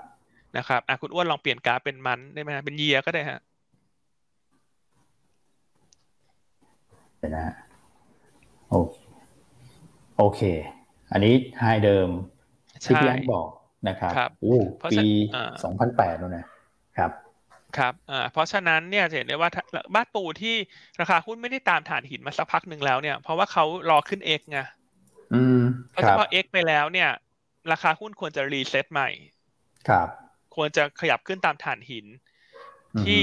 [0.57, 3.39] นะครับ อะคุณอ้วนลองเปลี่ยนกราฟเป็นมันได้ไหมฮะ เป็นเยียก็ได้ฮะ
[7.19, 7.55] เดี๋ยวนะฮะ
[8.69, 8.95] โอเค
[10.17, 10.41] โอเค
[11.11, 12.09] อันนี้ไฮเดิม
[12.83, 13.47] ที่ใช่พี่อันบอก
[13.89, 15.03] นะครับครับอู้เพราะปีฉะ
[15.35, 16.45] อ่าสองพันแปดแล้วนะ
[16.97, 17.11] ครับ
[17.75, 19.63] ครับอ่าเพราะฉะนั้นเนี่ยจะเห็นได้ว่าถ้า
[19.95, 20.55] บ้านปูที่
[20.99, 24.59] ราคาหุ้นไม่ได้ตามฐานหินมาสักพักหนึ่งแล้วเนี่ย เพราะว่าเขารอขึ้น X ไง
[25.31, 25.59] อืม
[25.91, 27.09] เพราะคฉะรันั้บนพอ X ไปแล้วเนี่ย
[27.71, 29.09] ราคาหุ้นควรจะรีเซ็ตใหม่
[29.87, 30.07] ครับ
[30.55, 32.05] ควรจะขยับขึ้นตามถ่านหิน
[32.95, 33.21] อืมที่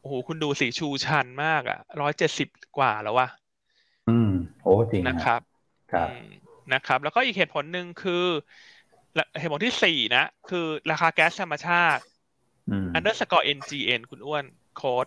[0.00, 3.28] โอ้โหคุณดูสิชูชันมากอะร้อยเจ็ดสิบกว่าแล้ววะ
[4.08, 4.30] อืม
[4.62, 5.40] โอ้จริงนะครับ
[5.92, 6.24] ครับอืม
[6.72, 8.24] นะครับ แล้วก็อีกเหตุผลหนึ่งคือ
[9.38, 10.58] เหตุผลที่สี่นะ คือ
[10.90, 12.17] ราคาแก๊สธรรมชาติอืม
[12.96, 14.44] underscore NGN คุณอ้วน
[14.76, 15.06] โค้ด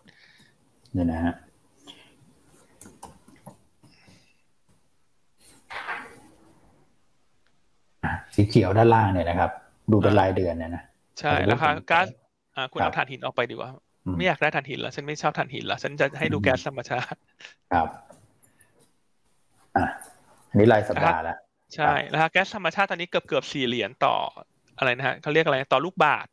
[0.93, 1.33] เนี่ยนะฮะ
[8.03, 9.51] อะสีเขียวด้านล่างเนี่ยนะครับ
[9.91, 10.83] ดูเป็นรายเดือนเนี่ยนะ
[11.19, 12.07] ใช่ผมราคาผมก๊าซ
[12.55, 13.69] อ่าคุณครับเอาถ่านหินออกไปดีกว่า
[14.05, 17.17] อืมไม่อยากได้ถ่านหินแล้วฉันไม่ชอบถ่านหินแล้วฉันจะให้ดูอืมแก๊สธรรมชาติ
[17.73, 17.87] ครับ
[19.77, 19.85] อะ
[20.49, 21.37] อันนี้รายสัปดาห์แล้ว
[21.75, 24.15] ใช่ราคาแก๊สธรรมชาติตอนนี้เกือบเกือบสี่เหรียญต่อ
[24.77, 26.27] อะไรนะฮะเขาเรียกอะไรต่อลูกบาท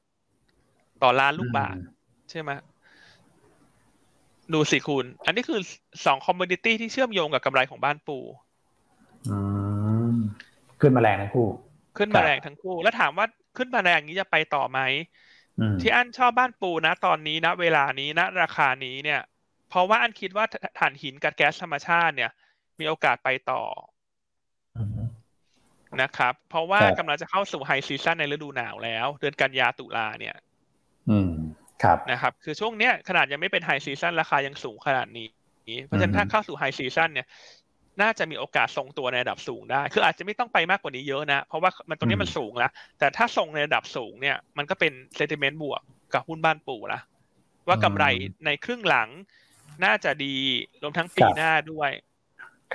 [1.02, 1.76] ต่อล้านลูกบาท
[2.30, 2.50] ใช่ไหม
[4.54, 5.60] ดูสิคุณ อันนี้คือ
[6.06, 8.18] สอง commodity ที่เชื่อมโยงกับกำไรของบ้านปู
[9.26, 9.30] อื
[10.10, 10.14] ม
[10.80, 11.42] ขึ้นมาแรงทั้งคู่
[11.96, 13.26] ขึ้นครัมาแรงทั้งคู่ แล้วถามว่า
[13.56, 14.78] ขึ้นมาแรงนี้จะไปต่อไหม
[15.58, 19.20] อืมที่อันชอบบ้านปูนะ ตอนนี้นะ เวลานี้นะ ราคานี้เนี่ย
[19.68, 20.44] เพราะว่าอันคิดว่า
[20.78, 22.30] ถ่านหินกับแก๊สธรรมชาติเนี่ย
[22.78, 23.62] มีโอกาสไปต่อ
[24.76, 25.28] อืม
[26.02, 30.34] นะครับ เพราะว่าครับกำลังจะเข้าสู่ high season ในฤดูหนาวแล้ว เดือนกันยาตุลาเนี่ย
[31.10, 31.30] อืม
[31.82, 35.28] ครับนะครับ คือช่วงเนี้ยขนาดยังไม่เป็น high season ราคายังสูงขนาดนี้
[35.84, 37.26] เพราะฉะนั้นอืมถ้าเข้าสู่ high season เนี่ย
[38.02, 45.82] น่าจะมีโอกาสทรงตัวในระดับสูงได้ คืออาจจะไม่ต้องไปมากกว่านี้เยอะนะ เพราะว่ามันตรงนี้มันสูงแล้ว แต่ถ้าทรงในระดับสูงเนี่ย มันก็เป็น sentiment บวก
[46.14, 47.00] กับหุ้นบ้านปูละ
[47.68, 48.04] ว่ากำไร
[48.46, 49.08] ในครึ่งหลัง
[49.84, 50.34] น่าจะดี
[50.82, 51.90] รวมทั้งปีหน้าด้วย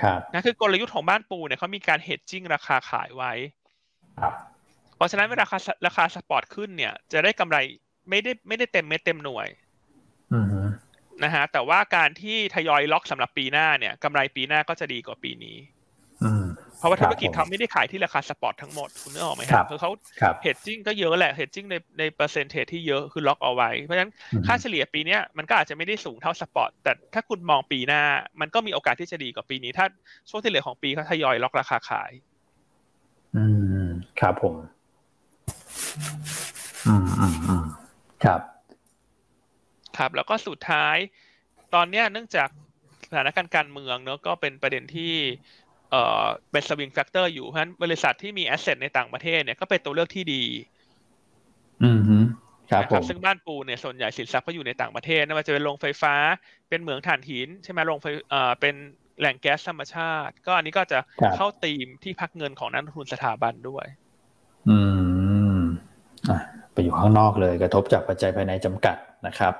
[0.00, 3.32] ครับนะคือกลยุทธ์ของบ้านปูเนี่ยเขามีการ hedging ราคาขายไว้
[4.20, 4.32] ครับ
[4.96, 7.56] เพราะฉะนั้นเวลาราคาราคา spot ขึ้นเนี่ย จะได้กำไร
[8.10, 9.48] ไม่ได้ไม่ได้เต็มเม็ดเต็มหน่วย
[10.32, 10.46] อืม
[11.24, 15.56] นะฮะแต่ว่าการที่ทยอยล็อกสำหรับปีหน้าเนี่ยกำไรปีหน้าก็จะดีกว่าปีนี้
[16.24, 16.44] อืม
[16.78, 19.90] เพราะว่าธุบรกิจครับผมเขาไม่ได้ขายที่ราคา spot ทั้งหมดคุณนึกออกไหมครับคือเขา
[20.20, 28.02] ครับ hedging ก็เยอะแหละ hedging ในใน percentage ที่เยอะคือล็อกเอาไว้ เพราะฉะนั้นอืมค่าเฉลี่ยปีเนี้ยมันก็อาจจะไม่ได้สูงเท่า spot แต่ถ้าคุณมองปีหน้า
[28.40, 29.86] มันก็มีโอกาสที่จะดีกว่าปีนี้ ถ้า
[30.30, 32.12] ช่วงที่เหลือของปีเขาทยอยล็อกราคาขาย
[33.36, 33.44] อื
[33.84, 33.86] ม
[34.20, 34.54] ครับผม
[36.86, 37.64] อืมอืมอืม
[38.24, 38.40] ครับ
[39.98, 40.96] ครับ แล้วก็สุดท้าย
[41.74, 42.48] ตอนเนี้ยเนื่องจาก
[43.08, 45.14] สถานการณ์การเมืองเนอะก็เป็นประเด็นที่
[45.90, 50.44] เอ่อเป็น swing factor อยู่เพราะฉะนั้นบริษัทที่มี asset ในต่างประเทศเนี่ยก็เป็นตัวเลือกที่ดี
[51.84, 52.18] อืมฮึ
[52.70, 56.14] ครับนะผมซึ่งบ้านปูเนี่ยส่วนใหญ่สินทรัพย์ก็อยู่ในต่างประเทศไม่ว่าจะเป็นโรงไฟฟ้า
[56.68, 58.74] เป็นเหมืองถ่านหิน ใช่ไหมโรงไฟเอ่อเป็น
[59.18, 63.86] แหล่งแก๊สธรรมชาติ ก็อันนี้ก็จะครับเข้าธีมที่พักเงินของนักลงทุนสถาบันด้วย
[64.68, 64.78] อื
[65.56, 65.58] ม
[66.28, 66.38] อะ
[66.74, 68.96] ไปอยู่ข้างนอกเลย กระทบจากปัจจัยภายในจำกัด
[69.26, 69.54] นะครับ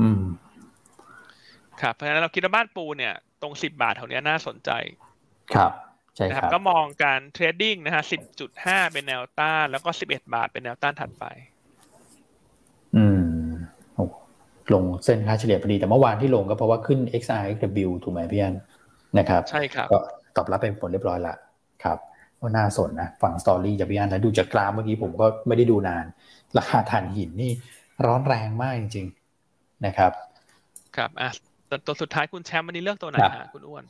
[0.00, 0.22] อืม
[1.80, 4.70] ครับ เพราะฉะนั้นเราคิดว่าบ้านปูเนี่ย ตรงสิบบาทแถวนี้น่าสนใจ
[5.54, 5.72] ครับ
[6.16, 11.24] ใช่ครับ ก็มองการเทรดดิ้งนะฮะสิบจุดห้าเป็นแนวต้าน แล้วก็สิบเอ็ดบาทเป็นแนวต้านถัดไป
[12.96, 13.44] อืม
[13.94, 14.04] โอ้
[14.74, 18.54] ลงเส้นค่าเฉลี่ยพอดี แต่เมื่อวานที่ลงก็เพราะว่าขึ้น XRXW ถูกไหมพี่อัน
[19.18, 19.98] นะครับ ใช่ครับ ก็
[20.36, 21.34] ตอบรับเป็นผลเรียบร้อยละ
[21.84, 21.98] ครับ
[22.44, 26.04] ว่าน่าสนนะฝั่งสตอรี่จากพี่อันแล้วดูจากกราฟเมื่อกี้ผมก็ไม่ได้ดูนาน
[26.58, 27.52] ราคาถ่านหินนี่
[28.06, 30.12] ร้อนแรงมากจริงๆนะครับ
[30.96, 31.30] ครับอะ
[31.70, 33.84] ตัวตัวสุดท้ายคุณแชมป์วันนี้เลือกตัวไหนครับฮะคุณอ้วน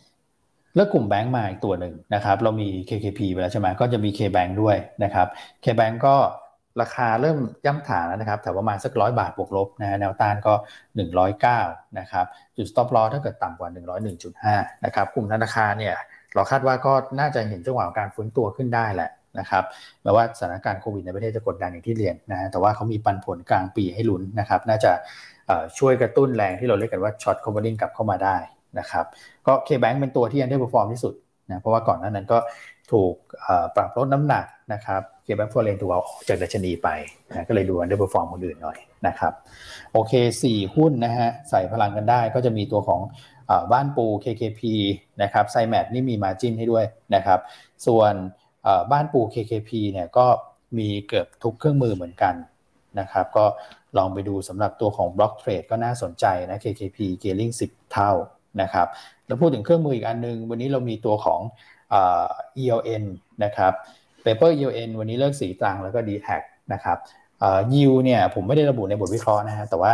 [0.75, 5.27] เลือกกลุ่มแบงก์มาอีกตัวหนึ่งนะครับ เรามี KKP ไปแล้วใช่ไหมก็จะมี KBank ด้วยนะครับ
[5.65, 6.17] KBank ก็
[6.83, 10.55] ราคาเริ่มย่ำฐานแล้วนะครับแต่ประมาณสักร้อยบาทบวกลบนะฮะแนวต้านก็
[11.25, 12.27] 109นะครับ
[12.57, 13.69] จุด stop loss ถ้าเกิดต่ำกว่า
[14.27, 15.97] 101.5นะครับกลุ่มธนาคารเนี่ย
[16.35, 19.65] เราคาดว่าก็น่าจะเห็นจังหวะการฟื้นตัวขึ้นได้แหละนะครับ
[20.03, 24.93] แม้ว่าสถานการณ์โควิดในประเทศจะกดดันอย่างที่เรียนนะฮะแต่ว่าเขามีปันผลกลางปีให้ลุ้นนะครับ น่าจะ
[25.79, 28.37] ช่วยกระตุ้นแรงที่เราเรียกกันว่าช็อตคอมเ r อร์กลับเข้ามาได้
[28.79, 29.05] นะครับ
[29.47, 31.15] ก็ K-Bank เป็นตัวที่ underperform ที่สุด
[31.51, 32.39] นะเพราะว่าก่อนหน้านั้นก็
[32.93, 33.15] ถูก
[33.77, 36.89] ปรับลดน้ำหนักนะครับ K-Bank f o r e n ถูกเอาออกจากดัชนีไป
[37.29, 39.33] นะก็เลยดู underperform คนอื่นหน่อยนะครับ
[39.93, 40.13] โอเค
[40.49, 43.01] 4 หุ้นนะฮะใส่พลังกันได้ก็จะมีตัวของ
[43.73, 44.63] บ้านปู KKP
[45.23, 46.85] นะครับไซแมทนี่มี margin ให้ด้วย
[47.15, 47.41] นะครับ
[47.87, 48.15] ส่วน
[48.93, 50.27] บ้านปู KKP เนี่ยก็
[50.79, 52.35] มีเกือบทุกเครื่องมือเหมือนกัน
[53.01, 53.45] นะครับ ก็
[53.97, 58.13] ลองไปดูสำหรับตัวของ Block Trade ก็น่าสนใจนะ KKP Gearing 10 เท่า
[58.63, 58.87] นะครับ
[59.27, 61.41] แล้วพูดถึงเครื่องมืออีกอันนึง วันนี้เรามีตัวของ
[61.93, 61.95] อ
[62.63, 63.05] ELN
[63.45, 63.73] นะครับ
[64.25, 66.43] Paper ELN วันนี้เลิกสีตรังแล้วก็ d t a c
[66.73, 66.99] นะครับ
[67.45, 69.93] เอ่อ yield เนี่ยผมไม่ได้ระบุในบทวิเคราะห์นะฮะแต่ว่า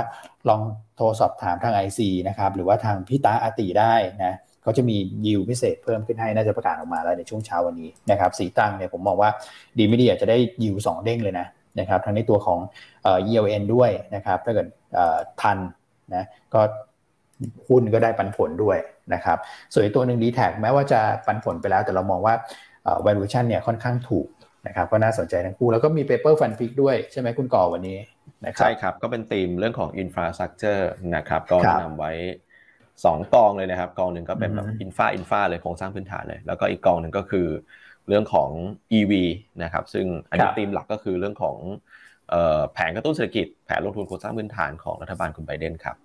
[0.48, 0.60] ลอง
[0.96, 3.94] โทรสอบถามทาง IC นะครับหรือว่าทางพี่ตาอาติได้
[4.24, 9.30] นะเขาจะมี yield พิเศษเพิ่มขึ้นให้น่าจะประกาศออกมาแล้วในช่วงเช้าวันนี้นะครับสีตังเนี่ยผมมองว่า
[9.78, 11.46] ดีไม่ดีอาจจะได้ yield สองเด้งเลยนะ
[11.80, 12.58] นะครับทั้งในตัวของ
[13.02, 14.66] เอ่อ ELN ด้วยนะครับถ้าเกิด
[15.40, 15.58] ทัน
[16.14, 16.24] นะ
[16.54, 16.60] ก็
[17.68, 18.78] หุ้นก็ได้ปันผลด้วย
[19.14, 19.38] นะครับ
[19.72, 22.34] ส่วนอีกตัวหนึ่ง d t แท็แม้ว่าจะปันผลไปแล้วแต่เรามองว่า
[23.06, 24.26] valuation เนี่ยค่อนข้างถูก
[24.66, 27.98] นะครับก็น่าสนใจทั้งคู่แล้วก็มี paper fund pick ด้วยใช่ไหมคุณก่อวันนี้
[28.46, 30.82] นะครัใช่ครับ ก็เป็นธีมเรื่องของ infrastructure
[31.16, 32.12] นะครับก็ครับแนะนำไว้
[33.04, 37.46] 2 กองเลยนะครับ กองหนึ่งก็เป็นแบบอือฮึอินฟาอินฟาเลยโครงสร้างพื้นฐานเลย แล้วก็อีกกองหนึ่งก็คือ
[38.08, 38.50] เรื่องของ
[38.98, 39.12] EV
[39.62, 41.56] นะครับซึ่งอันนี้ธีมหลักก็คือเรื่องของ
[42.30, 45.96] เอ่อแผนกระตุ้นเศรษฐกิจแผนลงทุนโครงสร้างพื้นฐานของรัฐบาลคุณไบเดนครับ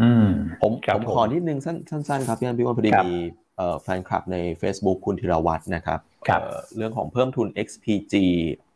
[0.00, 0.24] อืม
[0.62, 3.41] ผมครับผมผมขอนิดนึงสั้นสั้นๆครับพี่อันพี่ว่าพอดีครับมีเอ่อ
[3.82, 8.14] แฟนคลับใน Facebook คุณธีรวัตรนะครับครับเอ่อเรื่องของเพิ่มทุน XPG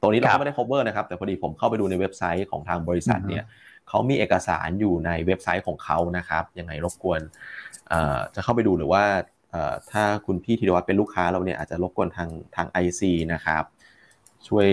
[0.01, 3.45] ตัวนี้เราครับก็ไม่ได้ cover นะครับ แต่พอดีผมเข้าไปดูในเว็บไซต์ของทางบริษัทอือฮึเนี่ย
[3.89, 7.21] เขามีเอกสารอยู่ในเว็บไซต์ของเขานะครับ ยังไงรบกวน
[7.89, 9.05] เอ่อจะเข้าไปดูหรือว่า
[9.51, 13.03] เอ่อถ้าคุณพี่ธีรวัตรเป็นลูกค้าเราเนี่ยอาจจะรบกวนทางทาง IC
[13.33, 13.65] นะครับ
[14.49, 14.69] ช่วย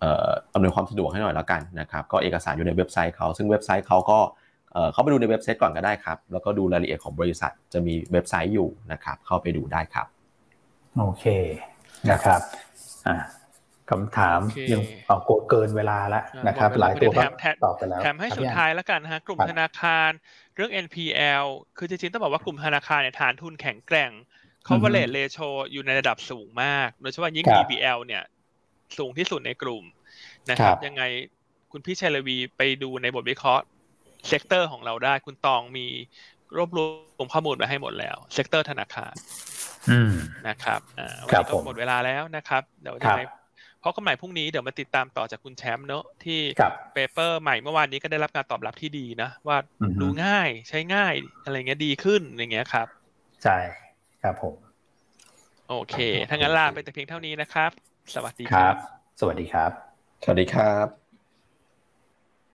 [0.00, 4.18] เอ่ออำนวยความสะดวกให้หน่อยแล้วกันนะครับ ก็เอกสารอยู่ในเว็บไซต์เขา ซึ่งเว็บไซต์เขาก็
[4.78, 10.06] เอ่อเข้าไปดูในเว็บไซต์ก่อนก็ได้ครับ แล้วก็ดูรายละเอียดของบริษัทจะมีเว็บไซต์อยู่นะครับ เข้าไปดูได้ครับ
[10.98, 11.24] โอเค
[12.10, 12.40] นะครับ
[13.06, 13.16] อ่า
[13.90, 20.10] คำถามโอเคยังเอาโกเกินเวลาแล้วอ่านะครับหมดเวหลาลายตัวพอดีก็แถมแถมตอบไปแล้วแถมให้ครับสุดพี่อันท้ายแล้วกันนะฮะกลุ่มครับธนาคาร
[20.56, 21.46] เรื่อง NPL
[21.78, 24.10] คือจริงๆต้องบอกว่ากลุ่มธนาคารเนี่ยฐานทุนแข็งแกร่ง
[24.66, 28.22] coverage ratio อยู่ในระดับสูงมาก โดยเฉพาะยิ่งครับ BBL เนี่ย
[28.98, 29.84] สูงที่สุดในกลุ่ม
[30.50, 31.02] นะครับครับยังไง
[31.72, 33.64] คุณพี่ชัยรวีไปดูในบทวิเคราะห์
[34.26, 35.86] sector ของเราได้ คุณตองมี
[36.56, 36.86] รวบรว
[37.24, 39.16] มข้อมูลมาให้หมดแล้ว sector ธนาคาร
[39.88, 40.12] อืม
[40.48, 43.20] นะครับอ่าวันครับนี้ผก็มหมดเวลาแล้วนะครับเดี๋ยวครัยับงไง
[43.78, 52.88] เพราะกำไรพรุ่งนี้เดี๋ยวมาติดตามต่อจากคุณแชมป์เนอะที่ครับ paper ใหม่เมื่อวานนี้ก็ได้รับการตอบรับที่ดีนะ ว่าอือฮึดูง่ายใช้ง่ายอะไรเงี้ยดีขึ้นอย่างเงี้ยครับ
[53.42, 53.56] ใช่
[54.22, 54.56] ครับผม
[55.66, 55.94] โอเค
[56.28, 57.70] ถ้างั้นลาไปแต่เพียงเท่านี้นะครับ
[58.14, 59.72] สวัสดีคครัรับบสวัสดีครับ
[60.22, 61.07] สวัสดีครับ